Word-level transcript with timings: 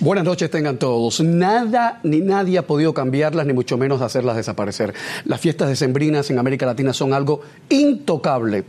Buenas 0.00 0.24
noches 0.24 0.50
tengan 0.50 0.78
todos. 0.78 1.20
Nada 1.20 2.00
ni 2.02 2.20
nadie 2.20 2.58
ha 2.58 2.66
podido 2.66 2.94
cambiarlas, 2.94 3.46
ni 3.46 3.52
mucho 3.52 3.76
menos 3.76 4.00
hacerlas 4.00 4.36
desaparecer. 4.36 4.94
Las 5.24 5.40
fiestas 5.40 5.68
decembrinas 5.68 6.30
en 6.30 6.38
América 6.38 6.66
Latina 6.66 6.92
son 6.92 7.12
algo 7.12 7.42
intocable. 7.68 8.64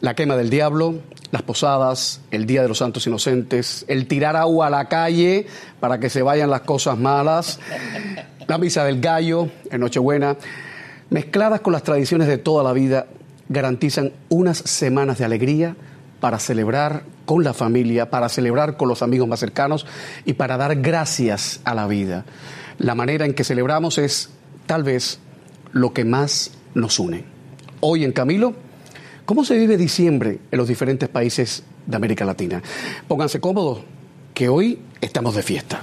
La 0.00 0.14
quema 0.14 0.36
del 0.36 0.50
diablo, 0.50 0.96
las 1.30 1.42
posadas, 1.42 2.20
el 2.30 2.46
Día 2.46 2.62
de 2.62 2.68
los 2.68 2.78
Santos 2.78 3.06
Inocentes, 3.06 3.84
el 3.88 4.06
tirar 4.06 4.36
agua 4.36 4.66
a 4.66 4.70
la 4.70 4.88
calle 4.88 5.46
para 5.78 6.00
que 6.00 6.10
se 6.10 6.22
vayan 6.22 6.50
las 6.50 6.62
cosas 6.62 6.98
malas, 6.98 7.60
la 8.46 8.58
misa 8.58 8.84
del 8.84 9.00
gallo 9.00 9.48
en 9.70 9.80
Nochebuena, 9.80 10.36
mezcladas 11.10 11.60
con 11.60 11.72
las 11.72 11.82
tradiciones 11.82 12.28
de 12.28 12.38
toda 12.38 12.64
la 12.64 12.72
vida, 12.72 13.06
garantizan 13.48 14.12
unas 14.28 14.58
semanas 14.58 15.18
de 15.18 15.24
alegría 15.24 15.76
para 16.20 16.38
celebrar 16.38 17.02
con 17.24 17.42
la 17.42 17.54
familia, 17.54 18.10
para 18.10 18.28
celebrar 18.28 18.76
con 18.76 18.88
los 18.88 19.02
amigos 19.02 19.26
más 19.26 19.40
cercanos 19.40 19.86
y 20.24 20.34
para 20.34 20.56
dar 20.56 20.76
gracias 20.76 21.60
a 21.64 21.74
la 21.74 21.86
vida. 21.86 22.24
La 22.78 22.94
manera 22.94 23.24
en 23.24 23.34
que 23.34 23.44
celebramos 23.44 23.98
es 23.98 24.30
tal 24.66 24.84
vez 24.84 25.18
lo 25.72 25.92
que 25.92 26.04
más 26.04 26.52
nos 26.74 26.98
une. 26.98 27.24
Hoy 27.80 28.04
en 28.04 28.12
Camilo, 28.12 28.54
¿cómo 29.24 29.44
se 29.44 29.56
vive 29.56 29.76
diciembre 29.76 30.38
en 30.50 30.58
los 30.58 30.68
diferentes 30.68 31.08
países 31.08 31.64
de 31.86 31.96
América 31.96 32.24
Latina? 32.24 32.62
Pónganse 33.08 33.40
cómodos, 33.40 33.80
que 34.34 34.48
hoy 34.48 34.78
estamos 35.00 35.34
de 35.34 35.42
fiesta. 35.42 35.82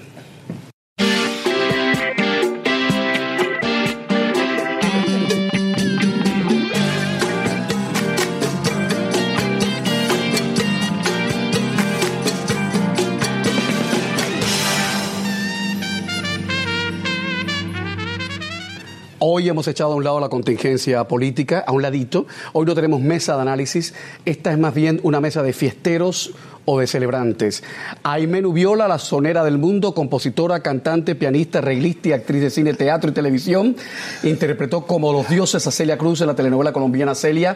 Hemos 19.49 19.67
echado 19.67 19.93
a 19.93 19.95
un 19.95 20.03
lado 20.03 20.19
la 20.19 20.29
contingencia 20.29 21.07
política, 21.07 21.63
a 21.65 21.71
un 21.71 21.81
ladito. 21.81 22.27
Hoy 22.53 22.65
no 22.65 22.75
tenemos 22.75 23.01
mesa 23.01 23.35
de 23.35 23.41
análisis. 23.41 23.93
Esta 24.25 24.51
es 24.51 24.59
más 24.59 24.73
bien 24.73 24.99
una 25.03 25.21
mesa 25.21 25.41
de 25.41 25.53
fiesteros 25.53 26.33
o 26.69 26.79
de 26.79 26.85
celebrantes. 26.85 27.63
Aime 28.03 28.41
Nubiola, 28.41 28.89
la 28.89 28.99
sonera 28.99 29.45
del 29.45 29.57
mundo, 29.57 29.93
compositora, 29.93 30.59
cantante, 30.59 31.15
pianista, 31.15 31.61
reglista 31.61 32.09
y 32.09 32.11
actriz 32.11 32.41
de 32.41 32.49
cine, 32.49 32.73
teatro 32.73 33.09
y 33.09 33.13
televisión, 33.13 33.77
interpretó 34.23 34.85
como 34.85 35.13
los 35.13 35.29
dioses 35.29 35.65
a 35.65 35.71
Celia 35.71 35.97
Cruz 35.97 36.19
en 36.19 36.27
la 36.27 36.35
telenovela 36.35 36.73
colombiana 36.73 37.15
Celia, 37.15 37.55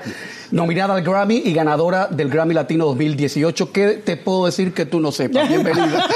nominada 0.51 0.95
al 0.95 1.03
Grammy 1.03 1.41
y 1.43 1.53
ganadora 1.53 2.07
del 2.07 2.29
Grammy 2.29 2.53
Latino 2.53 2.85
2018. 2.85 3.71
¿Qué 3.73 4.01
te 4.03 4.15
puedo 4.15 4.45
decir 4.45 4.73
que 4.73 4.85
tú 4.85 5.01
no 5.01 5.11
sepas? 5.11 5.49
Bienvenida. 5.49 6.07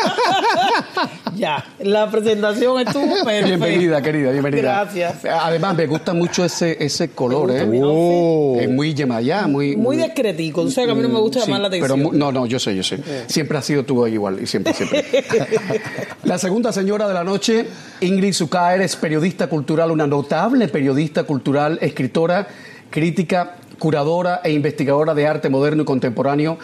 ya, 1.35 1.65
la 1.79 2.09
presentación 2.09 2.79
estuvo 2.79 3.13
perfecta. 3.25 3.45
Bienvenida, 3.45 4.01
querida, 4.01 4.31
bienvenida. 4.31 4.61
Gracias. 4.61 5.25
Además, 5.25 5.75
me 5.75 5.85
gusta 5.85 6.13
mucho 6.13 6.45
ese, 6.45 6.77
ese 6.79 7.09
color, 7.09 7.51
¿eh? 7.51 8.63
Es 8.63 8.69
muy 8.69 8.93
yemayá, 8.93 9.47
muy... 9.47 9.75
Muy 9.75 9.97
discretico, 9.97 10.61
o 10.61 10.69
sea 10.69 10.85
que 10.85 10.91
a 10.91 10.95
mí 10.95 11.01
no 11.01 11.09
me 11.09 11.19
gusta 11.19 11.41
Sí, 11.41 11.47
llamar 11.47 11.61
la 11.63 11.67
atención. 11.67 11.99
Pero, 11.99 12.13
no, 12.13 12.31
no, 12.31 12.45
yo 12.45 12.57
sé, 12.57 12.73
yo 12.73 12.84
sé. 12.85 13.25
Siempre 13.27 13.57
ha 13.57 13.61
sido 13.61 13.83
tú 13.83 14.07
igual, 14.07 14.41
y 14.41 14.47
siempre, 14.47 14.73
siempre. 14.73 15.03
la 16.23 16.37
segunda 16.37 16.71
señora 16.71 17.07
de 17.07 17.13
la 17.13 17.23
noche, 17.23 17.67
Ingrid 18.01 18.33
Zucaer, 18.33 18.81
es 18.81 18.95
periodista 18.95 19.47
cultural, 19.47 19.91
una 19.91 20.07
notable 20.07 20.67
periodista 20.69 21.23
cultural, 21.23 21.77
escritora, 21.81 22.47
crítica, 22.89 23.57
curadora 23.79 24.41
e 24.43 24.51
investigadora 24.51 25.13
de 25.13 25.27
arte 25.27 25.49
moderno 25.49 25.83
y 25.83 25.85
contemporáneo. 25.85 26.57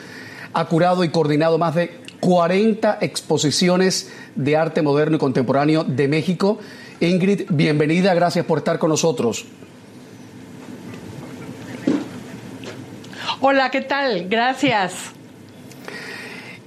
Ha 0.54 0.66
curado 0.66 1.04
y 1.04 1.10
coordinado 1.10 1.58
más 1.58 1.76
de 1.76 2.02
40 2.22 3.00
exposiciones 3.02 4.12
de 4.36 4.56
arte 4.56 4.82
moderno 4.82 5.18
y 5.18 5.20
contemporáneo 5.20 5.84
de 5.84 6.08
México. 6.08 6.60
Ingrid, 7.00 7.44
bienvenida, 7.50 8.14
gracias 8.14 8.46
por 8.46 8.60
estar 8.60 8.80
con 8.80 8.90
nosotros. 8.90 9.46
Hola, 13.44 13.72
¿qué 13.72 13.82
tal? 13.82 14.30
Gracias. 14.30 15.14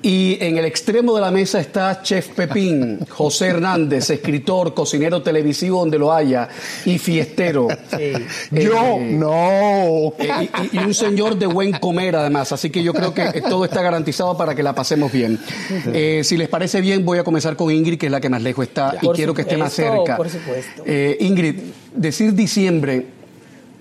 Y 0.06 0.36
en 0.38 0.58
el 0.58 0.66
extremo 0.66 1.14
de 1.14 1.22
la 1.22 1.30
mesa 1.30 1.58
está 1.60 2.02
Chef 2.02 2.28
Pepín, 2.28 2.98
José 3.08 3.46
Hernández, 3.46 4.10
escritor, 4.10 4.74
cocinero 4.74 5.22
televisivo 5.22 5.78
donde 5.80 5.98
lo 5.98 6.12
haya 6.12 6.46
y 6.84 6.98
fiestero. 6.98 7.68
Eh, 7.98 8.26
Yo, 8.50 8.98
no. 9.00 10.12
eh, 10.18 10.48
y, 10.72 10.76
y 10.76 10.78
un 10.80 10.92
señor 10.92 11.38
de 11.38 11.46
buen 11.46 11.72
comer 11.72 12.16
además, 12.16 12.52
así 12.52 12.68
que 12.68 12.82
yo 12.82 12.92
creo 12.92 13.14
que 13.14 13.40
todo 13.48 13.64
está 13.64 13.80
garantizado 13.80 14.36
para 14.36 14.54
que 14.54 14.62
la 14.62 14.74
pasemos 14.74 15.10
bien. 15.10 15.38
Eh, 15.86 16.20
si 16.22 16.36
les 16.36 16.50
parece 16.50 16.82
bien, 16.82 17.02
voy 17.02 17.16
a 17.16 17.24
comenzar 17.24 17.56
con 17.56 17.70
Ingrid, 17.70 17.96
que 17.98 18.06
es 18.06 18.12
la 18.12 18.20
que 18.20 18.28
más 18.28 18.42
lejos 18.42 18.66
está 18.66 18.96
y 19.00 19.06
Por 19.06 19.16
quiero 19.16 19.32
que 19.32 19.40
esté 19.40 19.56
más 19.56 19.72
cerca. 19.72 20.18
por 20.18 20.28
supuesto. 20.28 20.82
Eh, 20.84 21.16
Ingrid, 21.20 21.54
decir 21.94 22.34
diciembre, 22.34 23.06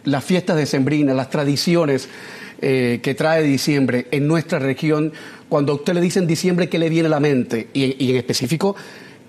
las 0.06 0.24
fiestas 0.24 0.56
decembrinas, 0.56 1.18
las 1.18 1.30
tradiciones 1.30 2.08
eh, 2.62 3.02
que 3.04 3.14
trae 3.14 3.44
diciembre 3.44 4.08
en 4.12 4.26
nuestra 4.26 4.58
región, 4.58 5.12
cuando 5.54 5.74
a 5.74 5.76
usted 5.76 5.94
le 5.94 6.02
dicen 6.02 6.26
diciembre, 6.26 6.68
¿qué 6.68 6.80
le 6.80 6.90
viene 6.90 7.06
a 7.06 7.12
la 7.12 7.20
mente? 7.20 7.68
Y, 7.74 8.04
y 8.04 8.10
en 8.10 8.16
específico, 8.18 8.76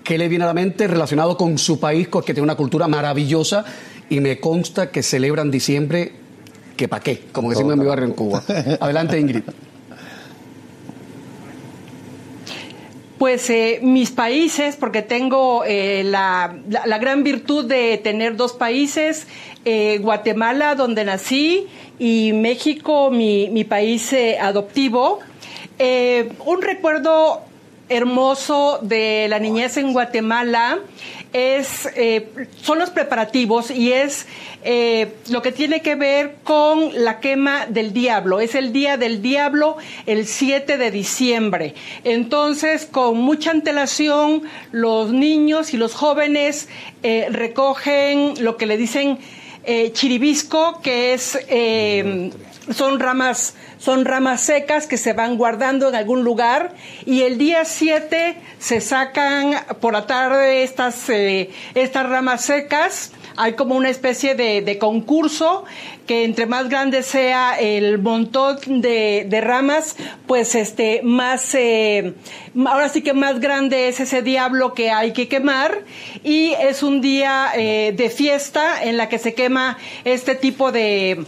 ¿qué 0.03 0.17
le 0.17 0.27
viene 0.27 0.43
a 0.43 0.47
la 0.47 0.55
mente 0.55 0.87
relacionado 0.87 1.37
con 1.37 1.59
su 1.59 1.79
país, 1.79 2.07
que 2.07 2.33
tiene 2.33 2.41
una 2.41 2.55
cultura 2.55 2.87
maravillosa 2.87 3.63
y 4.09 4.21
me 4.21 4.39
consta 4.39 4.89
que 4.89 5.03
celebran 5.03 5.51
diciembre, 5.51 6.13
que 6.75 6.87
pa' 6.87 6.99
qué, 6.99 7.25
como 7.31 7.51
decimos 7.51 7.73
en 7.73 7.79
mi 7.79 7.85
barrio 7.85 8.05
en 8.05 8.13
Cuba. 8.13 8.41
Adelante, 8.79 9.19
Ingrid. 9.19 9.43
Pues 13.19 13.47
eh, 13.51 13.79
mis 13.83 14.09
países, 14.09 14.75
porque 14.77 15.03
tengo 15.03 15.63
eh, 15.63 16.01
la, 16.05 16.55
la- 16.69 16.87
la 16.87 16.97
gran 16.97 17.23
virtud 17.23 17.65
de 17.65 17.97
tener 18.03 18.35
dos 18.35 18.53
países, 18.53 19.27
eh, 19.63 19.99
Guatemala, 20.01 20.73
donde 20.73 21.05
nací, 21.05 21.67
y 21.99 22.31
México, 22.33 23.11
mi, 23.11 23.49
mi 23.51 23.63
país 23.63 24.11
eh, 24.11 24.37
adoptivo. 24.39 25.19
Eh, 25.77 26.31
un 26.45 26.61
recuerdo 26.61 27.41
hermoso 27.89 28.79
de 28.81 29.27
la 29.29 29.39
niñez 29.39 29.77
en 29.77 29.93
Guatemala 29.93 30.79
es 31.33 31.87
eh, 31.95 32.47
son 32.61 32.79
los 32.79 32.89
preparativos 32.89 33.69
y 33.69 33.91
es 33.91 34.25
eh, 34.63 35.13
lo 35.29 35.41
que 35.41 35.51
tiene 35.51 35.81
que 35.81 35.95
ver 35.95 36.37
con 36.43 37.03
la 37.03 37.19
quema 37.19 37.65
del 37.67 37.91
diablo. 37.91 38.39
Es 38.39 38.55
el 38.55 38.71
día 38.71 38.95
del 38.95 39.21
diablo, 39.21 39.75
el 40.05 40.25
7 40.25 40.77
de 40.77 40.91
diciembre. 40.91 41.75
Entonces, 42.05 42.85
con 42.85 43.17
mucha 43.17 43.51
antelación, 43.51 44.43
los 44.71 45.11
niños 45.11 45.73
y 45.73 45.77
los 45.77 45.93
jóvenes 45.93 46.69
recogen 47.03 48.33
lo 48.39 48.55
que 48.55 48.65
le 48.65 48.77
dicen 48.77 49.19
chiribisco, 49.93 50.79
que 50.81 51.13
es 51.13 51.37
son 52.73 52.99
ramas 52.99 53.55
son 53.77 54.05
ramas 54.05 54.41
secas 54.41 54.87
que 54.87 54.97
se 54.97 55.13
van 55.13 55.37
guardando 55.37 55.89
en 55.89 55.95
algún 55.95 56.23
lugar 56.23 56.73
y 57.05 57.21
el 57.21 57.37
día 57.37 57.65
7 57.65 58.37
se 58.57 58.81
sacan 58.81 59.53
por 59.79 59.93
la 59.93 60.07
tarde 60.07 60.63
estas 60.63 61.09
eh, 61.09 61.51
estas 61.75 62.09
ramas 62.09 62.43
secas. 62.45 63.11
Hay 63.37 63.53
como 63.53 63.75
una 63.75 63.89
especie 63.89 64.33
de, 64.33 64.77
concurso 64.79 65.65
que 66.07 66.23
entre 66.23 66.45
más 66.45 66.69
grande 66.69 67.03
sea 67.03 67.59
el 67.59 67.99
montón 67.99 68.57
de, 68.81 69.25
de 69.27 69.41
ramas, 69.41 69.97
pues 70.25 70.55
este 70.55 71.01
más 71.03 71.53
eh, 71.53 72.13
ahora 72.65 72.87
sí 72.87 73.01
que 73.01 73.13
más 73.13 73.41
grande 73.41 73.89
es 73.89 73.99
ese 73.99 74.21
diablo 74.21 74.73
que 74.73 74.89
hay 74.89 75.11
que 75.11 75.27
quemar 75.27 75.83
y 76.23 76.53
es 76.53 76.81
un 76.81 77.01
día 77.01 77.51
eh, 77.55 77.93
de 77.95 78.09
fiesta 78.09 78.81
en 78.81 78.95
la 78.95 79.09
que 79.09 79.19
se 79.19 79.33
quema 79.33 79.77
este 80.05 80.35
tipo 80.35 80.71
de 80.71 81.25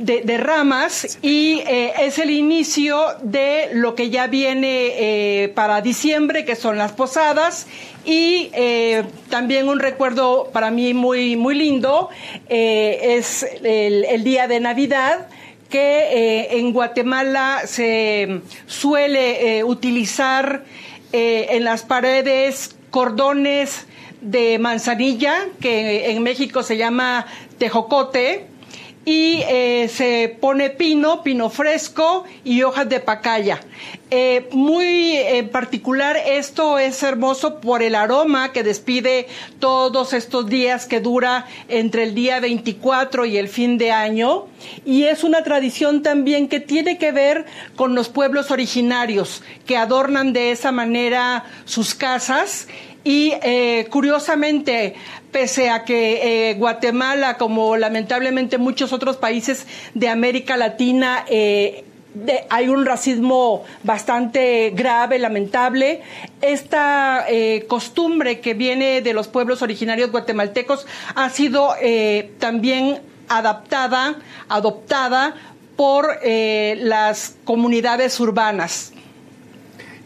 de, 0.00 0.38
ramas 0.38 1.18
y 1.20 1.60
eh, 1.66 1.92
es 2.00 2.18
el 2.18 2.30
inicio 2.30 3.00
de 3.22 3.68
lo 3.74 3.94
que 3.94 4.10
ya 4.10 4.26
viene 4.26 4.92
eh, 4.96 5.48
para 5.54 5.80
diciembre, 5.82 6.44
que 6.44 6.56
son 6.56 6.78
las 6.78 6.92
posadas. 6.92 7.66
Y 8.04 8.50
eh, 8.54 9.04
también 9.28 9.68
un 9.68 9.78
recuerdo 9.78 10.48
para 10.52 10.70
mí 10.70 10.94
muy, 10.94 11.36
muy 11.36 11.54
lindo 11.54 12.08
es 12.48 13.46
el, 13.62 14.24
día 14.24 14.48
de 14.48 14.60
Navidad 14.60 15.28
que 15.68 16.48
en 16.50 16.72
Guatemala 16.72 17.60
se 17.66 18.40
suele 18.66 19.62
utilizar 19.62 20.64
en 21.12 21.62
las 21.62 21.82
paredes 21.82 22.74
cordones 22.90 23.86
de 24.20 24.58
manzanilla, 24.58 25.46
que 25.60 26.10
en 26.10 26.22
México 26.22 26.62
se 26.62 26.76
llama 26.76 27.26
tejocote, 27.58 28.49
y 29.10 29.42
eh, 29.48 29.90
se 29.92 30.36
pone 30.40 30.70
pino, 30.70 31.24
pino 31.24 31.50
fresco 31.50 32.22
y 32.44 32.62
hojas 32.62 32.88
de 32.88 33.00
pacaya. 33.00 33.58
Eh, 34.08 34.48
muy 34.52 35.16
en 35.16 35.48
particular 35.48 36.16
esto 36.16 36.78
es 36.78 37.02
hermoso 37.02 37.60
por 37.60 37.82
el 37.82 37.96
aroma 37.96 38.52
que 38.52 38.62
despide 38.62 39.26
todos 39.58 40.12
estos 40.12 40.48
días 40.48 40.86
que 40.86 41.00
dura 41.00 41.46
entre 41.68 42.04
el 42.04 42.14
día 42.14 42.38
24 42.38 43.24
y 43.24 43.36
el 43.36 43.48
fin 43.48 43.78
de 43.78 43.90
año 43.90 44.46
y 44.84 45.04
es 45.04 45.22
una 45.22 45.44
tradición 45.44 46.02
también 46.02 46.48
que 46.48 46.58
tiene 46.58 46.98
que 46.98 47.12
ver 47.12 47.46
con 47.76 47.94
los 47.94 48.08
pueblos 48.08 48.50
originarios 48.50 49.42
que 49.64 49.76
adornan 49.76 50.32
de 50.32 50.50
esa 50.50 50.72
manera 50.72 51.44
sus 51.64 51.94
casas 51.94 52.66
y 53.02 53.32
eh, 53.42 53.86
curiosamente, 53.90 54.94
pese 55.32 55.70
a 55.70 55.84
que 55.84 56.50
eh, 56.50 56.54
Guatemala, 56.54 57.36
como 57.36 57.76
lamentablemente 57.76 58.58
muchos 58.58 58.92
otros 58.92 59.16
países 59.16 59.66
de 59.94 60.08
América 60.08 60.56
Latina, 60.56 61.24
eh, 61.28 61.84
hay 62.48 62.68
un 62.68 62.84
racismo 62.84 63.64
bastante 63.84 64.70
grave, 64.70 65.18
lamentable. 65.20 66.02
Esta 66.40 67.24
eh, 67.28 67.66
costumbre 67.68 68.40
que 68.40 68.54
viene 68.54 69.00
de 69.00 69.12
los 69.12 69.28
pueblos 69.28 69.62
originarios 69.62 70.10
guatemaltecos 70.10 70.86
ha 71.14 71.30
sido 71.30 71.74
también 72.40 73.00
adaptada, 73.28 74.16
adoptada 74.48 75.36
por 75.76 76.18
las 76.24 77.36
comunidades 77.44 78.18
urbanas. 78.18 78.92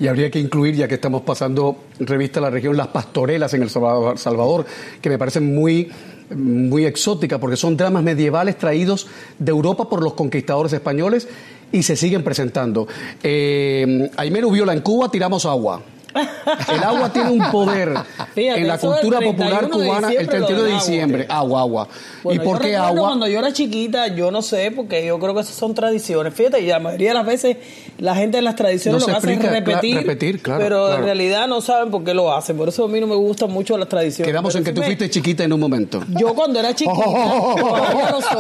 Y 0.00 0.08
habría 0.08 0.31
que 0.31 0.38
incluir, 0.38 0.75
ya 0.75 0.88
que 0.88 0.94
estamos 0.94 1.23
pasando 1.23 1.76
revista 2.00 2.41
a 2.41 2.43
la 2.43 2.50
región, 2.50 2.76
las 2.76 2.88
pastorelas 2.88 3.55
en 3.55 3.62
El 3.62 3.70
Salvador, 3.70 4.67
que 5.00 5.08
me 5.08 5.19
parecen 5.19 5.55
muy, 5.55 5.91
muy 6.35 6.85
exóticas, 6.85 7.38
porque 7.38 7.56
son 7.56 7.76
dramas 7.76 8.02
medievales 8.02 8.58
traídos 8.58 9.06
de 9.38 9.50
Europa 9.50 9.88
por 9.88 10.02
los 10.02 10.14
conquistadores 10.14 10.73
españoles 10.73 11.29
y 11.70 11.82
se 11.82 11.96
siguen 11.96 12.23
presentando. 12.25 12.88
Eh, 13.23 14.11
Aimero 14.17 14.50
Viola, 14.50 14.73
en 14.73 14.81
Cuba 14.81 15.11
tiramos 15.11 15.44
agua. 15.46 15.82
El 16.72 16.82
agua 16.84 17.12
tiene 17.12 17.31
un 17.31 17.50
poder 17.50 17.93
Fíjate, 18.34 18.61
en 18.61 18.69
la 18.69 18.78
cultura 18.78 19.20
popular 19.20 19.66
31 19.69 19.78
de 19.78 19.87
cubana, 19.87 20.08
el 20.08 20.12
diciembre, 20.19 20.38
lo 20.40 20.46
31 20.46 20.62
de 20.62 20.72
diciembre, 20.75 21.26
agua, 21.28 21.61
agua. 21.61 21.88
Bueno, 22.22 22.43
¿Y 22.43 22.44
por 22.44 22.58
yo 22.58 22.64
qué 22.64 22.76
agua? 22.76 23.00
Cuando 23.08 23.26
yo 23.28 23.38
era 23.38 23.52
chiquita, 23.52 24.08
yo 24.08 24.31
no 24.31 24.40
sé, 24.43 24.70
porque 24.70 25.05
yo 25.05 25.19
creo 25.19 25.34
que 25.34 25.40
esas 25.40 25.55
son 25.56 25.75
tradiciones. 25.75 26.32
Fíjate, 26.34 26.61
y 26.61 26.66
la 26.66 26.78
mayoría 26.78 27.11
de 27.11 27.14
las 27.14 27.26
veces 27.26 27.56
la 27.99 28.14
gente 28.14 28.38
en 28.38 28.44
las 28.44 28.55
tradiciones 28.56 29.00
No 29.02 29.06
lo 29.08 29.12
que 29.12 29.19
hace 29.19 29.32
es 29.34 29.43
repetir, 29.43 29.96
repetir, 29.96 30.43
claro, 30.43 30.61
pero 30.62 30.84
claro. 30.87 30.99
en 31.00 31.05
realidad 31.05 31.49
no 31.49 31.61
saben 31.61 31.90
por 31.90 32.05
qué 32.05 32.14
lo 32.14 32.32
hacen. 32.34 32.56
Por 32.56 32.69
eso 32.69 32.84
a 32.84 32.88
mí 32.88 33.00
no 33.00 33.06
me 33.06 33.17
gustan 33.17 33.50
mucho 33.50 33.76
las 33.76 33.88
tradiciones. 33.88 34.31
Quedamos 34.31 34.52
Pero 34.52 34.58
en 34.60 34.64
que 34.64 34.72
tú 34.72 34.81
me- 34.81 34.87
fuiste 34.87 35.10
chiquita 35.10 35.44
en 35.44 35.52
un 35.52 35.60
momento. 35.60 36.02
Yo 36.08 36.34
cuando 36.34 36.60
era 36.60 36.75
chiquita, 36.75 36.94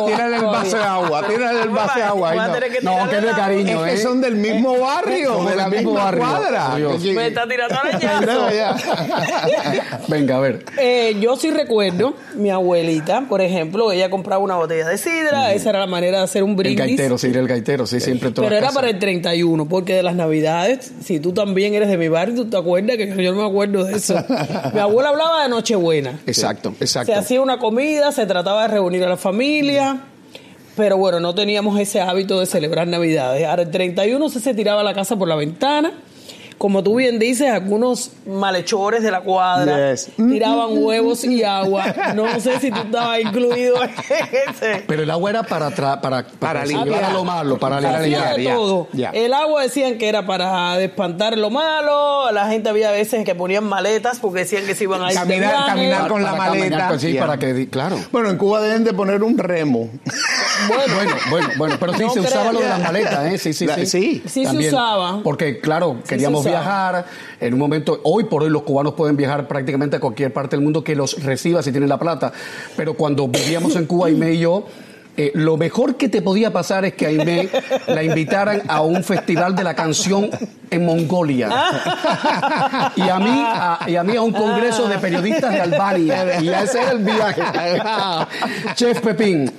Tírale 0.06 0.36
el 0.36 0.44
vaso 0.44 0.76
de 0.76 0.82
agua, 0.82 1.26
tírale 1.26 1.62
el 1.62 1.68
vaso 1.70 1.98
de 1.98 2.02
agua. 2.04 2.30
ahí 2.30 2.36
no. 2.38 2.52
que 2.60 2.80
No, 2.82 3.04
es 3.10 3.22
de 3.22 3.30
cariño, 3.32 3.84
Es 3.86 3.94
que 3.94 4.00
¿eh? 4.00 4.02
son 4.02 4.20
del 4.20 4.36
mismo 4.36 4.78
barrio, 4.78 5.34
Somos 5.34 5.50
de 5.50 5.56
la 5.56 5.68
misma 5.68 5.92
barrio, 6.04 6.20
cuadra. 6.24 6.76
Me 7.14 7.26
está 7.26 7.46
tirando 7.48 7.63
No, 8.26 8.50
ya. 8.50 8.76
Venga, 10.08 10.36
a 10.36 10.40
ver. 10.40 10.64
Eh, 10.78 11.16
yo 11.20 11.36
sí 11.36 11.50
recuerdo, 11.50 12.14
mi 12.34 12.50
abuelita, 12.50 13.22
por 13.28 13.40
ejemplo, 13.40 13.92
ella 13.92 14.10
compraba 14.10 14.42
una 14.42 14.56
botella 14.56 14.86
de 14.88 14.98
sidra, 14.98 15.52
esa 15.52 15.70
era 15.70 15.80
la 15.80 15.86
manera 15.86 16.18
de 16.18 16.24
hacer 16.24 16.42
un 16.42 16.50
El 16.50 16.56
brindis. 16.56 16.78
gaitero, 16.86 17.18
sí, 17.18 17.28
el 17.28 17.46
gaitero, 17.48 17.86
sí, 17.86 18.00
siempre 18.00 18.28
en 18.28 18.34
todas 18.34 18.48
Pero 18.48 18.56
era 18.58 18.66
casas. 18.68 18.76
para 18.82 18.90
el 18.90 18.98
31, 18.98 19.66
porque 19.68 19.94
de 19.94 20.02
las 20.02 20.14
navidades, 20.14 20.92
si 21.02 21.20
tú 21.20 21.32
también 21.32 21.74
eres 21.74 21.88
de 21.88 21.96
mi 21.96 22.08
barrio, 22.08 22.34
tú 22.36 22.46
te 22.50 22.56
acuerdas 22.56 22.96
que 22.96 23.08
yo 23.22 23.32
no 23.32 23.42
me 23.42 23.46
acuerdo 23.48 23.84
de 23.84 23.96
eso. 23.96 24.14
mi 24.74 24.80
abuela 24.80 25.10
hablaba 25.10 25.42
de 25.42 25.48
Nochebuena. 25.48 26.18
Exacto, 26.26 26.74
exacto. 26.80 27.12
Se 27.12 27.18
hacía 27.18 27.40
una 27.40 27.58
comida, 27.58 28.12
se 28.12 28.26
trataba 28.26 28.62
de 28.62 28.68
reunir 28.68 29.04
a 29.04 29.08
la 29.08 29.16
familia, 29.16 29.98
pero 30.76 30.96
bueno, 30.96 31.20
no 31.20 31.34
teníamos 31.34 31.78
ese 31.78 32.00
hábito 32.00 32.40
de 32.40 32.46
celebrar 32.46 32.86
navidades. 32.88 33.46
Ahora 33.46 33.62
el 33.62 33.70
31 33.70 34.28
se, 34.28 34.40
se 34.40 34.54
tiraba 34.54 34.82
la 34.82 34.94
casa 34.94 35.16
por 35.16 35.28
la 35.28 35.36
ventana. 35.36 35.92
Como 36.58 36.82
tú 36.82 36.96
bien 36.96 37.18
dices, 37.18 37.50
algunos 37.50 38.12
malhechores 38.26 39.02
de 39.02 39.10
la 39.10 39.20
cuadra 39.20 39.90
Yes. 39.92 40.10
tiraban 40.16 40.68
huevos 40.82 41.24
y 41.24 41.42
agua. 41.42 41.84
No 42.14 42.40
sé 42.40 42.60
si 42.60 42.70
tú 42.70 42.80
estabas 42.80 43.20
incluido 43.20 43.82
en 43.82 43.90
ese. 44.48 44.84
Pero 44.86 45.02
el 45.02 45.10
agua 45.10 45.30
era 45.30 45.42
para, 45.42 45.68
tra- 45.70 46.00
para, 46.00 46.24
para, 46.24 46.24
Para 46.38 46.64
limpiar 46.66 46.86
limpiar. 46.88 47.12
lo 47.12 47.24
malo, 47.24 47.58
para 47.58 47.80
limpiar. 47.80 48.36
de 48.36 48.44
todo. 48.46 48.88
ya. 48.92 49.10
El 49.10 49.32
agua 49.34 49.62
decían 49.62 49.98
que 49.98 50.08
era 50.08 50.24
para 50.26 50.76
despantar 50.76 51.36
lo 51.36 51.50
malo. 51.50 52.30
La 52.32 52.48
gente 52.48 52.68
había 52.68 52.90
veces 52.90 53.24
que 53.24 53.34
ponían 53.34 53.64
maletas 53.64 54.18
porque 54.20 54.40
decían 54.40 54.64
que 54.64 54.74
se 54.74 54.84
iban 54.84 55.02
a 55.02 55.10
ir 55.12 55.18
Caminar- 55.18 55.66
caminar 55.66 56.08
con 56.08 56.22
la 56.22 56.36
Para 56.36 56.50
maleta. 56.54 56.98
sí, 56.98 57.14
para 57.14 57.38
que, 57.38 57.68
claro. 57.68 57.96
Bueno, 58.12 58.30
en 58.30 58.36
Cuba 58.38 58.60
deben 58.60 58.84
de 58.84 58.92
poner 58.94 59.22
un 59.22 59.36
remo. 59.38 59.90
Bueno, 60.68 60.94
bueno, 60.94 61.12
bueno, 61.30 61.48
bueno, 61.58 61.76
pero 61.80 61.94
sí 61.94 62.02
No 62.04 62.10
se 62.12 62.20
usaba 62.20 62.52
lo 62.52 62.60
de 62.60 62.68
las 62.68 62.80
maletas, 62.80 63.32
¿eh? 63.32 63.38
Sí, 63.38 63.52
sí, 63.52 63.66
La- 63.66 63.74
sí. 63.74 63.86
sí. 63.86 64.22
Sí 64.26 64.46
se 64.46 64.56
usaba. 64.68 65.20
Porque, 65.22 65.60
claro, 65.60 65.98
queríamos 66.06 66.43
viajar. 66.44 67.06
En 67.40 67.54
un 67.54 67.60
momento, 67.60 68.00
hoy 68.04 68.24
por 68.24 68.42
hoy 68.42 68.50
los 68.50 68.62
cubanos 68.62 68.94
pueden 68.94 69.16
viajar 69.16 69.48
prácticamente 69.48 69.96
a 69.96 70.00
cualquier 70.00 70.32
parte 70.32 70.56
del 70.56 70.64
mundo 70.64 70.84
que 70.84 70.94
los 70.94 71.22
reciba 71.22 71.62
si 71.62 71.70
tienen 71.70 71.88
la 71.88 71.98
plata. 71.98 72.32
Pero 72.76 72.94
cuando 72.94 73.28
vivíamos 73.28 73.76
en 73.76 73.86
Cuba, 73.86 74.06
Aimé 74.08 74.34
y 74.34 74.38
yo, 74.40 74.64
eh, 75.16 75.30
lo 75.34 75.56
mejor 75.56 75.96
que 75.96 76.08
te 76.08 76.22
podía 76.22 76.52
pasar 76.52 76.84
es 76.84 76.94
que 76.94 77.06
a 77.06 77.08
Aimé 77.08 77.48
la 77.86 78.02
invitaran 78.02 78.62
a 78.68 78.80
un 78.82 79.02
festival 79.04 79.54
de 79.54 79.64
la 79.64 79.74
canción 79.74 80.30
en 80.70 80.84
Mongolia. 80.84 81.48
y, 82.96 83.02
a 83.02 83.18
mí, 83.18 83.30
a, 83.30 83.78
y 83.86 83.96
a 83.96 84.02
mí 84.02 84.16
a 84.16 84.22
un 84.22 84.32
congreso 84.32 84.88
de 84.88 84.98
periodistas 84.98 85.52
de 85.52 85.60
Albania. 85.60 86.40
Y 86.40 86.48
ese 86.48 86.80
era 86.80 86.90
el 86.92 86.98
viaje. 87.04 87.42
Chef 88.74 89.00
Pepín, 89.00 89.50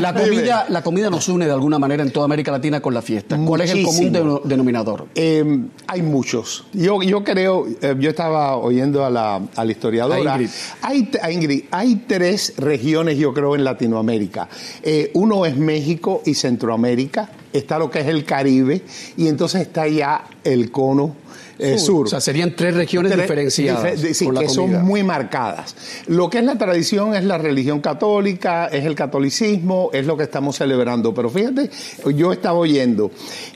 la 0.00 0.12
comida, 0.14 0.66
la 0.68 0.82
comida 0.82 1.10
nos 1.10 1.28
une 1.28 1.46
de 1.46 1.52
alguna 1.52 1.78
manera 1.78 2.02
en 2.02 2.10
toda 2.10 2.24
América 2.24 2.50
Latina 2.50 2.80
con 2.80 2.94
la 2.94 3.02
fiesta. 3.02 3.38
¿Cuál 3.44 3.60
es 3.62 3.70
el 3.70 3.84
común 3.84 4.12
de- 4.12 4.40
denominador? 4.44 5.06
Eh, 5.14 5.44
hay 5.86 6.02
muchos. 6.02 6.64
Yo, 6.72 7.02
yo 7.02 7.22
creo, 7.22 7.66
eh, 7.80 7.94
yo 7.98 8.10
estaba 8.10 8.56
oyendo 8.56 9.04
a 9.04 9.10
la, 9.10 9.40
a 9.54 9.64
la 9.64 9.70
historiadora. 9.72 10.34
A 10.34 10.36
Ingrid. 10.36 10.50
Hay, 10.82 11.10
a 11.22 11.30
Ingrid, 11.30 11.64
hay 11.70 11.96
tres 12.06 12.54
regiones, 12.58 13.18
yo 13.18 13.32
creo, 13.32 13.54
en 13.54 13.64
Latinoamérica. 13.64 14.48
Eh, 14.82 15.03
uno 15.14 15.44
es 15.46 15.56
México 15.56 16.22
y 16.24 16.34
Centroamérica. 16.34 17.30
Está 17.52 17.78
lo 17.78 17.90
que 17.90 18.00
es 18.00 18.06
el 18.06 18.24
Caribe. 18.24 18.82
Y 19.16 19.28
entonces 19.28 19.62
está 19.62 19.86
ya 19.86 20.24
el 20.42 20.70
cono 20.70 21.14
eh, 21.58 21.78
sur. 21.78 22.06
O 22.06 22.10
sea, 22.10 22.20
serían 22.20 22.56
tres 22.56 22.74
regiones 22.74 23.12
Tres- 23.12 23.22
diferenciadas. 23.22 24.02
dife- 24.02 24.12
sí, 24.14 24.24
por 24.24 24.34
la 24.34 24.40
que 24.40 24.46
comida. 24.46 24.78
son 24.78 24.84
muy 24.86 25.02
marcadas. 25.04 25.76
Lo 26.08 26.28
que 26.28 26.38
es 26.38 26.44
la 26.44 26.58
tradición 26.58 27.14
es 27.14 27.24
la 27.24 27.38
religión 27.38 27.80
católica, 27.80 28.66
es 28.66 28.84
el 28.84 28.94
catolicismo, 28.96 29.90
es 29.92 30.04
lo 30.06 30.16
que 30.16 30.24
estamos 30.24 30.56
celebrando. 30.56 31.14
Pero 31.14 31.30
fíjate, 31.30 31.70
yo 32.16 32.32
estaba 32.32 32.58
oyendo, 32.58 33.10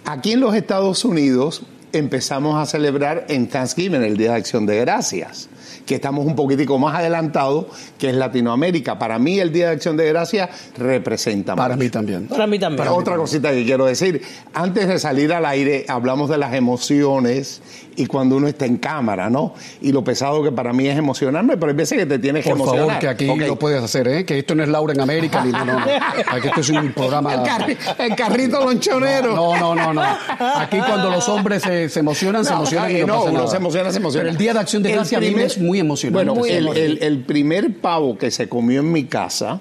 aquí 0.04 0.32
en 0.32 0.40
los 0.40 0.54
Estados 0.54 1.04
Unidos 1.04 1.62
empezamos 1.92 2.56
a 2.60 2.66
celebrar 2.66 3.24
en 3.28 3.48
Thanksgiving, 3.48 4.02
el 4.02 4.16
Día 4.16 4.32
de 4.32 4.36
Acción 4.38 4.66
de 4.66 4.78
Gracias 4.80 5.48
que 5.86 5.94
estamos 5.94 6.26
un 6.26 6.36
poquitico 6.36 6.78
más 6.78 6.94
adelantados 6.98 7.64
que 7.98 8.10
es 8.10 8.14
Latinoamérica. 8.14 8.98
Para 8.98 9.18
mí 9.18 9.38
el 9.40 9.50
Día 9.54 9.68
de 9.68 9.72
Acción 9.72 9.96
de 9.96 10.06
Gracias 10.06 10.50
representa 10.76 11.56
Para 11.56 11.76
mucho. 11.76 11.84
mí 11.84 11.90
también. 11.90 12.26
Para 12.28 12.46
mí 12.46 12.58
también. 12.58 12.82
Pero 12.84 12.94
otra 12.94 13.16
cosita 13.16 13.50
que 13.52 13.64
quiero 13.64 13.86
decir, 13.86 14.20
antes 14.52 14.86
de 14.86 14.98
salir 14.98 15.32
al 15.32 15.46
aire 15.46 15.86
hablamos 15.88 16.28
de 16.28 16.36
las 16.36 16.52
emociones 16.52 17.62
y 17.96 18.04
cuando 18.06 18.36
uno 18.36 18.48
está 18.48 18.66
en 18.66 18.76
cámara, 18.76 19.30
¿no? 19.30 19.54
Y 19.80 19.92
lo 19.92 20.04
pesado 20.04 20.42
que 20.42 20.52
para 20.52 20.72
mí 20.74 20.86
es 20.88 20.96
emocionarme, 20.98 21.56
pero 21.56 21.70
hay 21.70 21.76
veces 21.76 21.98
que 21.98 22.06
te 22.06 22.18
tienes 22.18 22.44
que 22.44 22.50
Por 22.50 22.58
emocionar. 22.58 22.86
favor, 22.86 23.00
que 23.00 23.08
aquí 23.08 23.28
Ok. 23.28 23.38
lo 23.48 23.56
puedes 23.58 23.82
hacer, 23.82 24.06
¿eh? 24.08 24.24
Que 24.26 24.38
esto 24.38 24.54
no 24.54 24.62
es 24.62 24.68
Laura 24.68 24.92
en 24.92 25.00
América, 25.00 25.42
ni 25.44 25.52
no, 25.52 25.64
no. 25.64 25.80
no. 25.80 25.86
Aquí 26.30 26.48
esto 26.48 26.60
es 26.60 26.68
un 26.68 26.92
programa. 26.92 27.32
El, 27.34 27.40
carri- 27.40 27.76
el 27.98 28.14
carrito 28.14 28.62
lonchonero. 28.62 29.34
No, 29.34 29.56
no, 29.56 29.74
no, 29.74 29.94
no. 29.94 30.02
Aquí 30.02 30.76
cuando 30.78 31.08
los 31.10 31.26
hombres 31.30 31.62
se, 31.62 31.77
se 31.88 32.00
emocionan, 32.00 32.44
se 32.44 32.52
emocionan 32.54 32.90
y 32.90 32.94
eh, 32.96 33.00
no, 33.00 33.06
no, 33.06 33.14
pasa 33.18 33.30
uno 33.30 33.38
nada. 33.40 33.50
se 33.50 33.56
emociona, 33.58 33.90
se 33.92 33.98
emociona. 33.98 34.22
Pero 34.24 34.32
el 34.32 34.38
Día 34.38 34.54
de 34.54 34.58
Acción 34.60 34.82
de 34.82 34.88
El 34.90 34.94
Gracia 34.96 35.18
a 35.18 35.20
mí 35.20 35.30
me 35.32 35.44
es 35.44 35.58
muy 35.58 35.78
emocionante. 35.80 36.14
Bueno, 36.24 36.34
Muy 36.40 36.50
el, 36.50 36.64
emocionante. 36.66 37.04
el- 37.06 37.12
el 37.18 37.24
primer 37.24 37.74
pavo 37.80 38.16
que 38.16 38.30
se 38.30 38.48
comió 38.48 38.80
en 38.80 38.90
mi 38.90 39.04
casa 39.04 39.60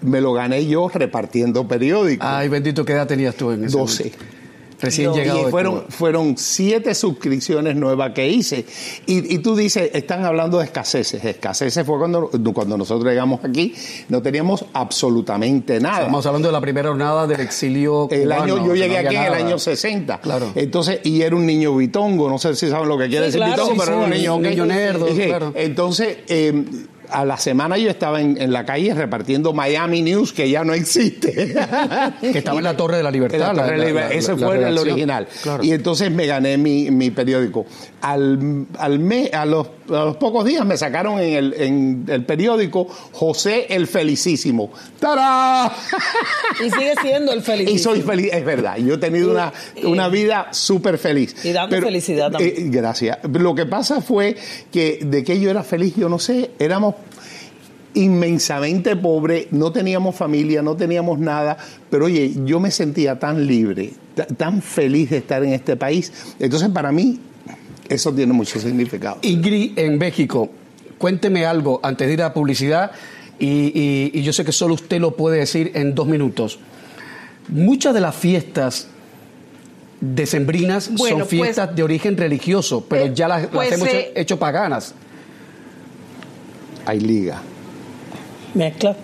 me 0.00 0.20
lo 0.20 0.32
gané 0.32 0.64
yo 0.66 0.88
repartiendo 0.88 1.66
periódicos. 1.66 2.26
Ay, 2.28 2.48
bendito, 2.48 2.84
¿qué 2.84 2.92
edad 2.92 3.06
tenías 3.08 3.34
tú 3.34 3.50
en 3.50 3.64
ese 3.64 3.76
12. 3.76 4.04
momento? 4.04 4.24
Recién 4.80 5.12
llegado 5.12 5.48
y 5.48 5.50
fueron, 5.50 5.84
fueron 5.88 6.38
siete 6.38 6.94
suscripciones 6.94 7.74
nuevas 7.74 8.12
que 8.12 8.28
hice. 8.28 8.64
Y, 9.06 9.34
y 9.34 9.38
tú 9.38 9.56
dices, 9.56 9.90
están 9.92 10.24
hablando 10.24 10.58
de 10.58 10.66
escaseces. 10.66 11.24
Escaseces 11.24 11.84
fue 11.84 11.98
cuando, 11.98 12.30
cuando 12.54 12.78
nosotros 12.78 13.10
llegamos 13.10 13.44
aquí, 13.44 13.74
no 14.08 14.22
teníamos 14.22 14.64
absolutamente 14.72 15.80
nada. 15.80 16.00
Estamos 16.00 16.24
hablando 16.26 16.48
de 16.48 16.52
la 16.52 16.60
primera 16.60 16.88
jornada 16.88 17.26
del 17.26 17.40
exilio 17.40 18.08
El 18.10 18.22
cubano, 18.22 18.42
año, 18.42 18.66
yo 18.66 18.74
llegué 18.74 18.98
aquí 18.98 19.16
en 19.16 19.24
el 19.24 19.34
año 19.34 19.58
60. 19.58 20.20
Claro. 20.20 20.52
Entonces, 20.54 21.00
y 21.04 21.22
era 21.22 21.34
un 21.34 21.46
niño 21.46 21.74
bitongo, 21.76 22.28
no 22.28 22.38
sé 22.38 22.54
si 22.54 22.68
saben 22.68 22.88
lo 22.88 22.98
que 22.98 23.08
quiere 23.08 23.30
Sí, 23.30 23.38
decir 23.38 23.40
claro, 23.40 23.64
bitongo, 23.64 23.72
sí, 23.72 23.80
pero 23.84 23.96
era 23.96 24.04
un 24.06 24.10
niño 24.10 24.36
un 24.36 24.42
niño 24.42 24.66
nerdo, 24.66 25.08
Sí, 25.08 25.22
claro. 25.24 25.52
Entonces, 25.56 26.18
eh, 26.28 26.64
a 27.10 27.24
la 27.24 27.36
semana 27.38 27.76
yo 27.78 27.90
estaba 27.90 28.20
en, 28.20 28.40
en 28.40 28.52
la 28.52 28.64
calle 28.64 28.92
repartiendo 28.94 29.52
Miami 29.52 30.02
News, 30.02 30.32
que 30.32 30.48
ya 30.50 30.64
no 30.64 30.74
existe. 30.74 31.54
Que 32.20 32.38
estaba 32.38 32.58
en 32.58 32.64
la 32.64 32.76
Torre 32.76 32.96
de 32.98 33.02
la 33.02 33.10
Libertad. 33.10 33.40
En 33.40 33.46
la 33.46 33.52
la- 33.52 33.62
Torre 33.64 33.72
de 33.72 33.78
la 33.78 33.82
la- 33.84 33.88
Libertad. 33.88 34.10
la- 34.10 34.16
Ese 34.16 34.32
la 34.36 34.46
fue 34.46 34.68
el 34.68 34.78
original. 34.78 35.28
Claro. 35.42 35.64
Y 35.64 35.72
entonces 35.72 36.10
me 36.10 36.26
gané 36.26 36.58
mi, 36.58 36.90
mi 36.90 37.10
periódico. 37.10 37.66
Al, 38.00 38.66
al 38.78 38.98
me- 38.98 39.30
a, 39.32 39.44
los, 39.44 39.66
a 39.88 40.04
los 40.04 40.16
pocos 40.16 40.44
días 40.44 40.64
me 40.64 40.76
sacaron 40.76 41.18
en 41.20 41.34
el, 41.34 41.54
en 41.54 42.04
el 42.08 42.24
periódico 42.24 42.86
José 43.12 43.66
el 43.70 43.86
Felicísimo. 43.86 44.70
¡Tará! 45.00 45.72
Y 46.64 46.70
sigue 46.70 46.94
siendo 47.02 47.32
el 47.32 47.42
feliz. 47.42 47.68
Y 47.72 47.78
soy 47.78 48.00
feliz, 48.02 48.30
es 48.32 48.44
verdad. 48.44 48.76
Yo 48.78 48.94
he 48.94 48.98
tenido 48.98 49.30
una, 49.30 49.52
una 49.84 50.08
vida 50.08 50.48
súper 50.52 50.98
feliz. 50.98 51.34
y 51.44 51.52
dando 51.52 51.80
felicidad 51.80 52.30
también. 52.30 52.54
eh, 52.56 52.64
gracias. 52.70 53.18
Lo 53.30 53.54
que 53.54 53.66
pasa 53.66 54.00
fue 54.00 54.36
que 54.72 55.00
de 55.02 55.22
que 55.24 55.38
yo 55.40 55.50
era 55.50 55.62
feliz, 55.62 55.94
yo 55.96 56.08
no 56.08 56.18
sé, 56.18 56.50
éramos 56.58 56.94
inmensamente 57.94 58.94
pobres, 58.96 59.46
no 59.50 59.72
teníamos 59.72 60.14
familia, 60.14 60.62
no 60.62 60.76
teníamos 60.76 61.18
nada, 61.18 61.56
pero 61.90 62.04
oye, 62.04 62.32
yo 62.44 62.60
me 62.60 62.70
sentía 62.70 63.18
tan 63.18 63.46
libre, 63.46 63.92
ta- 64.14 64.26
tan 64.26 64.62
feliz 64.62 65.10
de 65.10 65.16
estar 65.18 65.42
en 65.42 65.52
este 65.52 65.76
país. 65.76 66.12
Entonces, 66.38 66.68
para 66.68 66.92
mí, 66.92 67.18
eso 67.88 68.12
tiene 68.12 68.32
mucho 68.32 68.60
significado. 68.60 69.18
Ingrid, 69.22 69.78
en 69.78 69.98
México, 69.98 70.48
cuénteme 70.98 71.44
algo 71.46 71.80
antes 71.82 72.06
de 72.06 72.12
ir 72.14 72.22
a 72.22 72.32
publicidad 72.32 72.92
y, 73.38 73.46
y- 73.46 74.10
y 74.14 74.22
yo 74.22 74.32
sé 74.32 74.44
que 74.44 74.52
solo 74.52 74.74
usted 74.74 75.00
lo 75.00 75.16
puede 75.16 75.38
decir 75.38 75.72
en 75.74 75.94
dos 75.94 76.06
minutos. 76.06 76.60
Muchas 77.48 77.94
de 77.94 78.00
las 78.00 78.14
fiestas 78.14 78.88
decembrinas 80.00 80.90
Bueno, 80.94 81.20
son 81.20 81.26
fiestas 81.28 81.66
pues, 81.68 81.76
de 81.76 81.82
origen 81.82 82.16
religioso, 82.16 82.84
pero 82.88 83.06
eh, 83.06 83.12
ya 83.14 83.26
las, 83.26 83.42
las 83.42 83.50
pues, 83.50 83.72
hemos 83.72 83.88
eh, 83.88 84.12
hecho 84.14 84.38
paganas. 84.38 84.94
Hay 86.88 87.00
liga. 87.00 87.42
Mezcla. 88.54 88.96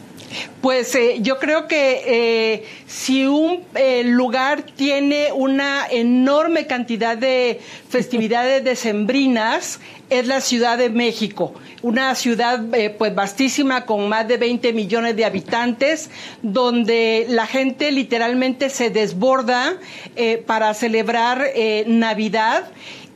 Pues 0.62 0.94
eh, 0.94 1.18
yo 1.20 1.38
creo 1.38 1.68
que 1.68 2.02
eh, 2.06 2.64
si 2.86 3.26
un 3.26 3.62
eh, 3.74 4.02
lugar 4.04 4.62
tiene 4.62 5.32
una 5.32 5.86
enorme 5.90 6.66
cantidad 6.66 7.14
de 7.18 7.60
festividades 7.90 8.64
decembrinas, 8.72 9.80
es 10.10 10.26
la 10.26 10.40
Ciudad 10.40 10.78
de 10.78 10.90
México, 10.90 11.54
una 11.82 12.14
ciudad 12.14 12.62
eh, 12.74 12.90
pues 12.90 13.14
vastísima 13.14 13.86
con 13.86 14.08
más 14.08 14.28
de 14.28 14.36
20 14.36 14.72
millones 14.72 15.16
de 15.16 15.24
habitantes, 15.24 16.10
donde 16.42 17.26
la 17.28 17.46
gente 17.46 17.90
literalmente 17.90 18.70
se 18.70 18.90
desborda 18.90 19.76
eh, 20.16 20.42
para 20.46 20.72
celebrar 20.74 21.44
eh, 21.54 21.84
Navidad 21.86 22.64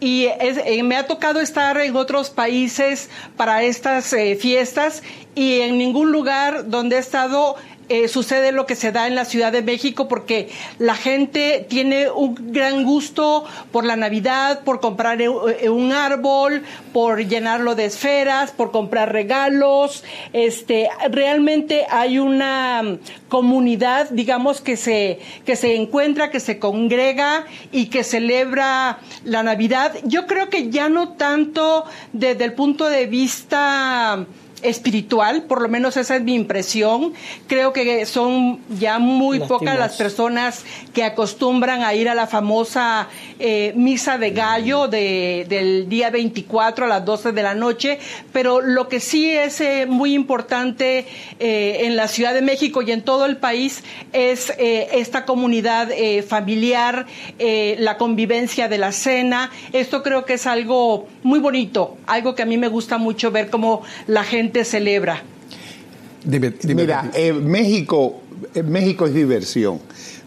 y 0.00 0.26
es- 0.26 0.58
eh, 0.64 0.82
me 0.82 0.96
ha 0.96 1.06
tocado 1.06 1.40
estar 1.40 1.76
en 1.78 1.96
otros 1.96 2.30
países 2.30 3.08
para 3.36 3.62
estas 3.62 4.12
eh, 4.12 4.36
fiestas 4.36 5.02
y 5.34 5.60
en 5.60 5.78
ningún 5.78 6.12
lugar 6.12 6.68
donde 6.70 6.96
he 6.96 6.98
estado 7.00 7.56
eh, 7.88 8.08
sucede 8.08 8.52
lo 8.52 8.66
que 8.66 8.76
se 8.76 8.92
da 8.92 9.06
en 9.06 9.14
la 9.14 9.24
Ciudad 9.24 9.50
de 9.50 9.62
México 9.62 10.08
porque 10.08 10.50
la 10.78 10.94
gente 10.94 11.66
tiene 11.68 12.10
un 12.10 12.52
gran 12.52 12.84
gusto 12.84 13.44
por 13.72 13.84
la 13.84 13.96
Navidad, 13.96 14.60
por 14.64 14.80
comprar 14.80 15.22
eh, 15.22 15.28
eh, 15.60 15.70
un 15.70 15.92
árbol, 15.92 16.62
por 16.92 17.24
llenarlo 17.24 17.74
de 17.74 17.86
esferas, 17.86 18.50
por 18.50 18.72
comprar 18.72 19.12
regalos. 19.12 20.04
Este, 20.32 20.88
realmente 21.10 21.86
hay 21.88 22.18
una 22.18 22.82
mm, 22.82 22.98
comunidad, 23.28 24.10
digamos, 24.10 24.60
que 24.60 24.76
se, 24.76 25.20
que 25.46 25.56
se 25.56 25.76
encuentra, 25.76 26.30
que 26.30 26.40
se 26.40 26.58
congrega 26.58 27.46
y 27.72 27.86
que 27.86 28.04
celebra 28.04 28.98
la 29.24 29.42
Navidad. 29.42 29.94
Yo 30.04 30.26
creo 30.26 30.50
que 30.50 30.70
ya 30.70 30.88
no 30.88 31.14
tanto 31.14 31.84
desde 32.12 32.44
el 32.44 32.52
punto 32.52 32.86
de 32.88 33.06
vista 33.06 34.26
espiritual, 34.62 35.42
por 35.44 35.60
lo 35.62 35.68
menos 35.68 35.96
esa 35.96 36.16
es 36.16 36.22
mi 36.22 36.34
impresión. 36.34 37.12
Creo 37.46 37.72
que 37.72 38.04
son 38.06 38.60
ya 38.78 38.98
muy 38.98 39.38
pocas 39.40 39.78
las 39.78 39.96
personas 39.96 40.64
que 40.94 41.04
acostumbran 41.04 41.82
a 41.82 41.94
ir 41.94 42.08
a 42.08 42.14
la 42.14 42.26
famosa 42.26 43.08
eh, 43.38 43.72
misa 43.76 44.18
de 44.18 44.30
gallo 44.30 44.88
de- 44.88 45.46
del 45.48 45.88
día 45.88 46.10
24 46.10 46.84
a 46.86 46.88
las 46.88 47.04
12 47.04 47.32
de 47.32 47.42
la 47.42 47.54
noche, 47.54 47.98
pero 48.32 48.60
lo 48.60 48.88
que 48.88 49.00
sí 49.00 49.30
es 49.30 49.60
eh, 49.60 49.86
muy 49.88 50.14
importante 50.14 51.06
eh, 51.38 51.78
en 51.82 51.96
la 51.96 52.08
Ciudad 52.08 52.34
de 52.34 52.42
México 52.42 52.82
y 52.82 52.90
en 52.92 53.02
todo 53.02 53.26
el 53.26 53.36
país 53.36 53.82
es 54.12 54.52
esta 54.58 55.24
comunidad 55.24 55.88
familiar, 56.26 57.06
la 57.38 57.96
convivencia 57.98 58.68
de 58.68 58.78
la 58.78 58.92
cena. 58.92 59.50
Esto 59.72 60.02
creo 60.02 60.24
que 60.24 60.34
es 60.34 60.46
algo 60.46 61.06
muy 61.22 61.38
bonito, 61.38 61.96
algo 62.06 62.34
que 62.34 62.42
a 62.42 62.46
mí 62.46 62.56
me 62.56 62.68
gusta 62.68 62.98
mucho 62.98 63.30
ver 63.30 63.50
cómo 63.50 63.82
la 64.06 64.24
gente 64.24 64.47
celebra. 64.64 65.22
Dime, 66.24 66.50
dime, 66.50 66.82
Mira, 66.82 67.10
eh, 67.14 67.32
México, 67.32 68.22
eh, 68.54 68.62
México 68.62 69.06
es 69.06 69.14
diversión. 69.14 69.80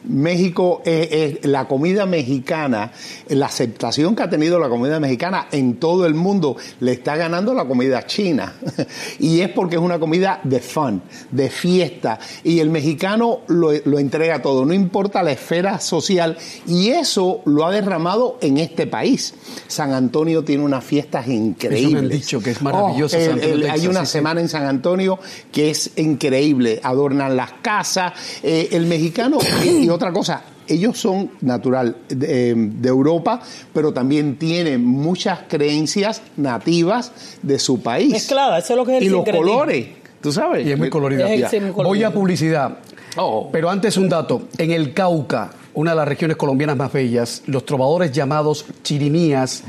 México 0.05 0.81
es, 0.85 1.11
es 1.11 1.45
la 1.45 1.67
comida 1.67 2.05
mexicana, 2.05 2.91
la 3.29 3.45
aceptación 3.47 4.15
que 4.15 4.23
ha 4.23 4.29
tenido 4.29 4.59
la 4.59 4.69
comida 4.69 4.99
mexicana 4.99 5.47
en 5.51 5.75
todo 5.75 6.05
el 6.05 6.13
mundo 6.15 6.55
le 6.79 6.93
está 6.93 7.15
ganando 7.15 7.53
la 7.53 7.65
comida 7.65 8.05
china. 8.05 8.53
Y 9.19 9.41
es 9.41 9.49
porque 9.49 9.75
es 9.75 9.81
una 9.81 9.99
comida 9.99 10.39
de 10.43 10.59
fun, 10.59 11.01
de 11.31 11.49
fiesta. 11.49 12.19
Y 12.43 12.59
el 12.59 12.69
mexicano 12.69 13.41
lo, 13.47 13.71
lo 13.85 13.99
entrega 13.99 14.41
todo, 14.41 14.65
no 14.65 14.73
importa 14.73 15.21
la 15.23 15.31
esfera 15.31 15.79
social. 15.79 16.37
Y 16.67 16.89
eso 16.89 17.41
lo 17.45 17.65
ha 17.65 17.71
derramado 17.71 18.37
en 18.41 18.57
este 18.57 18.87
país. 18.87 19.33
San 19.67 19.93
Antonio 19.93 20.43
tiene 20.43 20.63
unas 20.63 20.83
fiestas 20.83 21.27
increíbles. 21.27 21.91
me 21.93 21.99
han 21.99 22.09
dicho 22.09 22.39
que 22.41 22.51
es 22.51 22.57
Oh, 22.61 23.07
San 23.09 23.21
el- 23.21 23.31
Antonio, 23.31 23.55
el- 23.55 23.61
Texas, 23.61 23.79
hay 23.79 23.87
una 23.87 23.99
sí, 24.01 24.05
sí. 24.05 24.11
semana 24.13 24.41
en 24.41 24.49
San 24.49 24.65
Antonio 24.65 25.19
que 25.51 25.69
es 25.69 25.91
increíble. 25.97 26.79
Adornan 26.83 27.35
las 27.35 27.51
casas. 27.61 28.13
Eh, 28.43 28.69
el 28.71 28.85
mexicano, 28.87 29.37
otra 29.91 30.11
cosa, 30.11 30.43
ellos 30.67 30.97
son 30.97 31.31
natural 31.41 31.97
de, 32.07 32.51
eh, 32.51 32.55
de 32.55 32.89
Europa, 32.89 33.41
pero 33.73 33.93
también 33.93 34.37
tienen 34.37 34.85
muchas 34.85 35.39
creencias 35.47 36.21
nativas 36.37 37.11
de 37.41 37.59
su 37.59 37.81
país. 37.81 38.11
Mezclada, 38.11 38.59
eso 38.59 38.73
es 38.73 38.77
lo 38.77 38.85
que 38.85 38.97
es 38.97 39.01
el 39.01 39.07
Y 39.07 39.09
los 39.09 39.25
colores, 39.25 39.87
tú 40.21 40.31
sabes. 40.31 40.65
Y 40.65 40.71
es 40.71 40.77
muy 40.77 40.89
colorida. 40.89 41.27
Muy 41.27 41.41
colorido. 41.41 41.83
Voy 41.83 42.03
a 42.03 42.11
publicidad. 42.11 42.77
Oh. 43.17 43.49
Pero 43.51 43.69
antes 43.69 43.97
un 43.97 44.07
dato. 44.07 44.43
En 44.57 44.71
el 44.71 44.93
Cauca, 44.93 45.51
una 45.73 45.91
de 45.91 45.97
las 45.97 46.07
regiones 46.07 46.37
colombianas 46.37 46.77
más 46.77 46.91
bellas, 46.93 47.43
los 47.45 47.65
trovadores 47.65 48.11
llamados 48.11 48.65
chirimías 48.83 49.63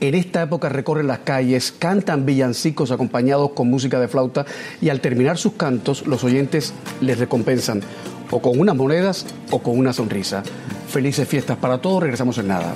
en 0.00 0.14
esta 0.14 0.42
época 0.42 0.68
recorren 0.68 1.06
las 1.06 1.20
calles, 1.20 1.72
cantan 1.78 2.26
villancicos 2.26 2.90
acompañados 2.90 3.52
con 3.52 3.70
música 3.70 4.00
de 4.00 4.08
flauta 4.08 4.44
y 4.80 4.88
al 4.88 5.00
terminar 5.00 5.38
sus 5.38 5.54
cantos 5.54 6.06
los 6.06 6.24
oyentes 6.24 6.74
les 7.00 7.18
recompensan 7.18 7.80
o 8.34 8.42
con 8.42 8.58
unas 8.58 8.74
monedas 8.74 9.24
o 9.52 9.60
con 9.60 9.78
una 9.78 9.92
sonrisa. 9.92 10.42
Felices 10.88 11.28
fiestas 11.28 11.56
para 11.56 11.78
todos, 11.78 12.02
regresamos 12.02 12.36
en 12.38 12.48
nada. 12.48 12.74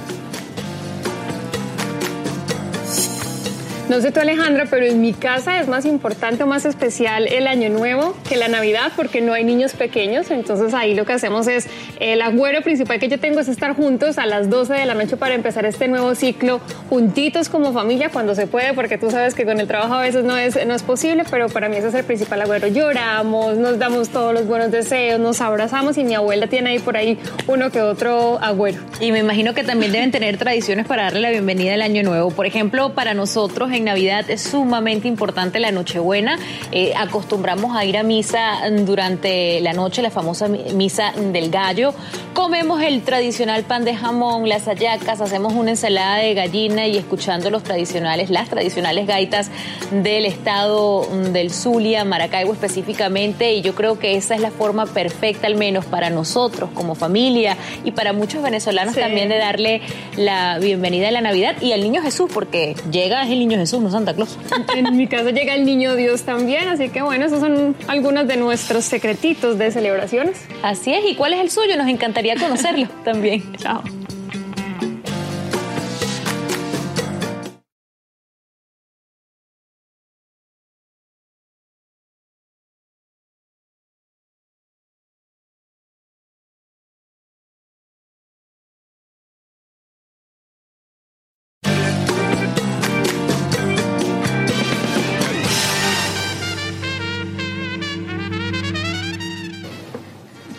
No 3.89 4.03
sé 4.03 4.13
tú 4.13 4.21
Alejandra, 4.21 4.67
pero 4.69 4.85
en 4.85 5.01
mi 5.01 5.15
casa 5.15 5.61
es 5.61 5.67
más 5.67 5.87
importante 5.87 6.43
o 6.43 6.47
más 6.47 6.67
especial 6.67 7.27
el 7.27 7.47
Año 7.47 7.71
Nuevo 7.71 8.15
que 8.29 8.37
la 8.37 8.49
Navidad 8.49 8.93
porque 8.95 9.23
no 9.23 9.33
hay 9.33 9.45
niños 9.45 9.73
pequeños. 9.73 10.31
Entonces 10.31 10.75
ahí 10.75 10.95
lo 10.95 11.07
que 11.07 11.15
hacemos 11.15 11.47
es, 11.47 11.69
el 11.99 12.21
agüero 12.21 12.61
principal 12.61 13.01
que 13.01 13.09
yo 13.09 13.19
tengo 13.19 13.41
es 13.41 13.49
estar 13.49 13.75
juntos 13.75 14.19
a 14.19 14.27
las 14.27 14.51
12 14.51 14.75
de 14.75 14.85
la 14.85 14.93
noche 14.93 15.17
para 15.17 15.35
empezar 15.35 15.65
este 15.65 15.89
nuevo 15.89 16.15
ciclo, 16.15 16.61
juntitos 16.91 17.49
como 17.49 17.73
familia 17.73 18.11
cuando 18.11 18.35
se 18.35 18.47
puede, 18.47 18.75
porque 18.75 18.99
tú 18.99 19.11
sabes 19.11 19.35
que 19.35 19.47
con 19.47 19.59
el 19.59 19.67
trabajo 19.67 19.95
a 19.95 20.03
veces 20.03 20.23
no 20.23 20.37
es, 20.37 20.67
no 20.67 20.75
es 20.75 20.83
posible, 20.83 21.25
pero 21.31 21.49
para 21.49 21.71
mí 21.71 21.77
ese 21.77 21.89
es 21.89 21.95
el 21.95 22.05
principal 22.05 22.43
agüero. 22.43 22.69
Lloramos, 22.69 23.57
nos 23.57 23.79
damos 23.79 24.11
todos 24.11 24.35
los 24.35 24.47
buenos 24.47 24.71
deseos, 24.71 25.19
nos 25.19 25.41
abrazamos 25.41 25.97
y 25.97 26.05
mi 26.05 26.15
abuela 26.15 26.47
tiene 26.47 26.71
ahí 26.71 26.79
por 26.79 26.99
ahí 26.99 27.19
uno 27.47 27.71
que 27.71 27.81
otro 27.81 28.39
agüero. 28.43 28.83
Y 29.01 29.13
me 29.13 29.21
imagino 29.21 29.55
que 29.55 29.65
también 29.65 29.93
deben 29.93 30.11
tener 30.11 30.37
tradiciones 30.37 30.87
para 30.87 31.05
darle 31.05 31.23
la 31.23 31.31
bienvenida 31.31 31.73
al 31.73 31.81
año 31.81 32.03
nuevo. 32.03 32.31
Por 32.31 32.45
ejemplo, 32.45 32.93
para 32.93 33.15
nosotros 33.15 33.71
en 33.78 33.78
Navidad 33.85 34.31
es 34.31 34.43
sumamente 34.43 35.09
importante 35.09 35.61
la 35.61 35.71
Nochebuena. 35.73 36.39
Eh, 36.73 36.93
acostumbramos 36.97 37.77
a 37.77 37.85
ir 37.85 37.97
a 37.99 38.03
misa 38.03 38.59
durante 38.83 39.61
la 39.61 39.73
noche, 39.73 40.03
la 40.03 40.11
famosa 40.11 40.49
mi- 40.49 40.65
misa 40.75 41.13
del 41.17 41.51
gallo. 41.51 41.95
Comemos 42.35 42.81
el 42.83 43.03
tradicional 43.03 43.65
pan 43.65 43.85
de 43.85 43.95
jamón, 43.95 44.49
las 44.49 44.65
hallacas, 44.67 45.21
hacemos 45.21 45.53
una 45.55 45.71
ensalada 45.71 46.17
de 46.19 46.35
gallina 46.35 46.87
y 46.87 46.97
escuchando 46.97 47.51
los 47.51 47.63
tradicionales, 47.65 48.31
las 48.31 48.49
tradicionales 48.49 49.07
gaitas 49.07 49.51
del 49.91 50.25
estado 50.27 51.09
mm, 51.11 51.33
del 51.33 51.51
Zulia, 51.51 52.05
Maracaibo 52.05 52.53
específicamente. 52.53 53.53
Y 53.55 53.63
yo 53.63 53.75
creo 53.75 53.99
que 53.99 54.17
esa 54.17 54.35
es 54.35 54.41
la 54.41 54.51
forma 54.51 54.87
perfecta, 54.87 55.47
al 55.47 55.57
menos 55.57 55.85
para 55.85 56.11
nosotros 56.11 56.71
como 56.75 56.95
familia 56.95 57.57
y 57.85 57.91
para 57.91 58.13
muchos 58.13 58.43
venezolanos 58.43 58.95
Sí. 58.95 59.01
también 59.01 59.29
de 59.29 59.39
darle 59.39 59.81
la 60.17 60.59
bienvenida 60.59 61.09
a 61.09 61.11
la 61.11 61.21
Navidad 61.21 61.57
y 61.61 61.73
al 61.73 61.81
niño 61.83 62.03
Jesús, 62.03 62.31
porque 62.33 62.75
llega 62.91 63.23
es 63.25 63.31
el 63.31 63.39
niño 63.41 63.59
Jesús, 63.59 63.68
no 63.77 63.91
Santa 63.91 64.15
Claus. 64.15 64.39
En 64.77 64.97
mi 64.97 65.07
casa 65.07 65.31
llega 65.31 65.55
el 65.55 65.65
niño 65.65 65.95
Dios 65.95 66.23
también, 66.23 66.69
así 66.69 66.89
que 66.89 67.03
bueno, 67.03 67.27
esos 67.27 67.41
son 67.41 67.77
algunos 67.87 68.27
de 68.27 68.37
nuestros 68.37 68.85
secretitos 68.85 69.59
de 69.59 69.71
celebraciones. 69.71 70.39
Así 70.63 70.93
es, 70.93 71.05
¿y 71.05 71.15
cuál 71.15 71.35
es 71.35 71.41
el 71.41 71.51
suyo? 71.51 71.77
Nos 71.77 71.89
encantaría 71.89 72.37
conocerlo 72.37 72.89
también. 73.05 73.43
Chao. 73.57 73.83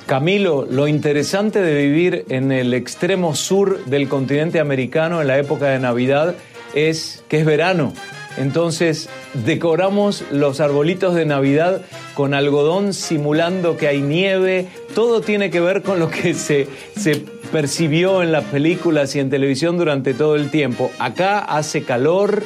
Camilo, 0.09 0.65
lo 0.67 0.87
interesante 0.87 1.61
de 1.61 1.85
vivir 1.85 2.25
en 2.29 2.51
el 2.51 2.73
extremo 2.73 3.35
sur 3.35 3.85
del 3.85 4.09
continente 4.09 4.59
americano 4.59 5.21
en 5.21 5.27
la 5.27 5.37
época 5.37 5.67
de 5.67 5.77
Navidad 5.77 6.33
es 6.73 7.23
que 7.29 7.37
es 7.37 7.45
verano. 7.45 7.93
Entonces 8.35 9.07
decoramos 9.45 10.23
los 10.31 10.61
arbolitos 10.61 11.13
de 11.13 11.27
Navidad 11.27 11.83
con 12.15 12.33
algodón 12.33 12.95
simulando 12.95 13.77
que 13.77 13.87
hay 13.87 14.01
nieve. 14.01 14.65
Todo 14.95 15.21
tiene 15.21 15.51
que 15.51 15.59
ver 15.59 15.83
con 15.83 15.99
lo 15.99 16.09
que 16.09 16.33
se, 16.33 16.67
se 16.97 17.23
percibió 17.51 18.23
en 18.23 18.31
las 18.31 18.45
películas 18.45 19.15
y 19.15 19.19
en 19.19 19.29
televisión 19.29 19.77
durante 19.77 20.15
todo 20.15 20.35
el 20.35 20.49
tiempo. 20.49 20.89
Acá 20.97 21.37
hace 21.37 21.83
calor, 21.83 22.41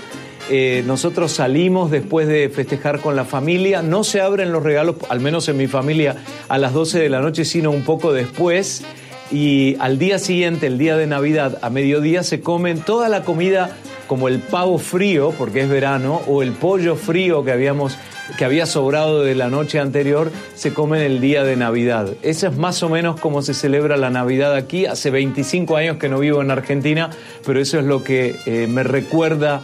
eh, 0.50 0.84
nosotros 0.86 1.32
salimos 1.32 1.90
después 1.90 2.28
de 2.28 2.50
festejar 2.50 3.00
con 3.00 3.16
la 3.16 3.26
familia, 3.26 3.82
no 3.82 4.04
se 4.04 4.22
abren 4.22 4.52
los 4.52 4.64
regalos, 4.64 4.96
al 5.10 5.20
menos 5.20 5.48
en 5.48 5.58
mi 5.58 5.68
familia, 5.68 6.18
a 6.50 6.58
las 6.58 6.74
12 6.74 7.00
de 7.00 7.10
la 7.10 7.22
noche, 7.22 7.46
sino 7.46 7.72
un 7.72 7.84
poco 7.84 8.12
después. 8.14 8.84
Y 9.32 9.78
al 9.80 9.98
día 9.98 10.20
siguiente, 10.20 10.68
el 10.68 10.78
día 10.78 10.98
de 10.98 11.08
Navidad, 11.08 11.58
a 11.62 11.70
mediodía, 11.70 12.24
se 12.24 12.42
comen 12.42 12.82
toda 12.82 13.10
la 13.10 13.24
comida 13.24 13.76
como 14.08 14.28
el 14.28 14.40
pavo 14.40 14.78
frío, 14.78 15.34
porque 15.38 15.62
es 15.62 15.70
verano, 15.70 16.22
o 16.28 16.44
el 16.44 16.52
pollo 16.52 16.96
frío 16.96 17.44
que 17.44 17.52
habíamos 17.52 17.98
que 18.38 18.46
había 18.46 18.66
sobrado 18.66 19.24
de 19.24 19.36
la 19.36 19.50
noche 19.50 19.80
anterior, 19.80 20.32
se 20.56 20.74
comen 20.74 21.02
el 21.02 21.20
día 21.20 21.44
de 21.44 21.56
Navidad. 21.56 22.14
Eso 22.22 22.48
es 22.48 22.58
más 22.58 22.82
o 22.82 22.90
menos 22.90 23.20
como 23.20 23.42
se 23.42 23.54
celebra 23.54 23.98
la 23.98 24.10
Navidad 24.10 24.56
aquí. 24.56 24.86
Hace 24.86 25.10
25 25.10 25.76
años 25.76 25.98
que 25.98 26.10
no 26.10 26.20
vivo 26.20 26.42
en 26.42 26.50
Argentina, 26.50 27.10
pero 27.46 27.60
eso 27.60 27.80
es 27.80 27.86
lo 27.86 28.04
que 28.04 28.36
eh, 28.46 28.68
me 28.68 28.84
recuerda 28.84 29.62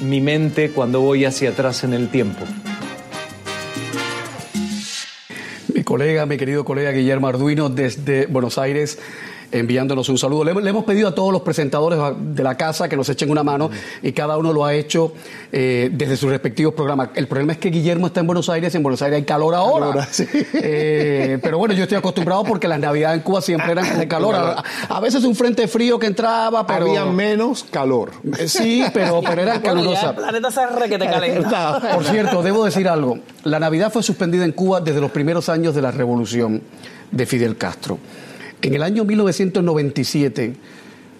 mi 0.00 0.20
mente 0.20 0.70
cuando 0.70 1.00
voy 1.00 1.24
hacia 1.24 1.50
atrás 1.50 1.84
en 1.84 1.94
el 1.94 2.08
tiempo. 2.08 2.44
Mi 5.74 5.84
colega, 5.84 6.26
mi 6.26 6.36
querido 6.36 6.64
colega 6.64 6.90
Guillermo 6.90 7.28
Arduino 7.28 7.68
desde 7.68 8.26
Buenos 8.26 8.58
Aires 8.58 8.98
enviándonos 9.52 10.08
un 10.08 10.18
saludo. 10.18 10.44
Le, 10.44 10.70
hemos 10.70 10.84
pedido 10.84 11.08
a 11.08 11.14
todos 11.14 11.32
los 11.32 11.42
presentadores 11.42 11.98
de 12.18 12.42
la 12.42 12.56
casa 12.56 12.88
que 12.88 12.96
nos 12.96 13.08
echen 13.08 13.30
una 13.30 13.42
mano 13.42 13.70
y 14.02 14.12
cada 14.12 14.36
uno 14.36 14.52
lo 14.52 14.64
ha 14.64 14.74
hecho 14.74 15.12
eh, 15.52 15.90
desde 15.92 16.16
sus 16.16 16.30
respectivos 16.30 16.74
programas. 16.74 17.10
El 17.14 17.26
problema 17.26 17.52
es 17.52 17.58
que 17.58 17.70
Guillermo 17.70 18.08
está 18.08 18.20
en 18.20 18.26
Buenos 18.26 18.48
Aires, 18.48 18.74
en 18.74 18.82
Buenos 18.82 19.02
Aires 19.02 19.18
hay 19.18 19.24
calor 19.24 19.54
ahora. 19.54 20.08
Eh, 20.60 21.38
pero 21.42 21.58
bueno, 21.58 21.74
yo 21.74 21.84
estoy 21.84 21.98
acostumbrado 21.98 22.44
porque 22.44 22.68
las 22.68 22.78
navidades 22.78 23.18
en 23.18 23.22
Cuba 23.22 23.40
siempre 23.40 23.72
eran 23.72 23.98
de 23.98 24.08
calor. 24.08 24.34
A, 24.34 25.00
veces 25.00 25.24
un 25.24 25.34
frente 25.34 25.68
frío 25.68 25.98
que 25.98 26.06
entraba, 26.06 26.66
pero... 26.66 26.86
Había 26.86 27.04
menos 27.06 27.64
calor. 27.64 28.10
Eh, 28.38 28.48
sí, 28.48 28.84
pero, 28.92 29.20
pero 29.22 29.42
era 29.42 29.60
calurosa. 29.62 30.10
El 30.10 30.16
planeta 30.16 30.50
se 30.50 30.88
que 30.88 30.98
te 30.98 31.06
calienta. 31.06 31.80
Por 31.94 32.04
cierto, 32.04 32.42
debo 32.42 32.64
decir 32.64 32.88
algo. 32.88 33.18
La 33.44 33.58
Navidad 33.58 33.92
fue 33.92 34.02
suspendida 34.02 34.44
en 34.44 34.52
Cuba 34.52 34.80
desde 34.80 35.00
los 35.00 35.10
primeros 35.10 35.48
años 35.48 35.74
de 35.74 35.82
la 35.82 35.90
revolución 35.90 36.62
de 37.10 37.26
Fidel 37.26 37.56
Castro. 37.56 37.98
En 38.62 38.74
el 38.74 38.82
año 38.82 39.04
1997, 39.04 40.54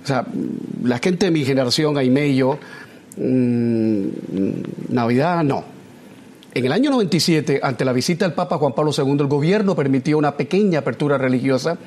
o 0.03 0.07
sea, 0.07 0.27
la 0.83 0.99
gente 0.99 1.27
de 1.27 1.33
mi 1.33 1.45
generación, 1.45 1.97
Aime 1.97 2.29
y 2.29 2.37
yo, 2.37 2.59
mm, 3.17 4.07
Navidad 4.91 5.45
no. 5.45 5.65
En 6.55 6.65
el 6.65 6.73
año 6.73 6.91
97, 6.91 7.61
ante 7.63 7.85
la 7.85 7.93
visita 7.93 8.25
del 8.25 8.35
Papa 8.35 8.59
Juan 8.59 8.73
Pablo 8.73 8.91
II, 8.97 9.17
el 9.21 9.27
gobierno 9.27 9.77
permitió 9.77 10.19
una 10.19 10.37
pequeñña 10.37 10.81
apertura 10.81 11.19
religiosa, 11.19 11.79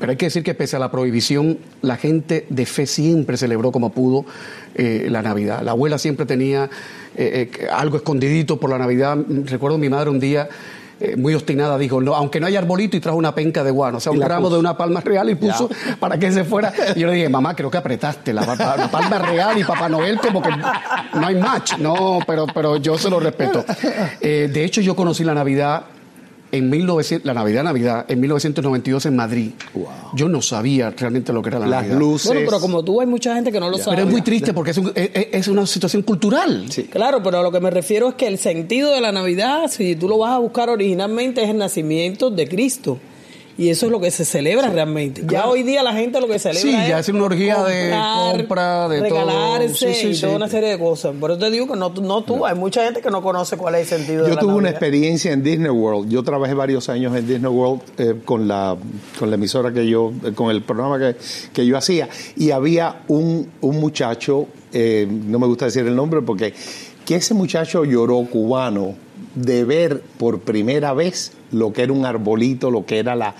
pero 0.00 0.10
hay 0.10 0.16
que 0.16 0.26
decir 0.26 0.42
que 0.42 0.54
pese 0.54 0.76
a 0.76 0.78
la 0.78 0.90
prohibición, 0.90 1.58
la 1.82 1.96
gente 1.96 2.46
de 2.48 2.66
fe 2.66 2.86
siempre 2.86 3.36
celebró 3.36 3.72
como 3.72 3.90
pudo 3.90 4.24
eh, 4.74 5.08
la 5.10 5.22
Navidad. 5.22 5.62
La 5.62 5.72
abuela 5.72 5.98
siempre 5.98 6.24
tenía 6.24 6.70
eh, 7.16 7.50
eh, 7.52 7.66
algo 7.70 7.96
escondidito 7.96 8.58
por 8.58 8.70
la 8.70 8.78
Navidad. 8.78 9.18
Recuerdo 9.44 9.76
mi 9.76 9.88
madre 9.88 10.10
un 10.10 10.18
día 10.18 10.48
eh, 11.04 11.16
muy 11.16 11.34
obstinada, 11.34 11.76
dijo, 11.78 12.00
no, 12.00 12.14
aunque 12.14 12.40
no 12.40 12.46
haya 12.46 12.58
arbolito, 12.58 12.96
y 12.96 13.00
trajo 13.00 13.18
una 13.18 13.34
penca 13.34 13.62
de 13.62 13.70
guano, 13.70 13.98
o 13.98 14.00
sea, 14.00 14.12
un 14.12 14.20
ramo 14.20 14.48
de 14.48 14.58
una 14.58 14.76
palma 14.76 15.00
real 15.00 15.28
y 15.30 15.34
puso 15.34 15.68
para 16.00 16.18
que 16.18 16.32
se 16.32 16.44
fuera. 16.44 16.72
Y 16.96 17.00
yo 17.00 17.06
le 17.08 17.14
dije, 17.14 17.28
mamá, 17.28 17.54
creo 17.54 17.70
que 17.70 17.78
apretaste 17.78 18.32
la, 18.32 18.44
palma 18.90 19.18
real 19.18 19.58
y 19.58 19.64
Papá 19.64 19.88
Noel 19.88 20.18
como 20.18 20.40
que 20.42 20.50
no 20.50 21.26
hay 21.26 21.34
match. 21.36 21.78
No, 21.78 22.20
pero, 22.26 22.46
pero 22.46 22.76
yo 22.76 22.96
se 22.98 23.10
lo 23.10 23.20
respeto. 23.20 23.64
Eh, 24.20 24.48
de 24.52 24.64
hecho, 24.64 24.80
yo 24.80 24.96
conocí 24.96 25.24
la 25.24 25.34
Navidad 25.34 25.84
en 26.54 26.70
1900, 26.70 27.26
la 27.26 27.34
Navidad, 27.34 27.64
Navidad, 27.64 28.04
en 28.08 28.20
1992 28.20 29.06
en 29.06 29.16
Madrid. 29.16 29.50
Yo 30.14 30.28
no 30.28 30.40
sabía 30.40 30.90
realmente 30.90 31.32
lo 31.32 31.42
que 31.42 31.48
era 31.48 31.58
la 31.58 31.66
Las 31.66 31.82
Navidad. 31.82 31.98
luces. 31.98 32.26
Bueno, 32.28 32.42
pero 32.44 32.60
como 32.60 32.84
tú 32.84 33.00
hay 33.00 33.06
mucha 33.06 33.34
gente 33.34 33.50
que 33.50 33.58
no 33.58 33.68
lo 33.68 33.78
sabe. 33.78 33.96
Pero 33.96 34.06
es 34.06 34.12
muy 34.12 34.22
triste 34.22 34.54
porque 34.54 34.70
es, 34.70 34.80
es, 34.94 35.48
una 35.48 35.66
situación 35.66 36.02
cultural. 36.02 36.66
Sí. 36.70 36.84
Claro, 36.84 37.22
pero 37.22 37.38
a 37.38 37.42
lo 37.42 37.50
que 37.50 37.60
me 37.60 37.70
refiero 37.70 38.10
es 38.10 38.14
que 38.14 38.28
el 38.28 38.38
sentido 38.38 38.92
de 38.92 39.00
la 39.00 39.10
Navidad, 39.10 39.68
si 39.68 39.96
tú 39.96 40.08
lo 40.08 40.18
vas 40.18 40.32
a 40.32 40.38
buscar 40.38 40.70
originalmente, 40.70 41.42
es 41.42 41.50
el 41.50 41.58
nacimiento 41.58 42.30
de 42.30 42.48
Cristo. 42.48 42.98
Y 43.56 43.68
eso 43.68 43.86
es 43.86 43.92
lo 43.92 44.00
que 44.00 44.10
se 44.10 44.24
celebra 44.24 44.68
realmente. 44.68 45.22
Ya 45.28 45.46
hoy 45.46 45.62
día 45.62 45.82
la 45.82 45.92
gente 45.92 46.20
lo 46.20 46.26
que 46.26 46.38
celebra 46.40 46.60
sí, 46.60 46.72
ya 46.88 46.98
es 46.98 47.08
una 47.08 47.24
orgía 47.24 47.62
de 47.62 47.90
compra, 47.90 48.88
de 48.88 49.00
regalarse 49.00 49.86
todo. 49.86 50.10
y 50.10 50.20
toda 50.20 50.36
una 50.36 50.48
serie 50.48 50.70
de 50.70 50.78
cosas. 50.78 51.14
Por 51.18 51.30
eso 51.30 51.38
te 51.38 51.50
digo 51.50 51.68
que 51.68 51.76
no, 51.76 51.90
no 51.90 52.24
tú, 52.24 52.44
hay 52.44 52.56
mucha 52.56 52.84
gente 52.84 53.00
que 53.00 53.10
no 53.10 53.22
conoce 53.22 53.56
cuál 53.56 53.76
es 53.76 53.92
el 53.92 53.98
sentido 53.98 54.26
yo 54.26 54.34
de 54.34 54.40
tuve 54.40 54.54
una 54.54 54.70
experiencia 54.70 55.32
en 55.32 55.44
Disney 55.44 55.70
World. 55.70 56.10
Yo 56.10 56.24
trabajé 56.24 56.54
varios 56.54 56.88
años 56.88 57.14
en 57.14 57.26
Disney 57.28 57.50
World 57.50 57.82
eh, 57.98 58.14
con, 58.24 58.48
la, 58.48 58.76
con 59.18 59.30
la 59.30 59.36
emisora 59.36 59.72
que 59.72 59.86
yo, 59.86 60.12
eh, 60.24 60.32
con 60.32 60.50
el 60.50 60.62
programa 60.62 60.98
que, 60.98 61.16
que 61.52 61.64
yo 61.64 61.76
hacía. 61.76 62.08
Y 62.36 62.50
había 62.50 63.02
un, 63.06 63.50
un 63.60 63.78
muchacho, 63.78 64.48
eh, 64.72 65.06
no 65.08 65.38
me 65.38 65.46
gusta 65.46 65.66
decir 65.66 65.86
el 65.86 65.94
nombre 65.94 66.22
porque, 66.22 66.54
que 67.06 67.16
ese 67.16 67.34
muchacho 67.34 67.84
lloró 67.84 68.24
cubano 68.24 68.96
de 69.34 69.64
ver 69.64 70.02
por 70.18 70.40
primera 70.40 70.92
vez 70.92 71.32
lo 71.54 71.72
que 71.72 71.82
era 71.82 71.92
un 71.92 72.04
arbolito, 72.04 72.70
lo 72.70 72.84
que 72.84 72.98
era 72.98 73.14
la... 73.14 73.34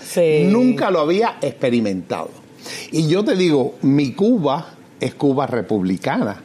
Nunca 0.49 0.91
lo 0.91 0.99
había 0.99 1.37
experimentado. 1.41 2.29
Y 2.91 3.07
yo 3.07 3.23
te 3.23 3.35
digo, 3.35 3.75
mi 3.81 4.13
Cuba 4.13 4.73
es 4.99 5.15
Cuba 5.15 5.47
republicana. 5.47 6.41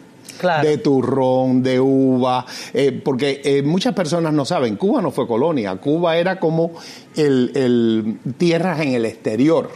De 0.62 0.78
turrón, 0.78 1.62
de 1.62 1.78
uva, 1.78 2.46
eh, 2.72 2.98
porque 3.04 3.42
eh, 3.44 3.62
muchas 3.62 3.94
personas 3.94 4.32
no 4.32 4.46
saben, 4.46 4.76
Cuba 4.76 5.02
no 5.02 5.10
fue 5.10 5.26
colonia, 5.26 5.76
Cuba 5.76 6.16
era 6.16 6.40
como 6.40 6.72
el 7.14 8.18
tierras 8.38 8.80
en 8.80 8.94
el 8.94 9.04
exterior. 9.04 9.68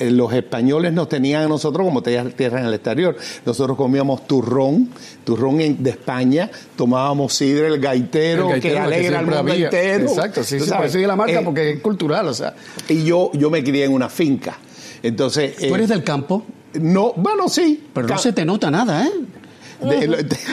Los 0.00 0.32
españoles 0.32 0.92
nos 0.92 1.08
tenían 1.08 1.42
a 1.42 1.48
nosotros 1.48 1.86
como 1.86 2.02
tierra 2.02 2.60
en 2.60 2.66
el 2.66 2.74
exterior. 2.74 3.16
Nosotros 3.44 3.76
comíamos 3.76 4.26
turrón, 4.26 4.90
turrón 5.24 5.58
de 5.82 5.90
España, 5.90 6.50
tomábamos 6.76 7.34
sidra, 7.34 7.66
el 7.66 7.80
gaitero, 7.80 8.50
que 8.60 8.78
alegra 8.78 9.18
al 9.18 9.26
mundo 9.26 9.52
entero. 9.52 10.08
Exacto, 10.08 10.44
sí, 10.44 10.60
sí, 10.60 10.70
por 10.70 10.86
eso 10.86 10.98
la 10.98 11.16
marca, 11.16 11.40
eh, 11.40 11.44
porque 11.44 11.70
es 11.72 11.80
cultural, 11.80 12.28
o 12.28 12.34
sea. 12.34 12.54
Y 12.88 13.04
yo, 13.04 13.30
yo 13.34 13.50
me 13.50 13.64
crié 13.64 13.84
en 13.84 13.92
una 13.92 14.08
finca. 14.08 14.58
Entonces. 15.02 15.56
¿Tú 15.56 15.74
eres 15.74 15.90
eh, 15.90 15.94
del 15.94 16.04
campo? 16.04 16.44
No, 16.74 17.12
bueno, 17.16 17.48
sí. 17.48 17.84
Pero 17.92 18.08
no 18.08 18.18
se 18.18 18.32
te 18.32 18.44
nota 18.44 18.70
nada, 18.70 19.06
¿eh? 19.06 19.10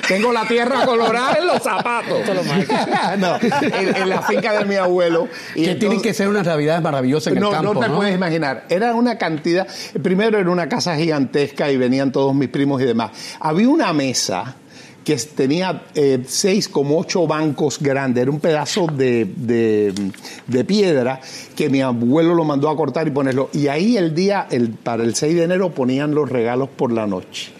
Tengo 0.07 0.31
la 0.31 0.47
tierra 0.47 0.85
colorada 0.85 1.37
en 1.39 1.47
los 1.47 1.61
zapatos. 1.61 2.19
no, 3.19 3.37
en, 3.41 4.09
la 4.09 4.21
finca 4.21 4.57
de 4.57 4.65
mi 4.65 4.75
abuelo. 4.75 5.27
Y 5.55 5.65
que 5.65 5.75
tienen 5.75 6.01
que 6.01 6.13
ser 6.13 6.27
unas 6.27 6.45
navidades 6.45 6.81
maravillosas 6.81 7.33
en 7.33 7.39
no, 7.39 7.49
el 7.49 7.53
campo. 7.53 7.73
No 7.73 7.79
te 7.79 7.89
puedes 7.89 8.15
imaginar. 8.15 8.65
Era 8.69 8.93
una 8.93 9.17
cantidad. 9.17 9.67
Primero 10.01 10.37
era 10.37 10.49
una 10.49 10.67
casa 10.67 10.95
gigantesca 10.95 11.71
y 11.71 11.77
venían 11.77 12.11
todos 12.11 12.33
mis 12.35 12.49
primos 12.49 12.81
y 12.81 12.85
demás. 12.85 13.11
Había 13.39 13.69
una 13.69 13.93
mesa 13.93 14.55
que 15.03 15.15
tenía 15.15 15.83
eh, 15.95 16.23
seis 16.27 16.69
como 16.69 16.99
ocho 16.99 17.25
bancos 17.25 17.79
grandes, 17.79 18.21
era 18.21 18.31
un 18.31 18.39
pedazo 18.39 18.85
de, 18.85 19.25
de, 19.25 20.63
piedra 20.63 21.19
que 21.55 21.69
mi 21.69 21.81
abuelo 21.81 22.35
lo 22.35 22.43
mandó 22.43 22.69
a 22.69 22.75
cortar 22.75 23.07
y 23.07 23.11
ponerlo. 23.11 23.49
Y 23.51 23.67
ahí 23.67 23.97
el 23.97 24.13
día, 24.13 24.47
el, 24.51 24.69
para 24.69 25.03
el 25.03 25.15
6 25.15 25.35
de 25.35 25.43
enero, 25.43 25.71
ponían 25.71 26.13
los 26.13 26.29
regalos 26.29 26.69
por 26.69 26.91
la 26.91 27.07
noche 27.07 27.51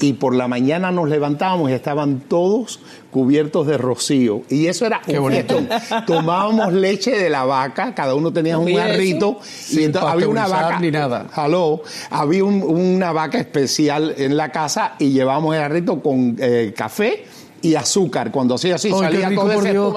y 0.00 0.12
por 0.14 0.34
la 0.34 0.48
mañana 0.48 0.90
nos 0.90 1.08
levantábamos 1.08 1.70
y 1.70 1.74
estaban 1.74 2.20
todos 2.20 2.80
cubiertos 3.10 3.66
de 3.66 3.76
rocío. 3.76 4.42
Y 4.48 4.66
eso 4.66 4.86
era 4.86 5.02
Qué 5.04 5.18
bonito. 5.18 5.60
Tomábamos 6.06 6.72
leche 6.72 7.10
de 7.10 7.28
la 7.28 7.44
vaca, 7.44 7.94
cada 7.94 8.14
uno 8.14 8.32
tenía 8.32 8.58
un 8.58 8.72
garrito 8.72 9.38
y 9.70 9.84
entonces 9.84 10.10
había 10.10 10.28
una 10.28 10.46
vaca. 10.46 10.80
Ni 10.80 10.90
nada. 10.90 11.26
había 12.10 12.44
una 12.44 13.12
vaca 13.12 13.38
especial 13.38 14.14
en 14.16 14.36
la 14.36 14.50
casa 14.50 14.94
y 14.98 15.10
llevábamos 15.10 15.54
el 15.54 15.60
garrito 15.60 16.00
con 16.00 16.36
eh, 16.38 16.72
café 16.76 17.24
y 17.62 17.74
azúcar. 17.74 18.30
Cuando 18.30 18.54
hacía 18.54 18.76
así, 18.76 18.90
salía 18.90 19.34
todo 19.34 19.52
ese 19.52 19.72
Dios, 19.72 19.94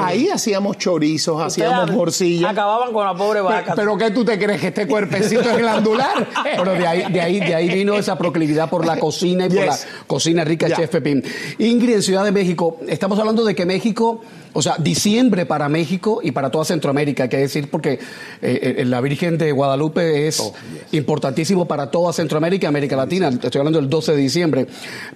Ahí 0.00 0.28
hacíamos 0.28 0.78
chorizos, 0.78 1.40
hacíamos 1.40 1.90
morcillas. 1.92 2.50
Acababan 2.50 2.92
con 2.92 3.04
la 3.04 3.14
pobre 3.14 3.40
vaca. 3.40 3.74
¿Pero 3.74 3.96
qué 3.96 4.10
tú 4.10 4.24
te 4.24 4.38
crees 4.38 4.60
que 4.60 4.68
este 4.68 4.86
cuerpecito 4.86 5.42
es 5.42 5.58
glandular? 5.58 6.26
Pero 6.56 6.72
de 6.72 6.86
ahí, 6.86 7.12
de 7.12 7.20
ahí, 7.20 7.40
de 7.40 7.54
ahí 7.54 7.68
vino 7.68 7.94
esa 7.94 8.16
proclividad 8.16 8.68
por 8.70 8.86
la 8.86 8.98
cocina 9.00 9.46
y 9.46 9.50
por 9.50 9.66
la 9.66 9.78
cocina 10.06 10.44
rica 10.44 10.68
Chef 10.74 10.90
Pepín. 10.90 11.22
Ingrid, 11.58 11.96
en 11.96 12.02
Ciudad 12.02 12.24
de 12.24 12.32
México, 12.32 12.78
estamos 12.88 13.18
hablando 13.18 13.44
de 13.44 13.54
que 13.54 13.66
México 13.66 14.20
o 14.56 14.62
sea, 14.62 14.76
diciembre 14.78 15.44
para 15.44 15.68
México 15.68 16.20
y 16.22 16.30
para 16.30 16.50
toda 16.50 16.64
Centroamérica, 16.64 17.24
hay 17.24 17.28
que 17.28 17.36
decir, 17.36 17.70
porque 17.70 17.98
eh, 18.40 18.76
eh, 18.78 18.84
la 18.86 19.02
Virgen 19.02 19.36
de 19.36 19.52
Guadalupe 19.52 20.26
es 20.26 20.40
oh, 20.40 20.54
importantísimo 20.92 21.66
para 21.66 21.90
toda 21.90 22.10
Centroamérica 22.14 22.64
y 22.64 22.68
América 22.68 22.96
Latina. 22.96 23.28
Estoy 23.28 23.58
hablando 23.58 23.78
del 23.78 23.90
12 23.90 24.12
de 24.12 24.18
diciembre. 24.18 24.66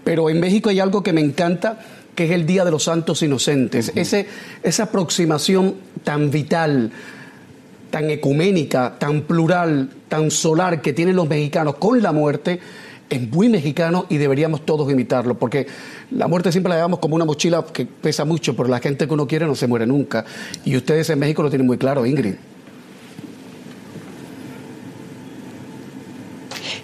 Pero 0.04 0.28
en 0.28 0.40
México 0.40 0.68
hay 0.68 0.78
algo 0.78 0.89
que 0.90 1.12
me 1.12 1.20
encanta, 1.20 1.78
que 2.14 2.24
es 2.24 2.30
el 2.32 2.46
Día 2.46 2.64
de 2.64 2.70
los 2.70 2.84
Santos 2.84 3.22
Inocentes. 3.22 3.92
Ese, 3.94 4.26
esa 4.62 4.84
aproximación 4.84 5.74
tan 6.04 6.30
vital 6.30 6.92
tan 7.90 8.08
ecuménica, 8.08 8.94
tan 8.98 9.22
plural, 9.22 9.90
tan 10.08 10.30
solar 10.30 10.80
que 10.80 10.92
tienen 10.92 11.16
los 11.16 11.28
mexicanos 11.28 11.74
con 11.76 12.00
la 12.00 12.12
muerte, 12.12 12.60
es 13.10 13.28
muy 13.28 13.48
mexicano 13.48 14.06
y 14.08 14.16
deberíamos 14.16 14.64
todos 14.64 14.90
imitarlo, 14.90 15.36
porque 15.36 15.66
la 16.12 16.28
muerte 16.28 16.52
siempre 16.52 16.70
la 16.70 16.76
llevamos 16.76 17.00
como 17.00 17.16
una 17.16 17.24
mochila 17.24 17.66
que 17.72 17.84
pesa 17.84 18.24
mucho, 18.24 18.54
pero 18.54 18.68
la 18.68 18.78
gente 18.78 19.06
que 19.06 19.12
uno 19.12 19.26
quiere 19.26 19.46
no 19.46 19.56
se 19.56 19.66
muere 19.66 19.86
nunca. 19.86 20.24
Y 20.64 20.76
ustedes 20.76 21.10
en 21.10 21.18
México 21.18 21.42
lo 21.42 21.50
tienen 21.50 21.66
muy 21.66 21.76
claro, 21.76 22.06
Ingrid. 22.06 22.34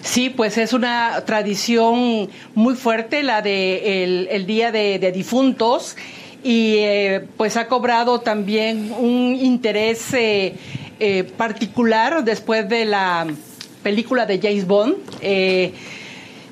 Sí, 0.07 0.29
pues 0.29 0.57
es 0.57 0.71
una 0.71 1.21
tradición 1.25 2.29
muy 2.55 2.75
fuerte 2.75 3.23
la 3.23 3.41
de 3.41 4.25
el, 4.31 4.45
Día 4.45 4.71
de, 4.71 5.11
Difuntos 5.11 5.97
y 6.43 6.75
eh, 6.77 7.27
pues 7.35 7.57
ha 7.57 7.67
cobrado 7.67 8.21
también 8.21 8.93
un 8.97 9.35
interés 9.35 10.13
eh, 10.13 10.55
eh, 11.01 11.25
particular 11.25 12.23
después 12.23 12.69
de 12.69 12.85
la 12.85 13.27
película 13.83 14.25
de 14.25 14.39
James 14.39 14.65
Bond. 14.65 14.95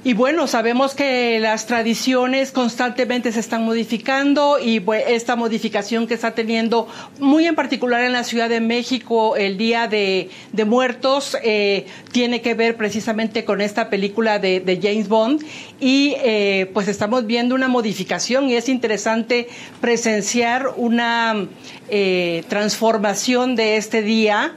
Y 0.06 0.14
bueno, 0.14 0.46
sabemos 0.46 0.94
que 0.94 1.40
las 1.40 1.66
tradiciones 1.66 2.52
constantemente 2.52 3.32
se 3.32 3.40
están 3.40 3.66
modificando 3.66 4.60
y 4.60 4.80
esta 5.08 5.36
modificación 5.36 6.06
que 6.06 6.14
está 6.14 6.36
teniendo, 6.36 6.88
muy 7.18 7.48
en 7.48 7.56
particular 7.56 8.04
en 8.04 8.14
la 8.14 8.24
Ciudad 8.24 8.48
de 8.48 8.62
México, 8.62 9.36
el 9.36 9.58
Día 9.58 9.88
de, 9.88 10.30
Muertos, 10.68 11.36
eh, 11.42 11.88
tiene 12.12 12.42
que 12.42 12.54
ver 12.54 12.78
precisamente 12.78 13.46
con 13.46 13.62
esta 13.62 13.90
película 13.90 14.38
de, 14.38 14.80
James 14.80 15.10
Bond. 15.10 15.44
Y 15.80 16.14
eh, 16.20 16.70
pues 16.72 16.88
estamos 16.88 17.26
viendo 17.26 17.56
una 17.56 17.68
modificación 17.68 18.48
y 18.48 18.54
es 18.54 18.70
interesante 18.70 19.48
presenciar 19.82 20.68
una 20.78 21.48
eh, 21.90 22.44
transformación 22.48 23.56
de 23.56 23.78
este 23.78 24.04
día. 24.04 24.56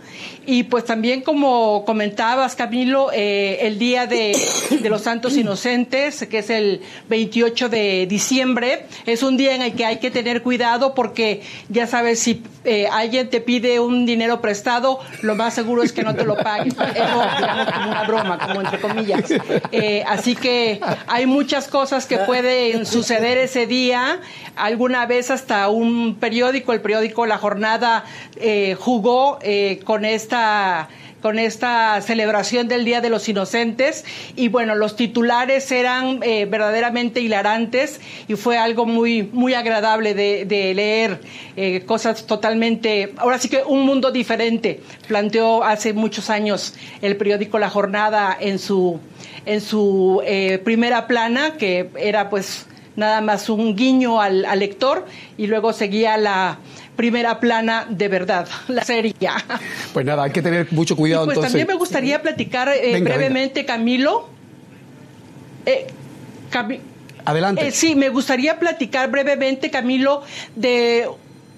Y 0.50 0.62
pues 0.62 0.86
también 0.86 1.20
como 1.20 1.84
comentabas, 1.84 2.56
Camilo, 2.56 3.10
eh, 3.12 3.58
el 3.66 3.78
Día 3.78 4.06
de, 4.06 4.34
los 4.88 5.02
Santos 5.02 5.36
Inocentes, 5.38 6.26
que 6.28 6.38
es 6.38 6.50
el 6.50 6.82
28 7.08 7.68
de 7.68 8.06
diciembre, 8.06 8.86
es 9.06 9.22
un 9.22 9.36
día 9.36 9.54
en 9.54 9.62
el 9.62 9.74
que 9.74 9.84
hay 9.84 9.98
que 9.98 10.10
tener 10.10 10.42
cuidado 10.42 10.94
porque 10.94 11.42
ya 11.68 11.86
sabes, 11.86 12.20
si 12.20 12.42
eh, 12.64 12.86
alguien 12.86 13.30
te 13.30 13.40
pide 13.40 13.80
un 13.80 14.04
dinero 14.04 14.40
prestado, 14.40 15.00
lo 15.22 15.34
más 15.34 15.54
seguro 15.54 15.82
es 15.82 15.92
que 15.92 16.02
no 16.02 16.14
te 16.14 16.24
lo 16.24 16.36
pague. 16.36 16.68
Eso 16.94 17.22
digamos 17.38 17.72
como 17.72 17.90
una 17.90 18.02
broma, 18.04 18.38
como 18.38 18.60
entre 18.60 18.80
comillas. 18.80 19.24
Eh, 19.72 20.04
así 20.06 20.36
que 20.36 20.80
hay 21.06 21.26
muchas 21.26 21.68
cosas 21.68 22.06
que 22.06 22.18
pueden 22.18 22.84
suceder 22.84 23.38
ese 23.38 23.66
día. 23.66 24.20
Alguna 24.56 25.06
vez 25.06 25.30
hasta 25.30 25.68
un 25.68 26.16
periódico, 26.16 26.72
el 26.72 26.80
periódico 26.80 27.26
La 27.26 27.38
Jornada, 27.38 28.04
jugó 28.78 29.38
con 29.84 30.04
esta 30.04 30.88
con 31.20 31.38
esta 31.38 32.00
celebración 32.00 32.68
del 32.68 32.84
Día 32.84 33.00
de 33.00 33.10
los 33.10 33.28
Inocentes. 33.28 34.04
Y 34.36 34.48
bueno, 34.48 34.74
los 34.74 34.96
titulares 34.96 35.70
eran 35.72 36.20
eh, 36.22 36.46
verdaderamente 36.46 37.20
hilarantes 37.20 38.00
y 38.28 38.34
fue 38.34 38.58
algo 38.58 38.86
muy, 38.86 39.22
muy 39.32 39.54
agradable 39.54 40.14
de, 40.14 40.74
leer 40.74 41.20
eh, 41.56 41.82
cosas 41.86 42.26
totalmente, 42.26 43.14
ahora 43.16 43.38
sí 43.38 43.48
que 43.48 43.62
un 43.64 43.86
mundo 43.86 44.10
diferente, 44.10 44.80
planteó 45.06 45.64
hace 45.64 45.92
muchos 45.92 46.30
años 46.30 46.74
el 47.00 47.16
periódico 47.16 47.58
La 47.58 47.70
Jornada 47.70 48.36
en 48.38 48.58
su, 48.58 49.00
en 49.46 49.60
su 49.60 50.22
eh, 50.24 50.58
primera 50.62 51.06
plana, 51.06 51.56
que 51.56 51.90
era 51.98 52.28
pues 52.28 52.66
nada 52.96 53.20
más 53.20 53.48
un 53.48 53.76
guiño 53.76 54.20
al, 54.20 54.44
al 54.44 54.58
lector 54.58 55.06
y 55.36 55.46
luego 55.46 55.72
seguía 55.72 56.16
la 56.16 56.58
primera 56.98 57.38
plana 57.38 57.86
de 57.88 58.08
verdad, 58.08 58.48
la 58.66 58.82
serie. 58.82 59.14
Pues 59.94 60.04
nada, 60.04 60.24
hay 60.24 60.32
que 60.32 60.42
tener 60.42 60.66
mucho 60.72 60.96
cuidado. 60.96 61.26
pues 61.26 61.40
también 61.40 61.66
me 61.68 61.74
gustaría 61.74 62.20
platicar 62.20 62.68
eh, 62.68 63.00
brevemente, 63.00 63.64
Camilo. 63.64 64.28
Eh, 65.64 65.86
Adelante. 67.24 67.68
Eh, 67.68 67.70
sí, 67.70 67.94
me 67.94 68.08
gustaría 68.08 68.58
platicar 68.58 69.10
brevemente, 69.10 69.70
Camilo, 69.70 70.22
de 70.56 71.08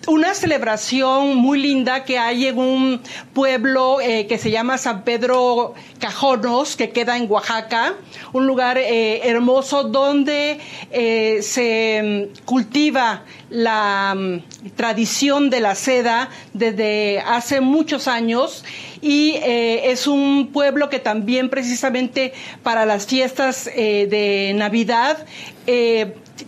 una 0.07 0.35
celebración 0.35 1.37
muy 1.37 1.61
linda 1.61 2.05
que 2.05 2.19
hay 2.19 2.47
en 2.47 2.59
un 2.59 3.01
pueblo 3.35 4.01
eh, 4.01 4.27
que 4.27 4.39
se 4.39 4.51
llama 4.51 4.79
San 4.79 5.05
Pedro 5.05 5.75
Cajonos, 5.99 6.77
que 6.77 6.91
queda 6.91 7.17
en 7.17 7.31
Oaxaca, 7.31 7.95
un 8.33 8.47
lugar 8.47 8.79
eh, 8.79 9.29
hermoso 9.29 9.85
donde 9.85 10.59
eh, 10.91 11.41
se 11.43 12.29
mm, 12.33 12.45
cultiva 12.45 13.25
la 13.51 14.15
mm, 14.17 14.71
tradición 14.77 15.51
de 15.51 15.61
la 15.61 15.75
seda 15.75 16.31
desde 16.55 17.21
hace 17.21 17.61
muchos 17.61 18.09
años 18.09 18.65
y 19.03 19.37
es 19.43 20.07
un 20.07 20.51
pueblo 20.53 20.91
que 20.91 20.99
también 20.99 21.49
precisamente 21.49 22.35
para 22.63 22.85
las 22.85 23.07
fiestas 23.07 23.65
de 23.65 24.53
Navidad 24.55 25.25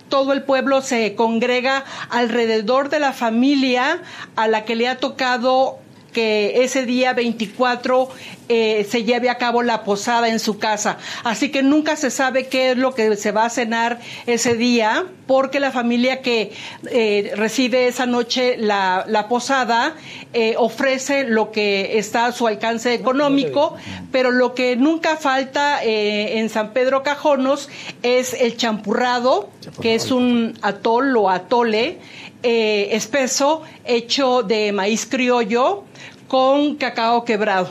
todo 0.08 0.32
el 0.32 0.42
pueblo 0.42 0.82
se 0.82 1.14
congrega 1.14 1.84
alrededor 2.10 2.88
de 2.88 3.00
la 3.00 3.12
familia 3.12 4.02
a 4.36 4.48
la 4.48 4.64
que 4.64 4.76
le 4.76 4.88
ha 4.88 4.98
tocado 4.98 5.81
que 6.12 6.62
ese 6.62 6.86
día 6.86 7.12
24 7.12 8.08
eh, 8.54 8.86
se 8.90 9.04
lleve 9.04 9.30
a 9.30 9.38
cabo 9.38 9.62
la 9.62 9.82
posada 9.82 10.28
en 10.28 10.38
su 10.38 10.58
casa. 10.58 10.98
Así 11.24 11.50
que 11.50 11.62
nunca 11.62 11.96
se 11.96 12.10
sabe 12.10 12.48
qué 12.48 12.72
es 12.72 12.76
lo 12.76 12.92
que 12.94 13.16
se 13.16 13.32
va 13.32 13.46
a 13.46 13.50
cenar 13.50 13.98
ese 14.26 14.56
día, 14.56 15.06
porque 15.26 15.58
la 15.58 15.70
familia 15.70 16.20
que 16.20 16.52
eh, 16.90 17.32
recibe 17.34 17.86
esa 17.86 18.04
noche 18.04 18.56
la, 18.58 19.26
posada 19.30 19.94
eh, 20.34 20.54
ofrece 20.58 21.24
lo 21.24 21.50
que 21.50 21.98
está 21.98 22.26
a 22.26 22.32
su 22.32 22.46
alcance 22.46 22.92
económico, 22.92 23.76
pero 24.10 24.30
lo 24.30 24.54
que 24.54 24.76
nunca 24.76 25.16
falta 25.16 25.82
en 25.82 26.50
San 26.50 26.74
Pedro 26.74 27.02
Cajonos 27.02 27.70
es 28.02 28.34
el 28.34 28.58
champurrado, 28.58 29.48
que 29.80 29.94
es 29.94 30.10
un 30.10 30.58
atol 30.60 31.16
o 31.16 31.30
atole 31.30 31.98
espeso 32.42 33.62
hecho 33.84 34.42
de 34.42 34.72
maíz 34.72 35.06
criollo 35.06 35.84
con 36.32 36.76
cacao 36.76 37.26
quebrado. 37.26 37.68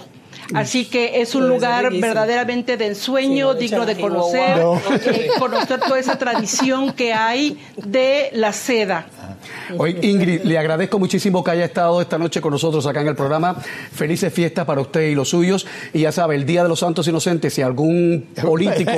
Así 0.53 0.85
que 0.85 1.19
es 1.21 1.33
un 1.33 1.47
lugar 1.47 1.91
verdaderamente 1.91 2.77
de 2.77 2.87
ensueño, 2.93 3.55
digno 3.55 3.87
de 3.87 3.99
conocer, 3.99 4.59
eh, 5.03 5.29
conocer 5.39 5.79
toda 5.79 5.97
esa 5.97 6.19
tradición 6.19 6.93
que 6.93 7.11
hay 7.11 7.57
de 7.75 8.29
la 8.33 8.53
seda. 8.53 9.07
Hoy, 9.77 9.97
Ingrid, 10.01 10.41
le 10.43 10.57
agradezco 10.57 10.99
muchísimo 10.99 11.43
que 11.43 11.51
haya 11.51 11.65
estado 11.65 12.01
esta 12.01 12.17
noche 12.17 12.41
con 12.41 12.51
nosotros 12.51 12.85
acá 12.85 13.01
en 13.01 13.07
el 13.07 13.15
programa. 13.15 13.55
Felices 13.55 14.33
fiestas 14.33 14.65
para 14.65 14.81
usted 14.81 15.01
y 15.09 15.15
los 15.15 15.29
suyos. 15.29 15.65
Y 15.93 16.01
ya 16.01 16.11
sabe, 16.11 16.35
el 16.35 16.45
Día 16.45 16.63
de 16.63 16.69
los 16.69 16.79
Santos 16.79 17.07
Inocentes, 17.07 17.53
si 17.53 17.61
algún 17.61 18.29
político 18.41 18.91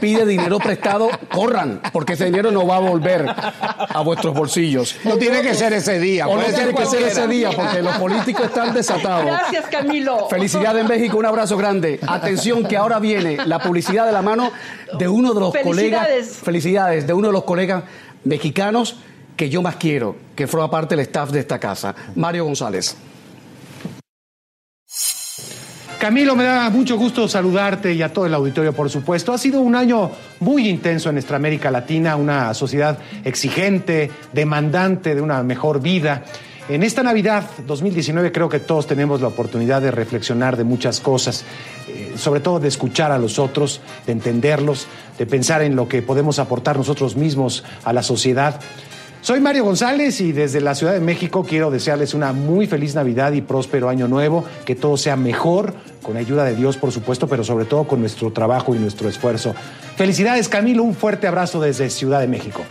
pide 0.00 0.26
dinero 0.26 0.58
prestado, 0.58 1.08
corran, 1.32 1.80
porque 1.92 2.14
ese 2.14 2.26
dinero 2.26 2.50
no 2.50 2.66
va 2.66 2.76
a 2.76 2.80
volver 2.80 3.26
a 3.28 4.02
vuestros 4.02 4.34
bolsillos. 4.34 4.96
No 5.04 5.16
tiene 5.16 5.42
que 5.42 5.54
ser 5.54 5.72
ese 5.72 5.98
día. 5.98 6.28
O 6.28 6.36
no 6.36 6.44
tiene 6.44 6.74
que 6.74 6.86
ser 6.86 7.02
ese 7.02 7.26
día, 7.26 7.50
porque 7.54 7.82
los 7.82 7.96
políticos 7.96 8.46
están 8.46 8.74
desatados. 8.74 9.26
Gracias, 9.26 9.66
Camilo. 9.66 10.28
Felicidades 10.28 10.82
en 10.82 10.88
México, 10.88 11.16
un 11.16 11.26
abrazo 11.26 11.56
grande. 11.56 12.00
Atención, 12.06 12.64
que 12.64 12.76
ahora 12.76 12.98
viene 12.98 13.38
la 13.46 13.58
publicidad 13.58 14.06
de 14.06 14.12
la 14.12 14.22
mano 14.22 14.52
de 14.98 15.08
uno 15.08 15.34
de 15.34 15.40
los 15.40 15.54
colegas. 15.56 16.08
Felicidades, 16.42 17.06
de 17.06 17.12
uno 17.12 17.28
de 17.28 17.32
los 17.32 17.44
colegas 17.44 17.84
mexicanos 18.24 18.96
que 19.38 19.48
yo 19.48 19.62
más 19.62 19.76
quiero, 19.76 20.16
que 20.34 20.48
forma 20.48 20.68
parte 20.68 20.96
del 20.96 21.06
staff 21.06 21.30
de 21.30 21.38
esta 21.38 21.60
casa. 21.60 21.94
Mario 22.16 22.44
González. 22.44 22.96
Camilo, 26.00 26.34
me 26.36 26.44
da 26.44 26.68
mucho 26.70 26.98
gusto 26.98 27.26
saludarte 27.28 27.92
y 27.92 28.02
a 28.02 28.12
todo 28.12 28.26
el 28.26 28.34
auditorio, 28.34 28.72
por 28.72 28.90
supuesto. 28.90 29.32
Ha 29.32 29.38
sido 29.38 29.60
un 29.60 29.76
año 29.76 30.10
muy 30.40 30.68
intenso 30.68 31.08
en 31.08 31.14
nuestra 31.14 31.36
América 31.36 31.70
Latina, 31.70 32.16
una 32.16 32.52
sociedad 32.52 32.98
exigente, 33.24 34.10
demandante 34.32 35.14
de 35.14 35.22
una 35.22 35.42
mejor 35.44 35.80
vida. 35.80 36.24
En 36.68 36.82
esta 36.82 37.02
Navidad 37.04 37.48
2019 37.64 38.32
creo 38.32 38.48
que 38.48 38.60
todos 38.60 38.88
tenemos 38.88 39.20
la 39.20 39.28
oportunidad 39.28 39.80
de 39.80 39.90
reflexionar 39.90 40.56
de 40.56 40.64
muchas 40.64 41.00
cosas, 41.00 41.44
eh, 41.88 42.14
sobre 42.16 42.40
todo 42.40 42.58
de 42.58 42.68
escuchar 42.68 43.12
a 43.12 43.18
los 43.18 43.38
otros, 43.38 43.80
de 44.04 44.12
entenderlos, 44.12 44.86
de 45.16 45.26
pensar 45.26 45.62
en 45.62 45.76
lo 45.76 45.88
que 45.88 46.02
podemos 46.02 46.38
aportar 46.40 46.76
nosotros 46.76 47.16
mismos 47.16 47.64
a 47.84 47.92
la 47.92 48.02
sociedad. 48.02 48.60
Soy 49.20 49.40
Mario 49.40 49.64
González 49.64 50.20
y 50.20 50.30
desde 50.32 50.60
la 50.60 50.76
Ciudad 50.76 50.92
de 50.92 51.00
México 51.00 51.44
quiero 51.44 51.70
desearles 51.70 52.14
una 52.14 52.32
muy 52.32 52.66
feliz 52.66 52.94
Navidad 52.94 53.32
y 53.32 53.40
próspero 53.40 53.88
año 53.88 54.06
nuevo, 54.06 54.44
que 54.64 54.76
todo 54.76 54.96
sea 54.96 55.16
mejor, 55.16 55.74
con 56.02 56.16
ayuda 56.16 56.44
de 56.44 56.54
Dios 56.54 56.76
por 56.76 56.92
supuesto, 56.92 57.26
pero 57.26 57.42
sobre 57.42 57.64
todo 57.64 57.84
con 57.84 58.00
nuestro 58.00 58.32
trabajo 58.32 58.74
y 58.76 58.78
nuestro 58.78 59.08
esfuerzo. 59.08 59.54
Felicidades 59.96 60.48
Camilo, 60.48 60.84
un 60.84 60.94
fuerte 60.94 61.26
abrazo 61.26 61.60
desde 61.60 61.90
Ciudad 61.90 62.20
de 62.20 62.28
México. 62.28 62.62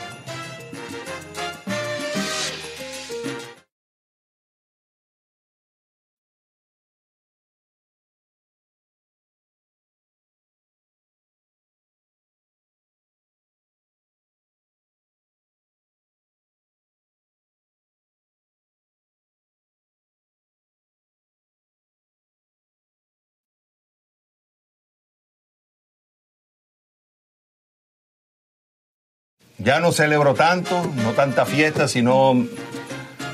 Ya 29.58 29.80
no 29.80 29.92
celebro 29.92 30.34
tanto, 30.34 30.90
no 31.04 31.12
tanta 31.12 31.46
fiesta, 31.46 31.88
sino 31.88 32.46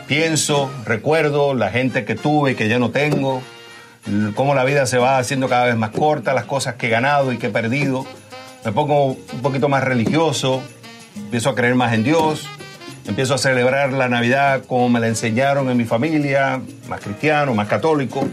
pienso, 0.07 0.71
recuerdo 0.85 1.53
la 1.53 1.69
gente 1.69 2.05
que 2.05 2.15
tuve 2.15 2.51
y 2.51 2.55
que 2.55 2.67
ya 2.67 2.79
no 2.79 2.91
tengo, 2.91 3.41
cómo 4.35 4.55
la 4.55 4.63
vida 4.63 4.85
se 4.85 4.97
va 4.97 5.17
haciendo 5.17 5.49
cada 5.49 5.65
vez 5.65 5.75
más 5.75 5.91
corta, 5.91 6.33
las 6.33 6.45
cosas 6.45 6.75
que 6.75 6.87
he 6.87 6.89
ganado 6.89 7.31
y 7.31 7.37
que 7.37 7.47
he 7.47 7.51
perdido. 7.51 8.05
Me 8.63 8.71
pongo 8.71 9.07
un 9.07 9.41
poquito 9.41 9.67
más 9.67 9.83
religioso, 9.83 10.61
empiezo 11.15 11.49
a 11.49 11.55
creer 11.55 11.75
más 11.75 11.93
en 11.93 12.03
Dios, 12.03 12.47
empiezo 13.05 13.33
a 13.33 13.37
celebrar 13.37 13.91
la 13.91 14.07
Navidad 14.07 14.63
como 14.65 14.87
me 14.87 15.01
la 15.01 15.07
enseñaron 15.07 15.69
en 15.69 15.75
mi 15.75 15.85
familia, 15.85 16.61
más 16.87 17.01
cristiano, 17.01 17.53
más 17.53 17.67
católico. 17.67 18.25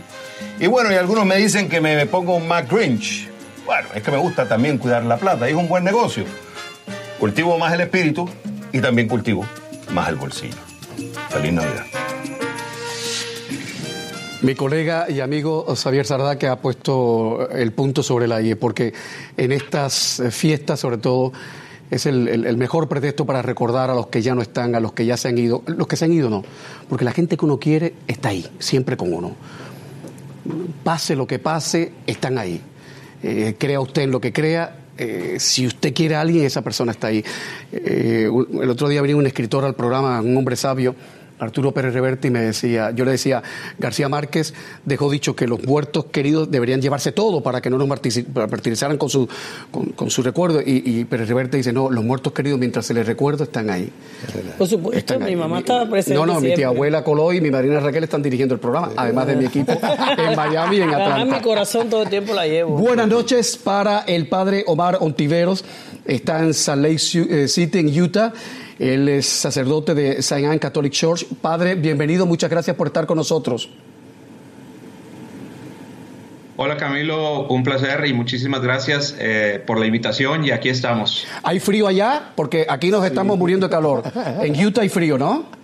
Y 0.61 0.69
bueno, 0.69 0.93
y 0.93 0.95
algunos 0.95 1.27
me 1.27 1.37
dicen 1.37 1.69
que 1.69 1.81
me 1.81 2.07
pongo 2.07 2.39
más 2.39 2.69
Grinch. 2.69 3.29
Bueno, 3.67 3.89
es 3.95 4.03
que 4.03 4.11
me 4.11 4.17
gusta 4.19 4.47
también 4.47 4.79
cuidar 4.79 5.05
la 5.05 5.17
plata 5.17 5.49
es 5.49 5.55
un 5.55 5.69
buen 5.69 5.83
negocio. 5.83 6.25
Cultivo 7.21 7.59
más 7.59 7.75
el 7.75 7.83
espíritu 7.83 8.27
y 8.73 8.81
también 8.81 9.07
cultivo 9.07 9.45
más 9.93 10.09
el 10.09 10.17
bolsillo. 10.17 10.57
Feliz 11.29 11.53
Navidad. 11.53 11.85
Mi 14.41 14.55
colega 14.55 15.11
y 15.11 15.21
amigo 15.21 15.67
Xavier 15.77 16.07
Sardá 16.07 16.39
que 16.39 16.47
ha 16.47 16.63
puesto 16.63 17.51
el 17.51 17.73
punto 17.73 18.03
sobre 18.03 18.27
la 18.27 18.41
IE, 18.41 18.57
porque 18.57 18.95
en 19.37 19.53
estas 19.53 20.23
fiestas, 20.31 20.81
sobre 20.81 20.97
todo, 20.97 21.35
es 21.91 22.07
el, 22.07 22.57
mejor 22.57 22.89
pretexto 22.89 23.27
para 23.27 23.43
recordar 23.43 23.91
a 23.91 23.95
los 23.95 24.07
que 24.07 24.23
ya 24.23 24.35
no 24.35 24.41
están, 24.41 24.75
a 24.75 24.81
los 24.81 24.95
que 24.95 25.05
ya 25.05 25.19
se 25.19 25.29
han 25.29 25.37
ido. 25.37 25.63
Los 25.67 25.89
que 25.89 25.97
se 25.97 26.07
han 26.07 26.13
ido 26.15 26.31
no, 26.31 26.43
porque 26.89 27.05
la 27.05 27.13
gente 27.13 27.37
que 27.37 27.45
uno 27.45 27.59
quiere 27.59 27.93
está 28.09 28.31
ahí, 28.31 28.47
siempre 28.59 28.97
con 28.97 29.13
uno. 29.13 29.37
Pase 30.85 31.15
lo 31.17 31.27
que 31.27 31.39
pase, 31.39 31.93
están 32.07 32.39
ahí. 32.39 32.63
Eh, 33.23 33.57
crea 33.59 33.79
usted 33.79 34.03
en 34.03 34.11
lo 34.11 34.23
que 34.23 34.33
crea, 34.33 34.75
eh, 35.01 35.41
si 35.41 35.67
usted 35.67 35.95
quiere 35.95 36.15
a 36.15 36.21
alguien, 36.21 36.45
esa 36.45 36.61
persona 36.61 36.93
está 36.93 37.07
ahí. 37.07 37.25
Eh, 37.73 38.29
el 38.61 38.69
otro 38.69 38.87
día 38.87 39.01
venía 39.01 39.17
un 39.17 39.27
escritor 39.27 39.65
al 39.65 39.75
programa, 39.75 40.21
un 40.21 40.37
hombre 40.37 40.57
sabio, 40.57 40.95
Arturo 41.41 41.73
Pérez 41.73 41.95
Reverte 41.95 42.29
y 42.29 42.31
me 42.31 42.41
decía, 42.41 42.91
yo 42.91 43.05
le 43.05 43.13
decía, 43.13 43.43
García 43.79 44.09
Márquez 44.09 44.55
dejó 44.85 45.11
dicho 45.11 45.35
que 45.35 45.47
los 45.47 45.65
muertos 45.65 46.07
queridos 46.07 46.51
deberían 46.51 46.83
llevarse 46.83 47.13
todo 47.13 47.43
para 47.43 47.61
que 47.61 47.71
no 47.71 47.79
nos 47.79 47.89
martirizaran 47.89 48.99
con 48.99 49.09
su, 49.09 49.29
con, 49.97 50.11
su 50.11 50.23
recuerdo. 50.23 50.61
Y, 50.65 51.05
Pérez 51.05 51.29
Reverte 51.29 51.57
dice, 51.57 51.73
no, 51.73 51.91
los 51.91 52.05
muertos 52.05 52.33
queridos 52.33 52.59
mientras 52.59 52.87
se 52.87 52.95
les 52.95 53.07
recuerda 53.07 53.45
están 53.45 53.71
ahí. 53.71 53.91
Por 54.59 54.69
supuesto, 54.69 55.19
mi 55.19 55.35
mamá 55.35 55.61
estaba 55.61 55.89
presente. 55.89 56.19
No, 56.19 56.27
no, 56.27 56.41
mi 56.41 56.55
tía 56.55 56.69
abuela 56.69 57.03
Coloy 57.03 57.39
y 57.39 57.41
mi 57.41 57.51
madrina 57.51 57.81
Raquel 57.81 58.05
están 58.05 58.23
dirigiendo 58.23 58.55
el 58.55 58.61
programa, 58.61 58.91
además 58.97 59.27
de 59.27 59.37
mi 59.37 59.47
equipo 59.47 59.73
en 60.19 60.37
Miami 60.37 60.77
y 60.77 60.81
en 60.83 60.91
Atlanta. 60.91 61.23
En 61.23 61.31
mi 61.31 61.41
corazón 61.41 61.89
todo 61.89 62.03
el 62.03 62.11
tiempo 62.11 62.35
la 62.35 62.47
llevo. 62.47 62.77
Buenas 62.77 63.09
noches 63.09 63.57
para 63.57 64.01
el 64.01 64.29
padre 64.29 64.65
Omar 64.67 64.99
Ontiveros, 65.01 65.65
está 66.05 66.41
en 66.41 66.55
Salt 66.55 66.83
Lake 66.83 67.01
eh, 67.15 67.49
City, 67.49 67.79
en 67.79 68.03
Utah. 68.03 68.33
Él 68.81 69.11
es 69.11 69.27
sacerdote 69.27 69.95
de 69.95 70.13
St. 70.21 70.47
Anne 70.47 70.59
Catholic 70.59 70.91
Church. 70.91 71.27
Padre, 71.43 71.75
bienvenido, 71.75 72.25
muchas 72.25 72.49
gracias 72.49 72.75
por 72.75 72.87
estar 72.87 73.07
con 73.07 73.19
nosotros. 73.19 73.69
Hola 76.57 76.79
Camilo, 76.79 77.47
un 77.49 77.63
placer 77.63 78.07
y 78.07 78.15
muchísimas 78.15 78.63
gracias 78.63 79.15
eh, 79.19 79.63
por 79.67 79.79
la 79.79 79.85
invitación 79.85 80.47
y 80.47 80.51
aquí 80.51 80.71
estamos. 80.71 81.27
¿Hay 81.43 81.61
frío 81.61 81.87
allá? 81.87 82.33
Porque 82.35 82.67
aquí 82.67 82.89
nos 82.89 83.05
estamos 83.05 83.37
muriendo 83.37 83.67
de 83.67 83.71
calor. 83.71 84.03
En 84.41 84.67
Utah 84.67 84.81
hay 84.81 84.89
frío, 84.89 85.19
¿no? 85.19 85.60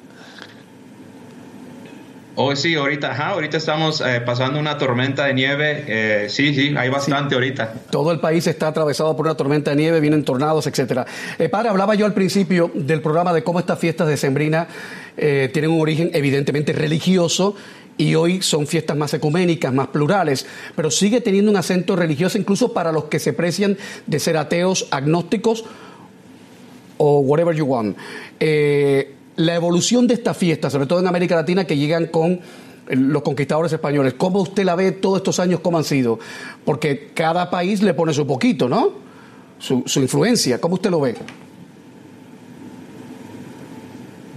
Oh, 2.38 2.54
sí, 2.54 2.74
ahorita, 2.74 3.12
ajá, 3.12 3.28
ahorita 3.28 3.56
estamos 3.56 4.02
eh, 4.02 4.20
pasando 4.20 4.60
una 4.60 4.76
tormenta 4.76 5.24
de 5.24 5.32
nieve. 5.32 5.84
Eh, 5.86 6.26
sí, 6.28 6.54
sí, 6.54 6.74
hay 6.76 6.90
bastante 6.90 7.34
ahorita. 7.34 7.72
Todo 7.90 8.12
el 8.12 8.20
país 8.20 8.46
está 8.46 8.68
atravesado 8.68 9.16
por 9.16 9.24
una 9.24 9.34
tormenta 9.34 9.70
de 9.70 9.76
nieve, 9.76 10.00
vienen 10.00 10.22
tornados, 10.22 10.66
etcétera. 10.66 11.06
Eh, 11.38 11.48
padre, 11.48 11.70
hablaba 11.70 11.94
yo 11.94 12.04
al 12.04 12.12
principio 12.12 12.70
del 12.74 13.00
programa 13.00 13.32
de 13.32 13.42
cómo 13.42 13.58
estas 13.58 13.78
fiestas 13.78 14.08
de 14.08 14.18
Sembrina 14.18 14.68
eh, 15.16 15.48
tienen 15.50 15.70
un 15.70 15.80
origen 15.80 16.10
evidentemente 16.12 16.74
religioso 16.74 17.56
y 17.96 18.14
hoy 18.14 18.42
son 18.42 18.66
fiestas 18.66 18.98
más 18.98 19.14
ecuménicas, 19.14 19.72
más 19.72 19.88
plurales, 19.88 20.46
pero 20.74 20.90
sigue 20.90 21.22
teniendo 21.22 21.50
un 21.50 21.56
acento 21.56 21.96
religioso 21.96 22.36
incluso 22.36 22.74
para 22.74 22.92
los 22.92 23.04
que 23.04 23.18
se 23.18 23.32
precian 23.32 23.78
de 24.06 24.18
ser 24.20 24.36
ateos, 24.36 24.88
agnósticos 24.90 25.64
o 26.98 27.20
whatever 27.20 27.56
you 27.56 27.64
want. 27.64 27.96
Eh, 28.40 29.15
la 29.36 29.54
evolución 29.54 30.06
de 30.06 30.14
esta 30.14 30.34
fiesta, 30.34 30.70
sobre 30.70 30.86
todo 30.86 31.00
en 31.00 31.06
América 31.06 31.34
Latina, 31.34 31.64
que 31.64 31.76
llegan 31.76 32.06
con 32.06 32.32
eh, 32.32 32.40
los 32.96 33.22
conquistadores 33.22 33.72
españoles. 33.72 34.14
¿Cómo 34.14 34.40
usted 34.40 34.64
la 34.64 34.74
ve 34.74 34.92
todos 34.92 35.18
estos 35.18 35.38
años, 35.40 35.60
cómo 35.60 35.78
han 35.78 35.84
sido? 35.84 36.18
Porque 36.64 37.10
cada 37.14 37.50
país 37.50 37.82
le 37.82 37.94
pone 37.94 38.12
su 38.12 38.26
poquito, 38.26 38.68
¿no? 38.68 39.06
Su, 39.58 39.84
influencia. 39.96 40.60
¿Cómo 40.60 40.74
usted 40.74 40.90
lo 40.90 41.00
ve? 41.00 41.14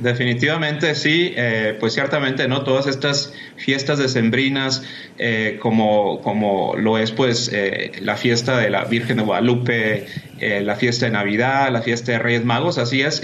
Definitivamente 0.01 0.95
sí, 0.95 1.33
eh, 1.35 1.75
pues 1.77 1.93
ciertamente 1.93 2.47
no 2.47 2.63
todas 2.63 2.87
estas 2.87 3.33
fiestas 3.57 3.99
decembrinas 3.99 4.83
eh, 5.17 5.59
como, 5.61 6.21
como 6.21 6.75
lo 6.77 6.97
es 6.97 7.11
pues 7.11 7.49
eh, 7.51 7.91
la 8.01 8.15
fiesta 8.15 8.57
de 8.57 8.69
la 8.69 8.85
Virgen 8.85 9.17
de 9.17 9.23
Guadalupe, 9.23 10.07
la 10.41 10.75
fiesta 10.75 11.05
de 11.05 11.11
Navidad, 11.11 11.71
la 11.71 11.81
fiesta 11.81 12.13
de 12.13 12.19
Reyes 12.19 12.45
Magos, 12.45 12.77
así 12.77 13.01
es, 13.01 13.21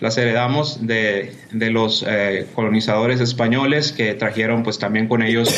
las 0.00 0.18
heredamos 0.18 0.86
de, 0.86 1.32
de 1.52 1.70
los 1.70 2.04
colonizadores 2.54 3.20
españoles 3.20 3.92
que 3.92 4.14
trajeron 4.14 4.62
pues 4.62 4.78
también 4.78 5.08
con 5.08 5.22
ellos 5.22 5.48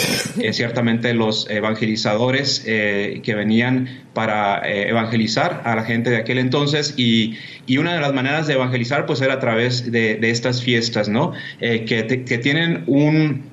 ciertamente 0.53 1.15
los 1.15 1.49
evangelizadores 1.51 2.61
que 2.61 3.35
venían 3.35 3.89
para 4.15 4.61
evangelizar 4.69 5.63
a 5.65 5.77
la 5.77 5.85
gente 5.85 6.11
de 6.11 6.17
aquel 6.17 6.39
entonces 6.39 6.95
y, 6.97 7.37
y, 7.67 7.79
una 7.79 7.95
de 7.95 8.01
las 8.01 8.13
maneras 8.13 8.47
de 8.47 8.55
evangelizar 8.55 9.07
pues 9.07 9.21
era 9.21 9.35
a 9.35 9.41
través 9.41 9.91
de, 9.91 10.17
de 10.17 10.31
estas 10.31 10.63
fiestas, 10.63 11.09
¿no? 11.09 11.33
Eh, 11.61 11.85
que, 11.85 12.25
que, 12.25 12.39
tienen 12.39 12.85
un, 12.87 13.45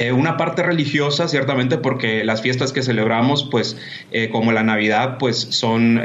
eh, 0.00 0.12
una 0.12 0.38
parte 0.38 0.62
religiosa, 0.62 1.28
ciertamente, 1.28 1.76
porque 1.76 2.24
las 2.24 2.40
fiestas 2.40 2.72
que 2.72 2.82
celebramos, 2.82 3.46
pues, 3.50 3.76
eh, 4.12 4.30
como 4.30 4.50
la 4.50 4.62
Navidad, 4.62 5.18
pues, 5.18 5.36
son, 5.36 6.00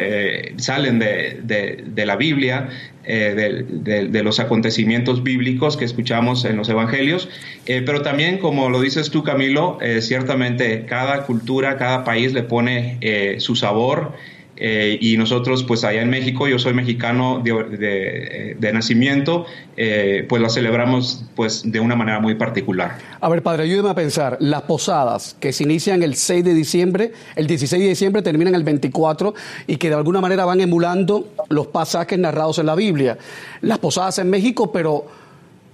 salen 0.57 0.99
de, 0.99 1.39
de, 1.41 2.05
la 2.05 2.17
Biblia, 2.17 2.69
de, 3.05 3.63
de, 4.09 4.23
los 4.23 4.39
acontecimientos 4.39 5.23
bíblicos 5.23 5.77
que 5.77 5.85
escuchamos 5.85 6.43
en 6.43 6.57
los 6.57 6.67
evangelios, 6.67 7.29
pero 7.65 8.01
también, 8.01 8.39
como 8.39 8.69
lo 8.69 8.81
dices 8.81 9.11
tú, 9.11 9.23
Camilo, 9.23 9.77
ciertamente 9.99 10.85
cada 10.85 11.23
cultura, 11.23 11.77
cada 11.77 12.03
país 12.03 12.33
le 12.33 12.43
pone 12.43 12.99
su 13.39 13.55
sabor, 13.55 14.13
eh, 14.57 14.97
y 15.01 15.17
nosotros, 15.17 15.63
pues 15.63 15.83
allá 15.83 16.01
en 16.01 16.09
México, 16.09 16.47
yo 16.47 16.57
soy 16.59 16.73
mexicano 16.73 17.41
de, 17.43 18.55
de, 18.57 18.73
nacimiento, 18.73 19.45
eh, 19.75 20.25
pues 20.29 20.41
la 20.41 20.49
celebramos 20.49 21.25
pues 21.35 21.69
de 21.69 21.79
una 21.79 21.95
manera 21.95 22.19
muy 22.19 22.35
particular. 22.35 22.97
A 23.19 23.29
ver, 23.29 23.43
padre, 23.43 23.63
ayúdeme 23.63 23.89
a 23.89 23.95
pensar, 23.95 24.37
las 24.39 24.61
posadas 24.63 25.35
que 25.39 25.51
se 25.51 25.63
inician 25.63 26.03
el 26.03 26.15
6 26.15 26.43
de 26.43 26.53
diciembre, 26.53 27.11
el 27.35 27.47
16 27.47 27.81
de 27.81 27.89
diciembre 27.89 28.21
terminan 28.21 28.55
el 28.55 28.63
24 28.63 29.33
y 29.67 29.75
que 29.77 29.89
de 29.89 29.95
alguna 29.95 30.21
manera 30.21 30.45
van 30.45 30.61
emulando 30.61 31.27
los 31.49 31.67
pasajes 31.67 32.17
narrados 32.17 32.57
en 32.59 32.67
la 32.67 32.75
Biblia. 32.75 33.17
Las 33.61 33.79
posadas 33.79 34.19
en 34.19 34.29
México, 34.29 34.71
pero 34.71 35.05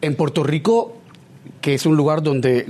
en 0.02 0.16
Puerto 0.16 0.44
Rico 0.44 1.01
que 1.62 1.76
es 1.76 1.86
un 1.86 1.96
lugar 1.96 2.24
donde 2.24 2.66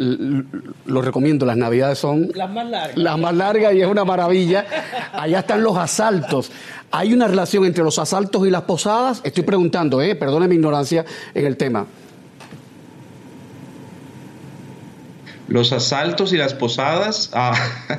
lo 0.86 1.02
recomiendo, 1.02 1.46
las 1.46 1.58
navidades 1.58 1.98
son 1.98 2.32
las 2.36 2.50
más 2.50 2.70
largas. 2.70 2.98
Las 2.98 3.18
más 3.18 3.34
largas 3.34 3.74
y 3.74 3.82
es 3.82 3.88
una 3.88 4.04
maravilla. 4.04 4.66
Allá 5.14 5.40
están 5.40 5.64
los 5.64 5.78
asaltos. 5.78 6.52
¿Hay 6.92 7.14
una 7.14 7.28
relación 7.28 7.66
entre 7.66 7.84
los 7.84 8.00
asaltos 8.00 8.46
y 8.46 8.50
las 8.50 8.64
posadas? 8.64 9.22
Estoy 9.24 9.44
preguntando, 9.44 10.02
eh, 10.02 10.16
perdone 10.16 10.48
mi 10.48 10.56
ignorancia 10.56 11.06
en 11.34 11.46
el 11.46 11.56
tema. 11.56 11.86
Los 15.48 15.74
asaltos 15.74 16.32
y 16.32 16.38
las 16.38 16.54
posadas, 16.54 17.30
ah, 17.34 17.54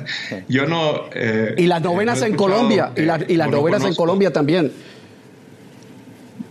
yo 0.47 0.65
no... 0.65 1.03
Eh, 1.13 1.55
y 1.57 1.67
las 1.67 1.81
novenas 1.81 2.21
en 2.23 2.35
Colombia, 2.35 2.91
y, 2.95 3.01
las 3.01 3.49
novenas 3.49 3.83
en 3.83 3.93
Colombia 3.93 4.33
también. 4.33 4.71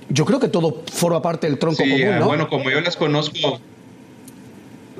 Yo 0.08 0.24
creo 0.24 0.38
que 0.38 0.48
todo 0.48 0.82
forma 0.92 1.22
parte 1.22 1.48
del 1.48 1.58
tronco 1.58 1.82
común, 1.82 2.00
eh, 2.00 2.16
¿no? 2.18 2.26
Bueno, 2.26 2.48
como 2.48 2.70
yo 2.70 2.80
las 2.80 2.96
conozco, 2.96 3.60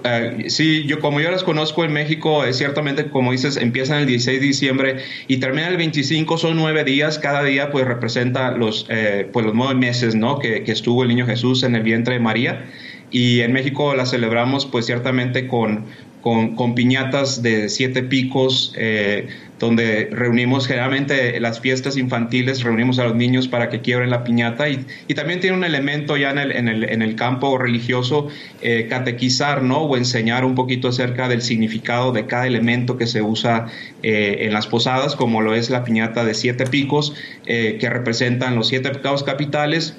eh, 0.05 0.45
sí, 0.49 0.85
yo 0.87 1.01
como 1.01 1.21
yo 1.21 1.31
las 1.31 1.45
conozco 1.45 1.85
en 1.85 1.93
México, 1.93 2.45
es 2.45 2.59
ciertamente, 2.59 3.09
como 3.11 3.33
dices, 3.33 3.57
empiezan 3.57 4.01
el 4.01 4.07
16 4.07 4.41
de 4.41 4.47
diciembre 4.47 4.97
y 5.29 5.39
terminan 5.39 5.71
el 5.71 5.77
25, 5.77 6.39
son 6.39 6.57
nueve 6.57 6.85
días, 6.85 7.19
cada 7.19 7.43
día 7.45 7.71
pues 7.71 7.87
representa 7.87 8.51
los, 8.53 8.87
eh, 8.89 9.29
pues 9.33 9.47
los 9.47 9.55
nueve 9.55 9.75
meses, 9.75 10.15
¿no? 10.15 10.39
Que, 10.39 10.65
que, 10.65 10.73
estuvo 10.73 11.03
el 11.03 11.09
niño 11.09 11.27
Jesús 11.27 11.63
en 11.63 11.75
el 11.75 11.83
vientre 11.83 12.15
de 12.15 12.21
María. 12.21 12.65
Y 13.11 13.41
en 13.41 13.53
México 13.53 13.95
la 13.95 14.07
celebramos 14.07 14.65
pues 14.65 14.87
ciertamente 14.87 15.47
con, 15.47 15.85
con, 16.23 16.57
con 16.57 16.75
piñatas 16.75 17.43
de 17.43 17.69
siete 17.69 18.03
picos, 18.03 18.73
eh, 18.77 19.29
donde 19.63 20.09
reunimos 20.11 20.67
generalmente 20.67 21.39
las 21.39 21.61
fiestas 21.61 21.97
infantiles, 21.97 22.65
reunimos 22.65 22.99
a 22.99 23.05
los 23.05 23.15
niños 23.15 23.47
para 23.47 23.69
que 23.69 23.81
quiebren 23.81 24.11
la 24.11 24.25
piñata 24.25 24.69
y, 24.69 24.85
también 25.15 25.39
tiene 25.39 25.57
un 25.57 25.63
elemento 25.63 26.17
ya 26.17 26.33
en 26.33 26.69
el 27.03 27.15
campo 27.15 27.57
religioso, 27.59 28.27
eh, 28.61 28.89
catequizar 28.91 29.63
¿no? 29.63 29.83
o 29.83 29.97
enseñar 29.97 30.45
un 30.45 30.57
poquito 30.57 30.89
acerca 30.89 31.29
del 31.29 31.43
significado 31.43 32.11
de 32.11 32.27
cada 32.27 32.49
elemento 32.49 32.97
que 32.97 33.07
se 33.07 33.23
usa 33.23 33.67
eh, 34.03 34.39
en 34.41 34.53
las 34.53 34.67
posadas, 34.67 35.15
como 35.15 35.43
lo 35.43 35.55
es 35.55 35.71
la 35.71 35.85
piñata 35.85 36.25
de 36.25 36.35
siete 36.35 36.67
picos, 36.67 37.15
eh, 37.47 37.77
que 37.79 37.89
representan 37.89 38.57
los 38.57 38.67
siete 38.67 38.91
pecados 38.91 39.23
capitales 39.23 39.97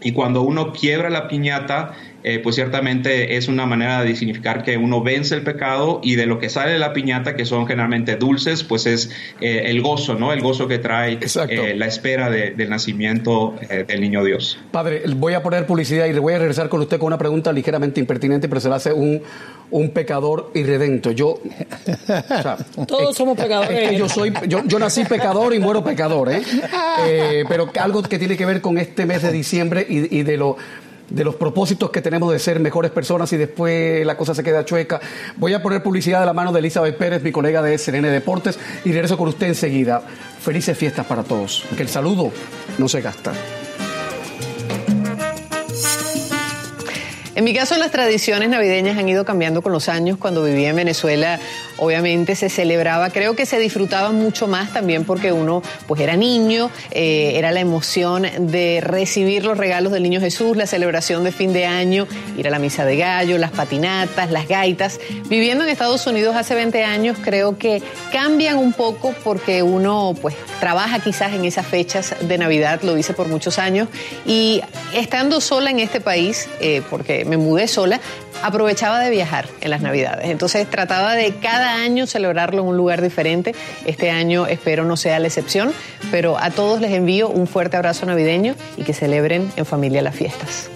Y 0.00 0.12
cuando 0.12 0.42
uno 0.42 0.72
quiebra 0.72 1.10
la 1.10 1.28
piñata, 1.28 1.94
eh, 2.24 2.40
pues 2.40 2.56
ciertamente 2.56 3.36
es 3.36 3.46
una 3.46 3.64
manera 3.64 4.02
de 4.02 4.16
significar 4.16 4.64
que 4.64 4.76
uno 4.76 5.02
vence 5.02 5.36
el 5.36 5.42
pecado 5.42 6.00
y 6.02 6.16
de 6.16 6.26
lo 6.26 6.40
que 6.40 6.48
sale 6.48 6.72
de 6.72 6.78
la 6.78 6.92
piñata, 6.92 7.36
que 7.36 7.44
son 7.44 7.66
generalmente 7.66 8.16
dulces, 8.16 8.64
pues 8.64 8.86
es 8.86 9.10
eh, 9.40 9.62
el 9.66 9.82
gozo, 9.82 10.14
¿no? 10.14 10.32
El 10.32 10.40
gozo 10.40 10.66
que 10.66 10.78
trae 10.78 11.18
eh, 11.22 11.74
la 11.76 11.86
espera 11.86 12.28
del 12.28 12.68
nacimiento 12.68 13.54
del 13.86 14.00
niño 14.00 14.24
Dios. 14.24 14.58
Padre, 14.72 15.02
voy 15.14 15.34
a 15.34 15.42
poner 15.42 15.64
publicidad 15.66 16.06
y 16.06 16.12
le 16.12 16.18
voy 16.18 16.34
a 16.34 16.38
regresar 16.38 16.68
con 16.68 16.80
usted 16.80 16.98
con 16.98 17.06
una 17.06 17.18
pregunta 17.18 17.52
ligeramente 17.52 18.00
impertinente, 18.00 18.48
pero 18.48 18.60
se 18.60 18.68
la 18.68 18.76
hace 18.76 18.92
un, 18.92 19.22
un 19.70 19.90
pecador 19.90 20.50
irredento. 20.54 21.12
Yo. 21.12 21.38
Todos 22.88 23.16
somos 23.16 23.38
pecadores. 23.38 23.96
yo, 23.96 24.08
soy, 24.08 24.32
yo, 24.48 24.64
yo, 24.66 24.78
nací 24.80 25.04
pecador 25.04 25.54
y 25.54 25.60
muero 25.60 25.84
pecador, 25.84 26.32
¿eh? 26.32 26.42
Pero 27.48 27.70
algo 27.80 28.02
que 28.02 28.18
tiene 28.18 28.36
que 28.36 28.44
ver 28.44 28.60
con 28.60 28.76
este 28.76 29.06
mes 29.06 29.22
de 29.22 29.30
diciembre 29.30 29.86
y, 29.88 30.18
y 30.18 30.22
de 30.24 30.36
lo 30.36 30.56
de 31.08 31.24
los 31.24 31.36
propósitos 31.36 31.90
que 31.90 32.02
tenemos 32.02 32.32
de 32.32 32.38
ser 32.38 32.60
mejores 32.60 32.90
personas 32.90 33.32
y 33.32 33.36
después 33.36 34.04
la 34.04 34.16
cosa 34.16 34.34
se 34.34 34.42
queda 34.42 34.64
chueca. 34.64 35.00
Voy 35.36 35.54
a 35.54 35.62
poner 35.62 35.82
publicidad 35.82 36.20
de 36.20 36.26
la 36.26 36.32
mano 36.32 36.52
de 36.52 36.60
Elizabeth 36.60 36.96
Pérez, 36.96 37.22
mi 37.22 37.32
colega 37.32 37.62
de 37.62 37.76
SNN 37.76 38.02
Deportes, 38.02 38.58
y 38.84 38.92
regreso 38.92 39.16
con 39.16 39.28
usted 39.28 39.48
enseguida. 39.48 40.02
Felices 40.40 40.76
fiestas 40.76 41.06
para 41.06 41.22
todos. 41.24 41.64
Que 41.76 41.82
el 41.82 41.88
saludo 41.88 42.32
no 42.78 42.88
se 42.88 43.00
gasta. 43.00 43.32
En 47.34 47.44
mi 47.44 47.54
caso, 47.54 47.78
las 47.78 47.92
tradiciones 47.92 48.48
navideñas 48.48 48.98
han 48.98 49.08
ido 49.08 49.24
cambiando 49.24 49.62
con 49.62 49.70
los 49.70 49.88
años. 49.88 50.18
Cuando 50.18 50.42
vivía 50.42 50.70
en 50.70 50.76
Venezuela, 50.76 51.38
obviamente 51.78 52.34
se 52.34 52.48
celebraba, 52.48 53.10
creo 53.10 53.34
que 53.34 53.46
se 53.46 53.58
disfrutaba 53.58 54.10
mucho 54.12 54.46
más 54.46 54.72
también 54.72 55.04
porque 55.04 55.32
uno 55.32 55.62
pues 55.86 56.00
era 56.00 56.16
niño, 56.16 56.70
eh, 56.90 57.32
era 57.36 57.50
la 57.50 57.60
emoción 57.60 58.26
de 58.38 58.80
recibir 58.82 59.44
los 59.44 59.56
regalos 59.56 59.92
del 59.92 60.02
niño 60.02 60.20
Jesús, 60.20 60.56
la 60.56 60.66
celebración 60.66 61.24
de 61.24 61.32
fin 61.32 61.52
de 61.52 61.66
año, 61.66 62.06
ir 62.36 62.46
a 62.46 62.50
la 62.50 62.58
misa 62.58 62.84
de 62.84 62.96
gallo, 62.96 63.38
las 63.38 63.50
patinatas, 63.50 64.30
las 64.30 64.48
gaitas. 64.48 65.00
Viviendo 65.28 65.64
en 65.64 65.70
Estados 65.70 66.06
Unidos 66.06 66.36
hace 66.36 66.54
20 66.54 66.84
años, 66.84 67.16
creo 67.22 67.58
que 67.58 67.82
cambian 68.12 68.58
un 68.58 68.72
poco 68.72 69.14
porque 69.24 69.62
uno 69.62 70.14
pues 70.20 70.34
trabaja 70.60 70.98
quizás 71.00 71.32
en 71.32 71.44
esas 71.44 71.66
fechas 71.66 72.14
de 72.20 72.38
Navidad, 72.38 72.80
lo 72.82 72.96
hice 72.96 73.14
por 73.14 73.28
muchos 73.28 73.58
años, 73.58 73.88
y 74.26 74.60
estando 74.94 75.40
sola 75.40 75.70
en 75.70 75.78
este 75.78 76.00
país, 76.00 76.48
eh, 76.60 76.82
porque 76.90 77.24
me 77.24 77.36
mudé 77.36 77.68
sola, 77.68 78.00
aprovechaba 78.42 79.00
de 79.00 79.10
viajar 79.10 79.48
en 79.60 79.70
las 79.70 79.80
Navidades. 79.80 80.30
Entonces 80.30 80.68
trataba 80.68 81.14
de 81.14 81.34
cada 81.36 81.74
año 81.74 82.06
celebrarlo 82.06 82.62
en 82.62 82.68
un 82.68 82.76
lugar 82.76 83.02
diferente. 83.02 83.54
Este 83.84 84.10
año 84.10 84.46
espero 84.46 84.84
no 84.84 84.96
sea 84.96 85.18
la 85.18 85.26
excepción, 85.26 85.72
pero 86.10 86.38
a 86.38 86.50
todos 86.50 86.80
les 86.80 86.92
envío 86.92 87.28
un 87.28 87.46
fuerte 87.46 87.76
abrazo 87.76 88.06
navideño 88.06 88.54
y 88.76 88.84
que 88.84 88.92
celebren 88.92 89.50
en 89.56 89.66
familia 89.66 90.02
las 90.02 90.14
fiestas. 90.14 90.70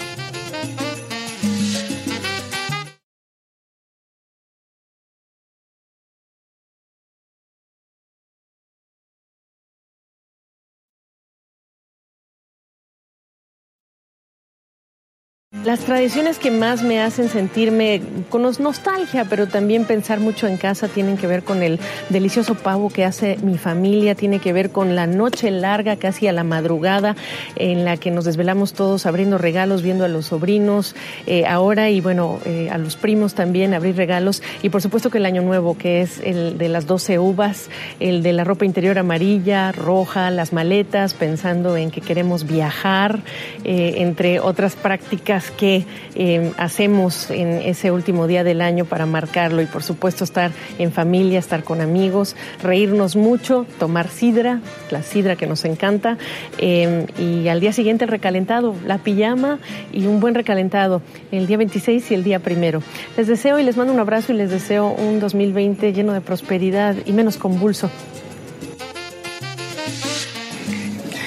Las 15.64 15.78
tradiciones 15.78 16.40
que 16.40 16.50
más 16.50 16.82
me 16.82 17.00
hacen 17.00 17.28
sentirme 17.28 18.02
con 18.30 18.42
nostalgia, 18.42 19.26
pero 19.30 19.46
también 19.46 19.84
pensar 19.84 20.18
mucho 20.18 20.48
en 20.48 20.56
casa, 20.56 20.88
tienen 20.88 21.16
que 21.16 21.28
ver 21.28 21.44
con 21.44 21.62
el 21.62 21.78
delicioso 22.08 22.56
pavo 22.56 22.90
que 22.90 23.04
hace 23.04 23.36
mi 23.44 23.58
familia, 23.58 24.16
tiene 24.16 24.40
que 24.40 24.52
ver 24.52 24.70
con 24.70 24.96
la 24.96 25.06
noche 25.06 25.52
larga, 25.52 25.94
casi 25.94 26.26
a 26.26 26.32
la 26.32 26.42
madrugada, 26.42 27.14
en 27.54 27.84
la 27.84 27.96
que 27.96 28.10
nos 28.10 28.24
desvelamos 28.24 28.72
todos 28.72 29.06
abriendo 29.06 29.38
regalos, 29.38 29.82
viendo 29.82 30.04
a 30.04 30.08
los 30.08 30.26
sobrinos 30.26 30.96
eh, 31.28 31.46
ahora 31.46 31.90
y 31.90 32.00
bueno, 32.00 32.40
eh, 32.44 32.68
a 32.68 32.76
los 32.78 32.96
primos 32.96 33.34
también 33.34 33.72
abrir 33.72 33.94
regalos. 33.94 34.42
Y 34.62 34.68
por 34.70 34.82
supuesto 34.82 35.10
que 35.10 35.18
el 35.18 35.26
año 35.26 35.42
nuevo, 35.42 35.78
que 35.78 36.02
es 36.02 36.18
el 36.24 36.58
de 36.58 36.70
las 36.70 36.88
12 36.88 37.20
uvas, 37.20 37.70
el 38.00 38.24
de 38.24 38.32
la 38.32 38.42
ropa 38.42 38.64
interior 38.64 38.98
amarilla, 38.98 39.70
roja, 39.70 40.32
las 40.32 40.52
maletas, 40.52 41.14
pensando 41.14 41.76
en 41.76 41.92
que 41.92 42.00
queremos 42.00 42.48
viajar, 42.48 43.20
eh, 43.62 43.94
entre 43.98 44.40
otras 44.40 44.74
prácticas 44.74 45.51
que 45.56 45.84
eh, 46.14 46.52
hacemos 46.56 47.30
en 47.30 47.52
ese 47.62 47.90
último 47.90 48.26
día 48.26 48.44
del 48.44 48.60
año 48.60 48.84
para 48.84 49.06
marcarlo 49.06 49.62
y 49.62 49.66
por 49.66 49.82
supuesto 49.82 50.24
estar 50.24 50.50
en 50.78 50.92
familia, 50.92 51.38
estar 51.38 51.64
con 51.64 51.80
amigos, 51.80 52.36
reírnos 52.62 53.16
mucho, 53.16 53.66
tomar 53.78 54.08
sidra, 54.08 54.60
la 54.90 55.02
sidra 55.02 55.36
que 55.36 55.46
nos 55.46 55.64
encanta 55.64 56.18
eh, 56.58 57.06
y 57.18 57.48
al 57.48 57.60
día 57.60 57.72
siguiente 57.72 58.04
el 58.04 58.10
recalentado, 58.10 58.74
la 58.86 58.98
pijama 58.98 59.58
y 59.92 60.06
un 60.06 60.20
buen 60.20 60.34
recalentado 60.34 61.02
el 61.30 61.46
día 61.46 61.56
26 61.56 62.10
y 62.10 62.14
el 62.14 62.24
día 62.24 62.38
primero. 62.40 62.82
Les 63.16 63.26
deseo 63.26 63.58
y 63.58 63.62
les 63.62 63.76
mando 63.76 63.92
un 63.92 64.00
abrazo 64.00 64.32
y 64.32 64.36
les 64.36 64.50
deseo 64.50 64.88
un 64.88 65.20
2020 65.20 65.92
lleno 65.92 66.12
de 66.12 66.20
prosperidad 66.20 66.96
y 67.06 67.12
menos 67.12 67.36
convulso. 67.36 67.90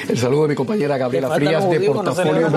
El 0.08 0.18
saludo 0.18 0.44
de 0.44 0.50
mi 0.50 0.56
compañera 0.56 0.98
Gabriela 0.98 1.30
Frías 1.36 1.70
de 1.70 1.80
Portafolio. 1.82 2.52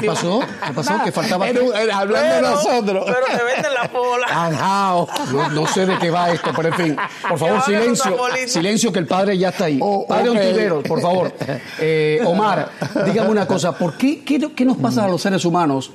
¿Qué 0.00 0.06
pasó? 0.06 0.40
¿Qué 0.66 0.72
pasó? 0.72 0.94
Que 1.04 1.12
faltaba. 1.12 1.46
hablando 1.46 2.34
de 2.34 2.42
nosotros. 2.42 3.04
Pero 3.06 3.38
te 3.38 3.44
venden 3.44 3.74
la 3.74 3.90
pola. 3.90 4.26
No, 5.32 5.50
no, 5.50 5.66
sé 5.66 5.86
de 5.86 5.98
qué 5.98 6.10
va 6.10 6.30
esto, 6.30 6.50
pero 6.54 6.68
en 6.68 6.74
fin. 6.74 6.96
Por 7.28 7.38
favor, 7.38 7.62
silencio. 7.62 8.16
Silencio, 8.46 8.92
que 8.92 8.98
el 8.98 9.06
padre 9.06 9.36
ya 9.36 9.50
está 9.50 9.66
ahí. 9.66 9.78
Oh, 9.80 10.06
padre 10.06 10.30
okay. 10.30 10.68
por 10.88 11.00
favor. 11.00 11.32
Eh, 11.78 12.20
Omar, 12.24 12.70
dígame 13.04 13.30
una 13.30 13.46
cosa. 13.46 13.72
¿Por 13.72 13.96
qué, 13.96 14.24
qué, 14.24 14.40
qué, 14.54 14.64
nos 14.64 14.76
pasa 14.76 15.04
a 15.04 15.08
los 15.08 15.20
seres 15.22 15.44
humanos? 15.44 15.92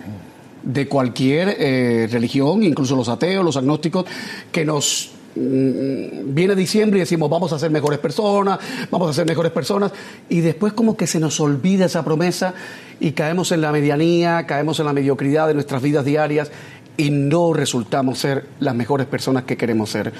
de 0.63 0.87
cualquier 0.87 1.57
eh, 1.59 2.07
religión, 2.09 2.63
incluso 2.63 2.95
los 2.95 3.09
ateos, 3.09 3.43
los 3.43 3.57
agnósticos, 3.57 4.05
que 4.49 4.63
nos 4.63 5.11
viene 5.35 6.55
diciembre 6.55 6.99
y 6.99 7.01
decimos 7.01 7.29
vamos 7.29 7.53
a 7.53 7.59
ser 7.59 7.71
mejores 7.71 7.99
personas, 7.99 8.59
vamos 8.91 9.09
a 9.09 9.13
ser 9.13 9.25
mejores 9.25 9.51
personas, 9.51 9.91
y 10.29 10.41
después 10.41 10.73
como 10.73 10.95
que 10.95 11.07
se 11.07 11.19
nos 11.19 11.39
olvida 11.39 11.85
esa 11.85 12.03
promesa 12.03 12.53
y 12.99 13.11
caemos 13.11 13.51
en 13.51 13.61
la 13.61 13.71
medianía, 13.71 14.45
caemos 14.45 14.79
en 14.79 14.85
la 14.85 14.93
mediocridad 14.93 15.47
de 15.47 15.53
nuestras 15.53 15.81
vidas 15.81 16.05
diarias 16.05 16.51
y 16.97 17.09
no 17.09 17.53
resultamos 17.53 18.19
ser 18.19 18.45
las 18.59 18.75
mejores 18.75 19.07
personas 19.07 19.43
que 19.43 19.57
queremos 19.57 19.89
ser. 19.89 20.13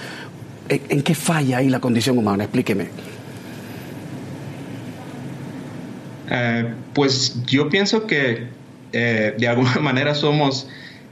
¿En, 0.70 1.02
qué 1.04 1.14
falla 1.14 1.58
ahí 1.58 1.70
la 1.70 1.80
condición 1.80 2.18
humana? 2.18 2.46
Explíqueme. 2.46 2.88
Eh, 6.30 6.74
pues 6.94 7.44
yo 7.46 7.70
pienso 7.70 8.08
que 8.08 8.48
eh, 8.94 9.36
de 9.38 9.48
alguna 9.48 9.76
manera 9.82 10.16
somos 10.16 10.68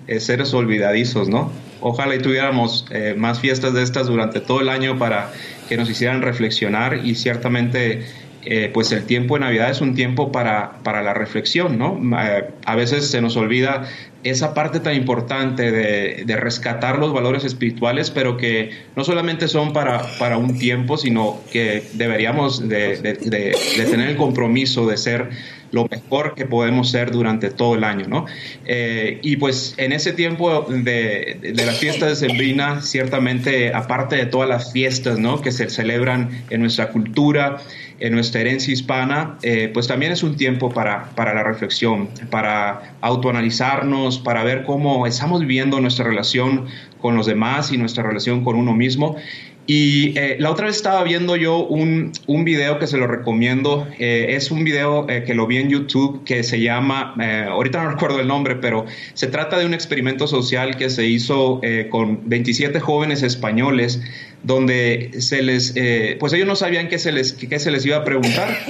eh, 0.07 0.19
seres 0.19 0.53
olvidadizos, 0.53 1.29
¿no? 1.29 1.51
Ojalá 1.81 2.15
y 2.15 2.19
tuviéramos 2.19 2.85
eh, 2.91 3.15
más 3.17 3.39
fiestas 3.39 3.73
de 3.73 3.83
estas 3.83 4.07
durante 4.07 4.39
todo 4.39 4.61
el 4.61 4.69
año 4.69 4.97
para 4.97 5.31
que 5.67 5.77
nos 5.77 5.89
hicieran 5.89 6.21
reflexionar 6.21 7.01
y 7.03 7.15
ciertamente 7.15 8.05
eh, 8.43 8.71
pues 8.73 8.91
el 8.91 9.05
tiempo 9.05 9.35
de 9.35 9.41
Navidad 9.41 9.69
es 9.69 9.81
un 9.81 9.93
tiempo 9.93 10.31
para, 10.31 10.79
para 10.83 11.03
la 11.03 11.13
reflexión, 11.13 11.77
¿no? 11.77 11.99
Eh, 12.19 12.49
a 12.65 12.75
veces 12.75 13.09
se 13.09 13.21
nos 13.21 13.35
olvida 13.35 13.87
esa 14.23 14.53
parte 14.53 14.79
tan 14.79 14.95
importante 14.95 15.71
de, 15.71 16.23
de, 16.25 16.35
rescatar 16.37 16.97
los 16.97 17.13
valores 17.13 17.43
espirituales, 17.43 18.09
pero 18.09 18.37
que 18.37 18.71
no 18.95 19.03
solamente 19.03 19.47
son 19.47 19.73
para, 19.73 20.01
para 20.17 20.37
un 20.37 20.57
tiempo, 20.57 20.97
sino 20.97 21.39
que 21.51 21.83
deberíamos 21.93 22.67
de, 22.67 22.97
de 22.97 23.85
tener 23.85 24.09
el 24.09 24.17
compromiso 24.17 24.87
de 24.87 24.97
ser 24.97 25.29
lo 25.71 25.87
mejor 25.87 26.35
que 26.35 26.45
podemos 26.45 26.91
ser 26.91 27.11
durante 27.11 27.49
todo 27.49 27.75
el 27.75 27.83
año, 27.83 28.07
¿no? 28.07 28.25
Eh, 28.65 29.19
y 29.23 29.37
pues 29.37 29.73
en 29.77 29.91
ese 29.93 30.13
tiempo 30.13 30.65
de, 30.69 31.37
de 31.41 31.65
las 31.65 31.79
fiestas 31.79 32.09
de 32.09 32.27
Sembrina, 32.27 32.81
ciertamente, 32.81 33.73
aparte 33.73 34.15
de 34.15 34.25
todas 34.25 34.49
las 34.49 34.71
fiestas, 34.73 35.17
¿no? 35.17 35.41
Que 35.41 35.51
se 35.51 35.69
celebran 35.69 36.43
en 36.49 36.61
nuestra 36.61 36.89
cultura, 36.89 37.57
en 38.01 38.13
nuestra 38.13 38.41
herencia 38.41 38.73
hispana, 38.73 39.37
eh, 39.43 39.69
pues 39.71 39.87
también 39.87 40.11
es 40.11 40.23
un 40.23 40.35
tiempo 40.35 40.71
para, 40.71 41.11
para 41.11 41.35
la 41.35 41.43
reflexión, 41.43 42.09
para 42.31 42.95
autoanalizarnos, 42.99 44.17
para 44.17 44.43
ver 44.43 44.63
cómo 44.63 45.05
estamos 45.05 45.41
viviendo 45.41 45.79
nuestra 45.79 46.05
relación 46.05 46.65
con 46.99 47.15
los 47.15 47.27
demás 47.27 47.71
y 47.71 47.77
nuestra 47.77 48.03
relación 48.03 48.43
con 48.43 48.55
uno 48.55 48.73
mismo. 48.73 49.17
Y 49.67 50.17
eh, 50.17 50.37
la 50.39 50.51
otra 50.51 50.65
vez 50.65 50.75
estaba 50.75 51.03
viendo 51.03 51.35
yo 51.35 51.65
un, 51.65 52.11
un 52.27 52.43
video 52.43 52.79
que 52.79 52.87
se 52.87 52.97
lo 52.97 53.07
recomiendo. 53.07 53.87
Eh, 53.99 54.27
es 54.29 54.51
un 54.51 54.63
video 54.63 55.07
eh, 55.07 55.23
que 55.23 55.35
lo 55.35 55.45
vi 55.47 55.57
en 55.57 55.69
YouTube 55.69 56.23
que 56.25 56.43
se 56.43 56.59
llama, 56.59 57.13
ahorita 57.49 57.83
no 57.83 57.89
recuerdo 57.91 58.19
el 58.19 58.27
nombre, 58.27 58.55
pero 58.55 58.85
se 59.13 59.27
trata 59.27 59.59
de 59.59 59.65
un 59.65 59.73
experimento 59.73 60.27
social 60.27 60.77
que 60.77 60.89
se 60.89 61.05
hizo 61.05 61.61
con 61.89 62.27
27 62.27 62.79
jóvenes 62.79 63.23
españoles 63.23 64.01
donde 64.43 65.11
se 65.19 65.43
les, 65.43 65.73
pues 66.19 66.33
ellos 66.33 66.47
no 66.47 66.55
sabían 66.55 66.89
qué 66.89 66.97
se 66.97 67.11
les, 67.11 67.33
qué 67.33 67.59
se 67.59 67.71
les 67.71 67.85
iba 67.85 67.97
a 67.97 68.03
preguntar. 68.03 68.49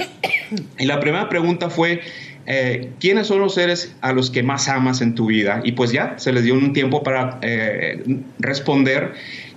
Y 0.78 0.84
la 0.84 1.00
primera 1.00 1.30
pregunta 1.30 1.70
fue, 1.70 2.02
eh, 2.44 2.90
¿quiénes 2.98 3.28
son 3.28 3.40
los 3.40 3.54
seres 3.54 3.94
a 4.00 4.12
los 4.12 4.30
que 4.30 4.42
más 4.42 4.68
amas 4.68 5.00
en 5.00 5.14
tu 5.14 5.26
vida? 5.26 5.60
Y 5.64 5.72
pues 5.72 5.92
ya, 5.92 6.18
se 6.18 6.32
les 6.32 6.42
dio 6.42 6.54
un 6.54 6.72
tiempo 6.72 7.02
para 7.02 7.38
eh, 7.42 8.02
responder. 8.38 9.12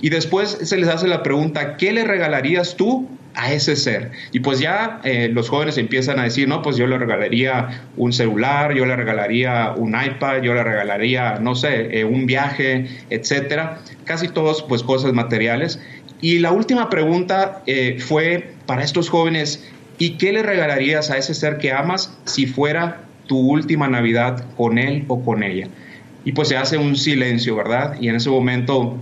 Y 0.06 0.12
después 0.12 0.60
se 0.62 0.78
les 0.78 0.88
hace 0.88 1.08
la 1.08 1.24
pregunta, 1.24 1.78
¿qué 1.78 1.92
le 1.92 2.04
regalarías 2.04 2.76
tú 2.76 3.08
a 3.34 3.52
ese 3.52 3.76
ser. 3.76 4.12
Y 4.32 4.40
pues 4.42 4.60
ya 4.60 5.02
eh, 5.04 5.30
los 5.34 5.50
jóvenes 5.50 5.80
empiezan 5.80 6.20
a 6.20 6.26
decir, 6.26 6.48
no, 6.48 6.62
pues 6.62 6.78
yo 6.78 6.86
le 6.86 7.00
regalaría 7.00 7.88
un 7.98 8.14
celular, 8.14 8.76
yo 8.76 8.86
le 8.86 8.96
regalaría 8.96 9.74
un 9.76 9.96
iPad, 10.00 10.44
yo 10.44 10.54
le 10.54 10.64
regalaría, 10.64 11.40
no 11.40 11.56
sé, 11.56 12.00
eh, 12.00 12.06
un 12.06 12.28
viaje, 12.28 12.86
etcétera. 13.10 13.80
Casi 14.04 14.28
todos, 14.28 14.62
pues 14.62 14.84
cosas 14.84 15.12
materiales. 15.14 15.80
Y 16.22 16.38
la 16.38 16.52
última 16.52 16.92
pregunta 16.92 17.64
eh, 17.66 17.98
fue 18.00 18.52
para 18.68 18.84
estos 18.84 19.10
jóvenes, 19.10 19.68
¿y 19.98 20.18
qué 20.18 20.34
le 20.34 20.44
regalarías 20.44 21.10
a 21.10 21.18
ese 21.18 21.34
ser 21.34 21.58
que 21.58 21.72
amas 21.72 22.16
si 22.26 22.46
fuera 22.46 23.02
tu 23.26 23.40
última 23.40 23.88
Navidad 23.88 24.46
con 24.56 24.78
él 24.78 25.06
o 25.08 25.26
con 25.26 25.42
ella? 25.42 25.68
Y 26.26 26.34
pues 26.34 26.50
se 26.50 26.58
hace 26.58 26.78
un 26.78 26.96
silencio, 26.96 27.56
¿verdad? 27.56 27.98
Y 28.00 28.10
en 28.10 28.18
ese 28.18 28.30
momento 28.30 29.00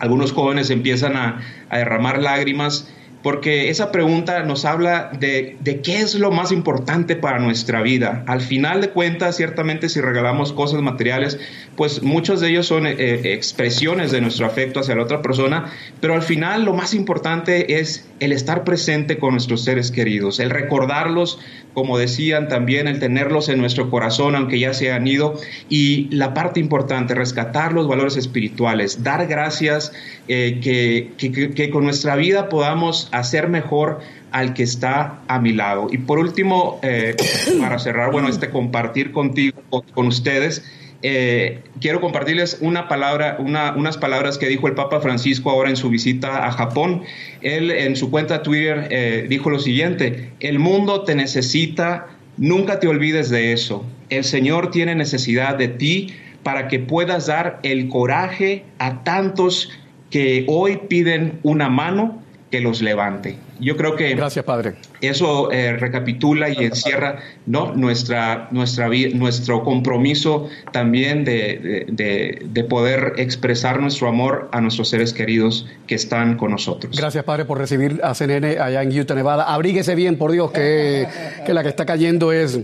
algunos 0.00 0.32
jóvenes 0.32 0.70
empiezan 0.70 1.16
a, 1.16 1.40
a 1.68 1.78
derramar 1.78 2.20
lágrimas 2.20 2.88
porque 3.22 3.68
esa 3.68 3.92
pregunta 3.92 4.42
nos 4.44 4.64
habla 4.64 5.10
de, 5.18 5.56
de, 5.60 5.80
qué 5.82 5.98
es 5.98 6.14
lo 6.14 6.30
más 6.30 6.52
importante 6.52 7.16
para 7.16 7.38
nuestra 7.38 7.82
vida. 7.82 8.24
Al 8.26 8.40
final 8.40 8.80
de 8.80 8.90
cuentas, 8.90 9.36
ciertamente 9.36 9.88
si 9.88 10.00
regalamos 10.00 10.52
cosas 10.52 10.80
materiales, 10.80 11.38
pues 11.76 12.02
muchos 12.02 12.40
de 12.40 12.48
ellos 12.48 12.66
son 12.66 12.86
eh, 12.86 13.34
expresiones 13.34 14.10
de 14.10 14.22
nuestro 14.22 14.46
afecto 14.46 14.80
hacia 14.80 14.94
la 14.94 15.02
otra 15.02 15.20
persona, 15.20 15.70
pero 16.00 16.14
al 16.14 16.22
final 16.22 16.64
lo 16.64 16.72
más 16.72 16.94
importante 16.94 17.78
es 17.78 18.09
el 18.20 18.32
estar 18.32 18.64
presente 18.64 19.18
con 19.18 19.32
nuestros 19.32 19.64
seres 19.64 19.90
queridos, 19.90 20.40
el 20.40 20.50
recordarlos, 20.50 21.38
como 21.72 21.98
decían 21.98 22.48
también, 22.48 22.86
el 22.86 22.98
tenerlos 23.00 23.48
en 23.48 23.58
nuestro 23.58 23.90
corazón, 23.90 24.36
aunque 24.36 24.58
ya 24.58 24.74
se 24.74 24.92
han 24.92 25.06
ido, 25.06 25.38
y 25.68 26.08
la 26.10 26.34
parte 26.34 26.60
importante, 26.60 27.14
rescatar 27.14 27.72
los 27.72 27.88
valores 27.88 28.16
espirituales, 28.16 29.02
dar 29.02 29.26
gracias, 29.26 29.92
eh, 30.28 30.60
que, 30.62 31.12
que, 31.16 31.70
con 31.70 31.84
nuestra 31.84 32.14
vida 32.16 32.48
podamos 32.48 33.08
hacer 33.12 33.48
mejor 33.48 34.00
al 34.32 34.54
que 34.54 34.62
está 34.62 35.20
a 35.26 35.40
mi 35.40 35.52
lado. 35.52 35.88
Y 35.90 35.98
por 35.98 36.18
último, 36.18 36.78
eh, 36.82 37.16
para 37.60 37.78
cerrar, 37.78 38.12
bueno, 38.12 38.28
este 38.28 38.50
compartir 38.50 39.12
contigo, 39.12 39.62
con 39.94 40.06
ustedes, 40.06 40.62
eh, 41.02 41.62
quiero 41.80 42.00
compartirles 42.00 42.58
una 42.60 42.86
palabra, 42.88 43.36
una, 43.38 43.74
unas 43.74 43.96
palabras 43.96 44.36
que 44.36 44.48
dijo 44.48 44.68
el 44.68 44.74
Papa 44.74 45.00
Francisco 45.00 45.50
ahora 45.50 45.70
en 45.70 45.76
su 45.76 45.88
visita 45.88 46.46
a 46.46 46.52
Japón. 46.52 47.02
Él 47.40 47.70
en 47.70 47.96
su 47.96 48.10
cuenta 48.10 48.42
Twitter 48.42 48.88
eh, 48.90 49.26
dijo 49.28 49.50
lo 49.50 49.58
siguiente, 49.58 50.32
el 50.40 50.58
mundo 50.58 51.04
te 51.04 51.14
necesita, 51.14 52.08
nunca 52.36 52.80
te 52.80 52.88
olvides 52.88 53.30
de 53.30 53.52
eso. 53.52 53.84
El 54.10 54.24
Señor 54.24 54.70
tiene 54.70 54.94
necesidad 54.94 55.56
de 55.56 55.68
ti 55.68 56.14
para 56.42 56.68
que 56.68 56.78
puedas 56.78 57.26
dar 57.26 57.60
el 57.62 57.88
coraje 57.88 58.64
a 58.78 59.02
tantos 59.02 59.70
que 60.10 60.44
hoy 60.48 60.80
piden 60.88 61.38
una 61.42 61.68
mano 61.68 62.22
que 62.50 62.60
los 62.60 62.82
levante. 62.82 63.36
Yo 63.60 63.76
creo 63.76 63.94
que 63.94 64.14
Gracias, 64.14 64.44
Padre. 64.44 64.74
eso 65.00 65.52
eh, 65.52 65.74
recapitula 65.74 66.48
y 66.50 66.64
encierra 66.64 67.20
¿no? 67.46 67.74
nuestra, 67.74 68.48
nuestra, 68.50 68.88
nuestro 69.14 69.62
compromiso 69.62 70.48
también 70.72 71.24
de, 71.24 71.86
de, 71.88 72.42
de, 72.44 72.64
poder 72.64 73.14
expresar 73.18 73.80
nuestro 73.80 74.08
amor 74.08 74.48
a 74.52 74.60
nuestros 74.60 74.88
seres 74.88 75.12
queridos 75.12 75.68
que 75.86 75.94
están 75.94 76.36
con 76.36 76.50
nosotros. 76.50 76.96
Gracias, 76.96 77.22
Padre, 77.24 77.44
por 77.44 77.58
recibir 77.58 78.00
a 78.02 78.14
CNN 78.14 78.58
allá 78.58 78.82
en 78.82 78.98
Utah, 78.98 79.14
Nevada. 79.14 79.44
Abríguese 79.44 79.94
bien, 79.94 80.16
por 80.16 80.32
Dios, 80.32 80.50
que, 80.50 81.06
que 81.46 81.54
la 81.54 81.62
que 81.62 81.68
está 81.68 81.86
cayendo 81.86 82.32
es 82.32 82.60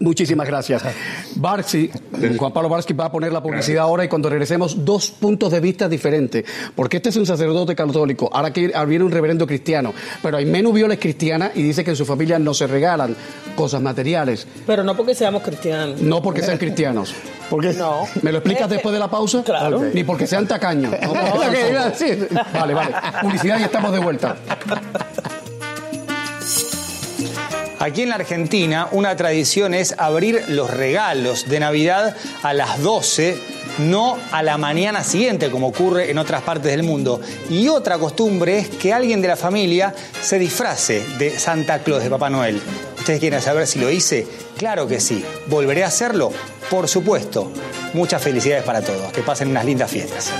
Muchísimas 0.00 0.46
gracias. 0.46 0.82
Barsi, 1.36 1.90
Juan 2.38 2.52
Pablo 2.52 2.68
Barsky 2.68 2.92
va 2.92 3.06
a 3.06 3.12
poner 3.12 3.32
la 3.32 3.42
publicidad 3.42 3.84
ahora 3.84 4.04
y 4.04 4.08
cuando 4.08 4.28
regresemos, 4.28 4.84
dos 4.84 5.10
puntos 5.10 5.52
de 5.52 5.60
vista 5.60 5.88
diferentes. 5.88 6.44
Porque 6.74 6.98
este 6.98 7.10
es 7.10 7.16
un 7.16 7.26
sacerdote 7.26 7.74
católico, 7.74 8.28
ahora 8.32 8.52
que 8.52 8.72
viene 8.86 9.04
un 9.04 9.10
reverendo 9.10 9.46
cristiano, 9.46 9.94
pero 10.22 10.36
Aimenu 10.36 10.72
Viola 10.72 10.94
es 10.94 11.00
cristiana 11.00 11.50
y 11.54 11.62
dice 11.62 11.84
que 11.84 11.90
en 11.90 11.96
su 11.96 12.04
familia 12.04 12.38
no 12.38 12.54
se 12.54 12.66
regalan 12.66 13.16
cosas 13.54 13.80
materiales. 13.80 14.46
Pero 14.66 14.84
no 14.84 14.96
porque 14.96 15.14
seamos 15.14 15.42
cristianos. 15.42 16.00
No 16.00 16.22
porque 16.22 16.42
sean 16.42 16.58
cristianos. 16.58 17.14
Porque, 17.48 17.72
no. 17.74 18.06
¿Me 18.22 18.32
lo 18.32 18.38
explicas 18.38 18.68
después 18.68 18.92
de 18.92 18.98
la 18.98 19.08
pausa? 19.08 19.42
Claro. 19.44 19.82
Ni 19.94 20.04
porque 20.04 20.26
sean 20.26 20.46
tacaños. 20.46 20.94
No, 21.06 21.12
no. 21.14 21.36
Vale, 22.52 22.74
vale. 22.74 22.94
Publicidad 23.22 23.60
y 23.60 23.62
estamos 23.62 23.92
de 23.92 23.98
vuelta. 24.00 24.36
Aquí 27.86 28.02
en 28.02 28.08
la 28.08 28.16
Argentina 28.16 28.88
una 28.90 29.14
tradición 29.14 29.72
es 29.72 29.94
abrir 29.96 30.42
los 30.48 30.68
regalos 30.72 31.48
de 31.48 31.60
Navidad 31.60 32.16
a 32.42 32.52
las 32.52 32.82
12, 32.82 33.38
no 33.78 34.18
a 34.32 34.42
la 34.42 34.58
mañana 34.58 35.04
siguiente 35.04 35.52
como 35.52 35.68
ocurre 35.68 36.10
en 36.10 36.18
otras 36.18 36.42
partes 36.42 36.72
del 36.72 36.82
mundo. 36.82 37.20
Y 37.48 37.68
otra 37.68 37.96
costumbre 37.96 38.58
es 38.58 38.70
que 38.70 38.92
alguien 38.92 39.22
de 39.22 39.28
la 39.28 39.36
familia 39.36 39.94
se 40.20 40.36
disfrace 40.36 41.06
de 41.16 41.38
Santa 41.38 41.78
Claus, 41.78 42.02
de 42.02 42.10
Papá 42.10 42.28
Noel. 42.28 42.60
¿Ustedes 42.98 43.20
quieren 43.20 43.40
saber 43.40 43.68
si 43.68 43.78
lo 43.78 43.88
hice? 43.88 44.26
Claro 44.56 44.88
que 44.88 44.98
sí. 44.98 45.24
¿Volveré 45.46 45.84
a 45.84 45.86
hacerlo? 45.86 46.32
Por 46.68 46.88
supuesto. 46.88 47.52
Muchas 47.94 48.20
felicidades 48.20 48.64
para 48.64 48.82
todos. 48.82 49.12
Que 49.12 49.22
pasen 49.22 49.50
unas 49.50 49.64
lindas 49.64 49.88
fiestas. 49.88 50.32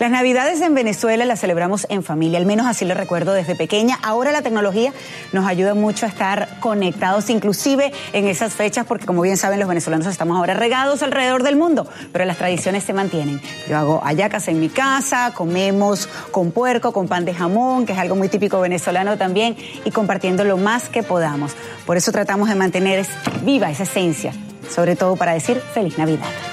Las 0.00 0.10
Navidades 0.10 0.62
en 0.62 0.74
Venezuela 0.74 1.26
las 1.26 1.40
celebramos 1.40 1.86
en 1.90 2.02
familia, 2.02 2.38
al 2.38 2.46
menos 2.46 2.66
así 2.66 2.86
lo 2.86 2.94
recuerdo 2.94 3.34
desde 3.34 3.54
pequeña. 3.54 3.98
Ahora 4.02 4.32
la 4.32 4.40
tecnología 4.40 4.94
nos 5.34 5.46
ayuda 5.46 5.74
mucho 5.74 6.06
a 6.06 6.08
estar 6.08 6.58
conectados, 6.58 7.28
inclusive 7.28 7.92
en 8.14 8.26
esas 8.26 8.54
fechas, 8.54 8.86
porque 8.86 9.04
como 9.04 9.20
bien 9.20 9.36
saben 9.36 9.60
los 9.60 9.68
venezolanos 9.68 10.06
estamos 10.06 10.38
ahora 10.38 10.54
regados 10.54 11.02
alrededor 11.02 11.42
del 11.42 11.56
mundo, 11.56 11.86
pero 12.12 12.24
las 12.24 12.38
tradiciones 12.38 12.82
se 12.82 12.94
mantienen. 12.94 13.42
Yo 13.68 13.76
hago 13.76 14.00
hallacas 14.00 14.48
en 14.48 14.58
mi 14.58 14.70
casa, 14.70 15.32
comemos 15.34 16.08
con 16.30 16.50
puerco, 16.50 16.92
con 16.92 17.06
pan 17.06 17.26
de 17.26 17.34
jamón, 17.34 17.84
que 17.84 17.92
es 17.92 17.98
algo 17.98 18.16
muy 18.16 18.30
típico 18.30 18.58
venezolano 18.58 19.18
también, 19.18 19.54
y 19.84 19.90
compartiendo 19.90 20.44
lo 20.44 20.56
más 20.56 20.88
que 20.88 21.02
podamos. 21.02 21.52
Por 21.84 21.98
eso 21.98 22.10
tratamos 22.10 22.48
de 22.48 22.54
mantener 22.54 23.04
viva 23.44 23.70
esa 23.70 23.82
esencia, 23.82 24.32
sobre 24.74 24.96
todo 24.96 25.16
para 25.16 25.34
decir 25.34 25.60
feliz 25.74 25.98
Navidad. 25.98 26.49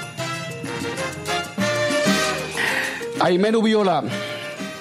Aimenu 3.20 3.62
Viola, 3.62 4.04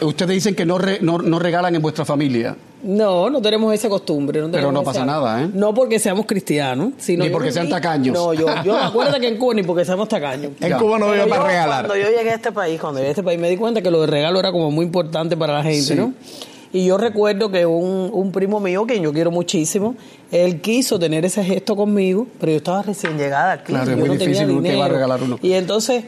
ustedes 0.02 0.32
dicen 0.32 0.56
que 0.56 0.66
no, 0.66 0.78
re, 0.78 1.00
no, 1.02 1.18
no, 1.18 1.40
regalan 1.40 1.74
en 1.76 1.82
vuestra 1.82 2.06
familia. 2.06 2.56
No, 2.84 3.30
no 3.30 3.42
tenemos 3.42 3.74
esa 3.74 3.90
costumbre. 3.90 4.42
No 4.42 4.52
Pero 4.52 4.72
no 4.72 4.82
esa, 4.82 4.92
pasa 4.92 5.06
nada, 5.06 5.44
¿eh? 5.44 5.50
No 5.52 5.74
porque 5.74 5.98
seamos 5.98 6.26
cristianos. 6.26 6.94
Sino 6.98 7.24
ni 7.24 7.32
porque 7.32 7.52
sean 7.52 7.68
tacaños. 7.68 8.16
No, 8.16 8.34
yo, 8.34 8.48
yo 8.64 8.78
acuérdate 8.82 9.20
que 9.22 9.28
en 9.28 9.38
Cuba 9.38 9.56
ni 9.56 9.64
porque 9.64 9.84
seamos 9.86 10.08
tacaños. 10.08 10.52
En 10.60 10.70
ya. 10.70 10.78
Cuba 10.78 11.00
no 11.00 11.08
había 11.08 11.28
para 11.28 11.48
regalar. 11.48 11.88
Cuando 11.88 12.04
yo 12.04 12.16
llegué 12.16 12.32
a 12.32 12.36
este 12.36 12.52
país, 12.52 12.80
cuando 12.80 13.00
llegué 13.00 13.10
a 13.10 13.12
este 13.12 13.24
país, 13.24 13.40
me 13.40 13.50
di 13.50 13.58
cuenta 13.58 13.82
que 13.82 13.90
lo 13.90 14.02
de 14.02 14.08
regalo 14.08 14.40
era 14.40 14.52
como 14.52 14.70
muy 14.70 14.86
importante 14.86 15.36
para 15.36 15.54
la 15.54 15.64
gente, 15.64 15.82
sí. 15.82 15.96
¿no? 15.96 16.14
Y 16.74 16.86
yo 16.86 16.98
recuerdo 16.98 17.50
que 17.50 17.66
un, 17.66 18.10
un, 18.12 18.32
primo 18.32 18.60
mío, 18.60 18.86
que 18.86 19.00
yo 19.00 19.14
quiero 19.14 19.32
muchísimo, 19.32 19.96
él 20.32 20.60
quiso 20.60 21.00
tener 21.00 21.24
ese 21.24 21.44
gesto 21.44 21.78
conmigo, 21.78 22.28
pero 22.40 22.52
yo 22.52 22.58
estaba 22.58 22.82
recién 22.82 23.18
llegada 23.18 23.54
aquí. 23.54 23.68
Claro, 23.68 23.86
yo 23.86 23.92
es 23.94 23.98
muy 23.98 24.08
no 24.10 24.14
difícil 24.14 24.34
tenía 24.34 24.48
dinero. 24.48 24.76
que 24.76 24.80
va 24.80 24.86
a 24.86 24.90
regalar 24.90 25.24
uno. 25.24 25.40
Y 25.42 25.54
entonces 25.54 26.04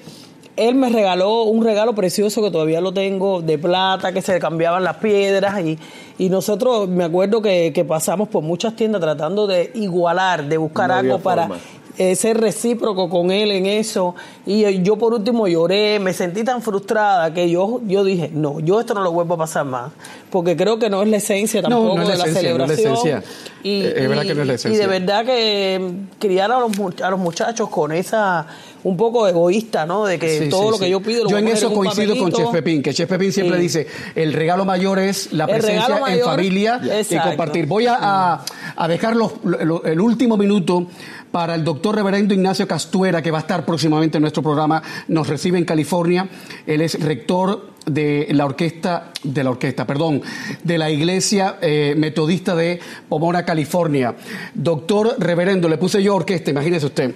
él 0.67 0.75
me 0.75 0.89
regaló 0.89 1.43
un 1.43 1.63
regalo 1.63 1.95
precioso 1.95 2.41
que 2.41 2.51
todavía 2.51 2.81
lo 2.81 2.93
tengo, 2.93 3.41
de 3.41 3.57
plata, 3.57 4.11
que 4.11 4.21
se 4.21 4.37
cambiaban 4.39 4.83
las 4.83 4.97
piedras. 4.97 5.59
Y, 5.61 5.79
y 6.17 6.29
nosotros, 6.29 6.87
me 6.89 7.05
acuerdo 7.05 7.41
que, 7.41 7.71
que 7.73 7.85
pasamos 7.85 8.27
por 8.27 8.43
muchas 8.43 8.75
tiendas 8.75 9.01
tratando 9.01 9.47
de 9.47 9.71
igualar, 9.73 10.45
de 10.47 10.57
buscar 10.57 10.89
no 10.89 10.95
algo 10.95 11.19
para... 11.19 11.47
Forma. 11.47 11.61
eh, 11.99 12.15
ser 12.15 12.39
recíproco 12.39 13.09
con 13.09 13.29
él 13.29 13.51
en 13.51 13.65
eso. 13.65 14.15
Y 14.45 14.63
eh, 14.63 14.81
yo 14.81 14.95
por 14.95 15.13
último 15.13 15.47
lloré, 15.47 15.99
me 15.99 16.13
sentí 16.13 16.43
tan 16.43 16.61
frustrada 16.61 17.33
que 17.33 17.49
yo, 17.49 17.81
yo 17.85 18.03
dije, 18.03 18.31
no, 18.33 18.59
yo 18.61 18.79
esto 18.79 18.93
no 18.93 19.01
lo 19.01 19.11
vuelvo 19.11 19.33
a 19.35 19.37
pasar 19.37 19.65
más, 19.65 19.91
porque 20.31 20.55
creo 20.55 20.79
que 20.79 20.89
no 20.89 21.03
es 21.03 21.09
la 21.09 21.17
esencia 21.17 21.61
tampoco 21.61 21.97
no 21.97 22.01
es 22.03 22.07
la 22.07 22.13
de 22.13 22.17
la 22.17 22.23
esencia, 22.25 22.57
no 22.57 22.63
es 22.63 22.69
la 22.69 22.75
celebración. 22.75 23.13
esencia. 23.13 23.23
Y, 23.63 23.81
es 23.83 24.07
verdad 24.09 24.23
y- 24.23 24.27
que 24.27 24.35
no 24.35 24.41
es 24.41 24.47
la 24.47 24.53
y 24.53 24.55
esencia. 24.55 24.79
de 24.81 24.87
verdad 24.99 25.25
que 25.25 25.91
criar 26.19 26.51
a 26.51 26.59
los, 26.59 26.71
a 27.01 27.09
los 27.09 27.19
muchachos 27.19 27.69
con 27.69 27.91
esa, 27.91 28.47
un 28.83 28.95
poco 28.95 29.27
egoísta, 29.27 29.85
¿no? 29.85 30.05
De 30.05 30.17
que 30.17 30.39
Sí, 30.43 30.49
todo 30.49 30.63
sí, 30.65 30.71
lo 30.71 30.79
que 30.79 30.85
sí. 30.85 30.91
yo 30.91 31.01
pido 31.01 31.23
lo 31.25 31.29
Yo 31.29 31.37
en 31.37 31.47
eso 31.49 31.67
un 31.69 31.75
coincido 31.75 32.15
con 32.15 32.29
papelito. 32.29 32.37
Chef 32.37 32.51
Pepín, 32.51 32.81
que 32.81 32.93
Chef 32.93 33.09
Pepín 33.09 33.31
siempre 33.33 33.57
dice, 33.57 33.87
el 34.15 34.31
regalo 34.33 34.63
mayor 34.65 34.99
es 34.99 35.33
la 35.33 35.45
presencia 35.47 35.87
regalo 35.87 35.95
en 36.07 36.13
mayor, 36.13 36.25
familia 36.25 36.79
y 36.83 36.89
exacto. 36.89 37.27
compartir. 37.29 37.65
Voy 37.65 37.87
a, 37.87 37.97
a- 37.99 38.45
a 38.75 38.87
dejar 38.87 39.15
los- 39.15 39.33
lo- 39.43 39.83
el 39.83 39.99
último 39.99 40.37
minuto 40.37 40.87
para 41.31 41.53
el 41.55 41.63
doctor 41.63 41.95
reverendo 41.95 42.33
Ignacio 42.33 42.67
Castuera, 42.67 43.21
que 43.21 43.29
va 43.29 43.39
a 43.39 43.41
estar 43.41 43.65
próximamente 43.65 44.17
en 44.17 44.21
nuestro 44.21 44.41
programa, 44.41 44.81
nos 45.09 45.27
recibe 45.27 45.57
en 45.59 45.65
California. 45.65 46.27
Él 46.65 46.81
es 46.81 46.99
rector 46.99 47.67
de 47.93 48.27
la 48.31 48.45
orquesta, 48.45 49.11
de 49.23 49.43
la 49.43 49.49
orquesta, 49.51 49.85
perdón, 49.85 50.21
de 50.63 50.77
la 50.77 50.89
iglesia 50.89 51.57
eh, 51.61 51.93
metodista 51.97 52.55
de 52.55 52.79
Pomona, 53.07 53.43
California. 53.45 54.15
Doctor 54.53 55.15
reverendo, 55.19 55.67
le 55.69 55.77
puse 55.77 56.01
yo 56.01 56.15
orquesta, 56.15 56.51
imagínese 56.51 56.85
usted. 56.85 57.13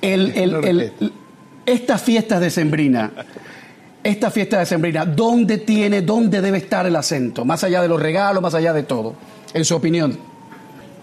El, 0.00 0.32
el- 0.36 0.64
el- 0.64 1.12
esta 1.64 1.98
fiesta 1.98 2.38
de 2.38 2.50
Sembrina, 2.50 3.10
esta 4.04 4.30
fiesta 4.30 4.58
de 4.60 4.66
Sembrina, 4.66 5.04
¿dónde 5.04 5.58
tiene, 5.58 6.02
dónde 6.02 6.40
debe 6.40 6.58
estar 6.58 6.86
el 6.86 6.94
acento? 6.94 7.44
Más 7.44 7.64
allá 7.64 7.82
de 7.82 7.88
los 7.88 8.00
regalos, 8.00 8.40
más 8.42 8.54
allá 8.54 8.72
de 8.72 8.84
todo, 8.84 9.14
en 9.52 9.64
su 9.64 9.74
opinión. 9.74 10.16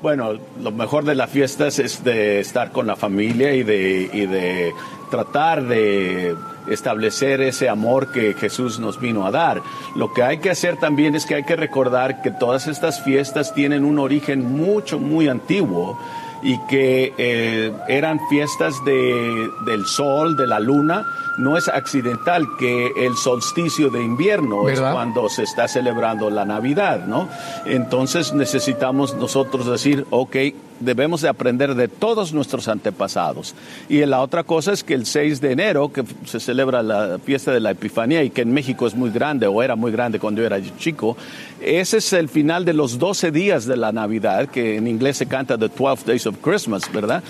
Bueno, 0.01 0.33
lo 0.61 0.71
mejor 0.71 1.03
de 1.05 1.15
las 1.15 1.29
fiestas 1.29 1.79
es 1.79 2.03
de 2.03 2.39
estar 2.39 2.71
con 2.71 2.87
la 2.87 2.95
familia 2.95 3.53
y 3.53 3.63
de, 3.63 4.09
y 4.13 4.25
de 4.25 4.71
tratar 5.09 5.65
de 5.67 6.35
establecer 6.67 7.41
ese 7.41 7.69
amor 7.69 8.11
que 8.11 8.33
Jesús 8.33 8.79
nos 8.79 8.99
vino 8.99 9.25
a 9.25 9.31
dar. 9.31 9.61
Lo 9.95 10.13
que 10.13 10.23
hay 10.23 10.39
que 10.39 10.49
hacer 10.49 10.77
también 10.77 11.15
es 11.15 11.25
que 11.25 11.35
hay 11.35 11.43
que 11.43 11.55
recordar 11.55 12.21
que 12.21 12.31
todas 12.31 12.67
estas 12.67 13.01
fiestas 13.03 13.53
tienen 13.53 13.83
un 13.83 13.99
origen 13.99 14.57
mucho, 14.57 14.99
muy 14.99 15.27
antiguo 15.27 15.97
y 16.43 16.59
que 16.67 17.13
eh, 17.17 17.71
eran 17.87 18.19
fiestas 18.29 18.75
de, 18.85 19.49
del 19.65 19.85
sol, 19.85 20.35
de 20.35 20.45
la 20.45 20.59
luna. 20.59 21.05
No 21.37 21.57
es 21.57 21.67
accidental 21.67 22.45
que 22.59 22.91
el 22.95 23.15
solsticio 23.15 23.89
de 23.89 24.03
invierno 24.03 24.69
es 24.69 24.79
cuando 24.79 25.29
se 25.29 25.43
está 25.43 25.67
celebrando 25.67 26.29
la 26.29 26.45
Navidad, 26.45 27.07
¿no? 27.07 27.27
Entonces 27.65 28.33
necesitamos 28.33 29.15
nosotros 29.15 29.65
decir, 29.65 30.05
ok, 30.11 30.35
debemos 30.83 31.21
de 31.21 31.29
aprender 31.29 31.75
de 31.75 31.87
todos 31.87 32.33
nuestros 32.33 32.67
antepasados. 32.67 33.55
Y 33.89 34.05
la 34.05 34.21
otra 34.21 34.43
cosa 34.43 34.73
es 34.73 34.83
que 34.83 34.93
el 34.93 35.05
6 35.05 35.41
de 35.41 35.51
enero, 35.51 35.91
que 35.91 36.03
se 36.25 36.39
celebra 36.39 36.83
la 36.83 37.19
fiesta 37.19 37.51
de 37.51 37.59
la 37.59 37.71
Epifanía 37.71 38.23
y 38.23 38.29
que 38.29 38.41
en 38.41 38.53
México 38.53 38.87
es 38.87 38.95
muy 38.95 39.09
grande, 39.09 39.47
o 39.47 39.63
era 39.63 39.75
muy 39.75 39.91
grande 39.91 40.19
cuando 40.19 40.41
yo 40.41 40.47
era 40.47 40.59
chico, 40.77 41.17
ese 41.61 41.97
es 41.97 42.13
el 42.13 42.29
final 42.29 42.65
de 42.65 42.73
los 42.73 42.99
12 42.99 43.31
días 43.31 43.65
de 43.65 43.77
la 43.77 43.91
Navidad, 43.91 44.49
que 44.49 44.77
en 44.77 44.87
inglés 44.87 45.17
se 45.17 45.25
canta 45.25 45.57
The 45.57 45.69
12 45.69 46.05
Days 46.05 46.27
of 46.27 46.37
Christmas, 46.41 46.91
¿verdad? 46.91 47.23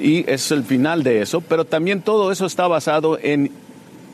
Y 0.00 0.28
es 0.30 0.50
el 0.52 0.62
final 0.62 1.02
de 1.02 1.22
eso, 1.22 1.40
pero 1.40 1.64
también 1.64 2.02
todo 2.02 2.30
eso 2.30 2.46
está 2.46 2.68
basado 2.68 3.18
en 3.20 3.50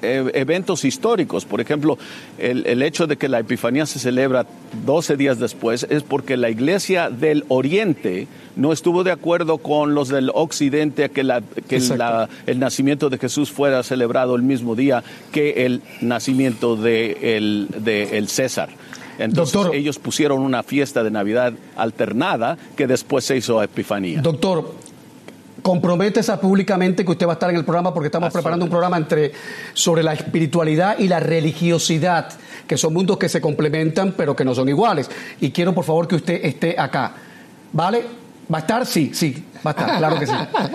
eventos 0.04 0.84
históricos. 0.84 1.44
Por 1.44 1.60
ejemplo, 1.60 1.98
el, 2.38 2.66
el 2.66 2.82
hecho 2.82 3.06
de 3.06 3.16
que 3.16 3.28
la 3.28 3.40
Epifanía 3.40 3.86
se 3.86 3.98
celebra 3.98 4.46
12 4.84 5.16
días 5.16 5.38
después 5.38 5.86
es 5.90 6.02
porque 6.02 6.36
la 6.36 6.50
iglesia 6.50 7.10
del 7.10 7.44
Oriente 7.48 8.26
no 8.56 8.72
estuvo 8.72 9.02
de 9.04 9.10
acuerdo 9.10 9.58
con 9.58 9.94
los 9.94 10.08
del 10.08 10.30
Occidente 10.34 11.04
a 11.04 11.08
que, 11.08 11.24
la- 11.24 11.42
que 11.68 11.80
la- 11.80 12.28
el 12.46 12.58
nacimiento 12.58 13.10
de 13.10 13.18
Jesús 13.18 13.50
fuera 13.50 13.82
celebrado 13.82 14.36
el 14.36 14.42
mismo 14.42 14.74
día 14.76 15.02
que 15.32 15.66
el 15.66 15.82
nacimiento 16.00 16.76
de 16.76 17.36
el, 17.36 17.68
de 17.80 18.16
el 18.18 18.28
César. 18.28 18.68
Entonces 19.18 19.52
ellos 19.74 19.98
pusieron 20.00 20.40
una 20.40 20.64
fiesta 20.64 21.04
de 21.04 21.10
Navidad 21.12 21.52
alternada 21.76 22.58
que 22.76 22.86
después 22.88 23.24
se 23.24 23.36
hizo 23.36 23.62
Epifanía. 23.62 24.20
Doctor, 24.20 24.74
comprométese 25.64 26.36
públicamente 26.36 27.06
que 27.06 27.10
usted 27.12 27.26
va 27.26 27.32
a 27.32 27.38
estar 27.40 27.48
en 27.48 27.56
el 27.56 27.64
programa 27.64 27.94
porque 27.94 28.08
estamos 28.08 28.30
preparando 28.30 28.66
un 28.66 28.70
programa 28.70 28.98
entre, 28.98 29.32
sobre 29.72 30.02
la 30.02 30.12
espiritualidad 30.12 30.98
y 30.98 31.08
la 31.08 31.20
religiosidad, 31.20 32.28
que 32.66 32.76
son 32.76 32.92
mundos 32.92 33.16
que 33.16 33.30
se 33.30 33.40
complementan 33.40 34.12
pero 34.14 34.36
que 34.36 34.44
no 34.44 34.54
son 34.54 34.68
iguales. 34.68 35.10
Y 35.40 35.52
quiero 35.52 35.72
por 35.74 35.84
favor 35.86 36.06
que 36.06 36.16
usted 36.16 36.44
esté 36.44 36.78
acá. 36.78 37.12
¿Vale? 37.72 38.04
¿Va 38.52 38.58
a 38.58 38.60
estar? 38.60 38.84
Sí, 38.84 39.10
sí, 39.14 39.42
va 39.66 39.70
a 39.70 39.72
estar, 39.72 39.96
claro 39.96 40.18
que 40.18 40.26
sí. 40.26 40.34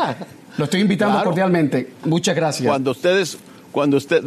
Lo 0.58 0.64
estoy 0.66 0.82
invitando 0.82 1.14
Claro. 1.18 1.30
cordialmente. 1.30 1.94
Muchas 2.06 2.36
gracias. 2.36 2.68
Cuando 2.68 2.90
ustedes, 2.90 3.38
cuando 3.72 3.98
ustedes, 3.98 4.24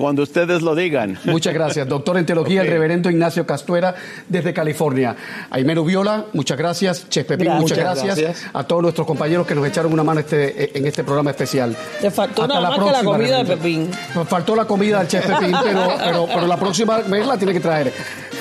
cuando 0.00 0.22
ustedes 0.22 0.62
lo 0.62 0.74
digan. 0.74 1.18
Muchas 1.24 1.54
gracias. 1.54 1.86
Doctor 1.88 2.18
en 2.18 2.26
teología, 2.26 2.62
el 2.62 2.68
reverendo 2.68 3.10
Ignacio 3.10 3.46
Castuera, 3.46 3.94
desde 4.28 4.52
California. 4.52 5.16
Aimero 5.50 5.84
Viola, 5.84 6.26
muchas 6.32 6.58
gracias. 6.58 7.08
Chef 7.08 7.26
Pepín, 7.26 7.46
Gracias. 7.46 7.62
muchas 7.62 7.78
gracias. 7.78 8.18
Gracias. 8.18 8.50
A 8.52 8.64
todos 8.64 8.82
nuestros 8.82 9.06
compañeros 9.06 9.46
que 9.46 9.54
nos 9.54 9.66
echaron 9.66 9.92
una 9.92 10.02
mano 10.02 10.20
este, 10.20 10.76
en 10.76 10.86
este 10.86 11.04
programa 11.04 11.30
especial. 11.30 11.76
Te 12.00 12.10
faltó 12.10 12.42
Hasta 12.42 12.54
nada 12.54 12.70
la 12.70 12.76
más 12.76 12.86
que 12.86 12.92
la 12.92 13.04
comida 13.04 13.38
de. 13.44 13.56
Pepín. 13.56 13.90
Nos 14.14 14.28
faltó 14.28 14.56
la 14.56 14.64
comida 14.64 14.98
del 14.98 15.08
chef 15.08 15.26
Pepín, 15.26 15.54
pero, 15.62 15.88
pero, 15.98 16.26
pero 16.26 16.46
la 16.46 16.56
próxima 16.56 16.98
vez 16.98 17.26
la 17.26 17.36
tiene 17.36 17.52
que 17.52 17.60
traer. 17.60 17.92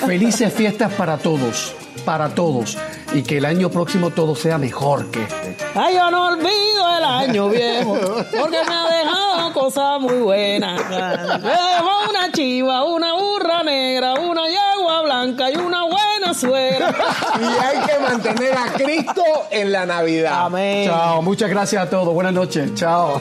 Felices 0.06 0.54
fiestas 0.54 0.94
para 0.94 1.18
todos, 1.18 1.76
para 2.02 2.30
todos. 2.30 2.78
Y 3.14 3.24
que 3.24 3.38
el 3.38 3.46
año 3.46 3.70
próximo 3.70 4.12
todo 4.12 4.36
sea 4.36 4.58
mejor 4.58 5.10
que 5.12 5.24
este. 5.24 5.58
Ay, 5.76 5.96
yo 5.96 6.12
no 6.12 6.28
olvido 6.28 6.98
el 6.98 7.04
año 7.04 7.50
viejo, 7.50 7.98
porque 8.40 8.58
me 8.68 8.74
ha 8.74 8.88
dejado 8.88 9.54
cosas 9.54 10.00
muy 10.00 10.20
buenas. 10.20 10.80
Me 10.90 11.50
dejó 11.50 12.10
una 12.10 12.32
chiva, 12.32 12.84
una 12.84 13.14
burra 13.14 13.64
negra, 13.64 14.14
una 14.16 14.44
yegua 14.48 15.02
blanca 15.04 15.50
y 15.52 15.56
una 15.58 15.84
buena 15.84 16.34
suegra. 16.34 16.94
Y 17.40 17.44
hay 17.44 17.78
que 17.86 18.00
mantener 18.00 18.54
a 18.58 18.74
Cristo 18.74 19.24
en 19.50 19.72
la 19.72 19.86
Navidad. 19.86 20.46
Amén. 20.46 20.88
Chao, 20.88 21.22
muchas 21.22 21.50
gracias 21.50 21.84
a 21.84 21.90
todos. 21.90 22.14
Buenas 22.14 22.34
noches. 22.34 22.74
Chao. 22.76 23.20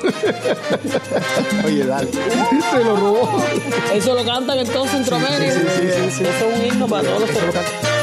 Oye, 1.65 1.87
dale. 1.87 2.11
Se 2.11 2.85
lo 2.85 2.97
robó. 2.97 3.43
Eso 3.93 4.15
lo 4.15 4.25
cantan 4.25 4.59
en 4.59 4.69
todo 4.69 4.87
Centroamérica. 4.87 5.53
Sí, 5.53 5.61
sí, 5.61 5.67
sí, 5.81 5.93
sí, 5.93 6.11
sí. 6.11 6.25
Eso 6.25 6.51
es 6.51 6.59
un 6.59 6.67
himno 6.67 6.87
para 6.87 7.05
todos 7.05 7.21
los 7.21 7.31
centroamericanos. 7.31 7.98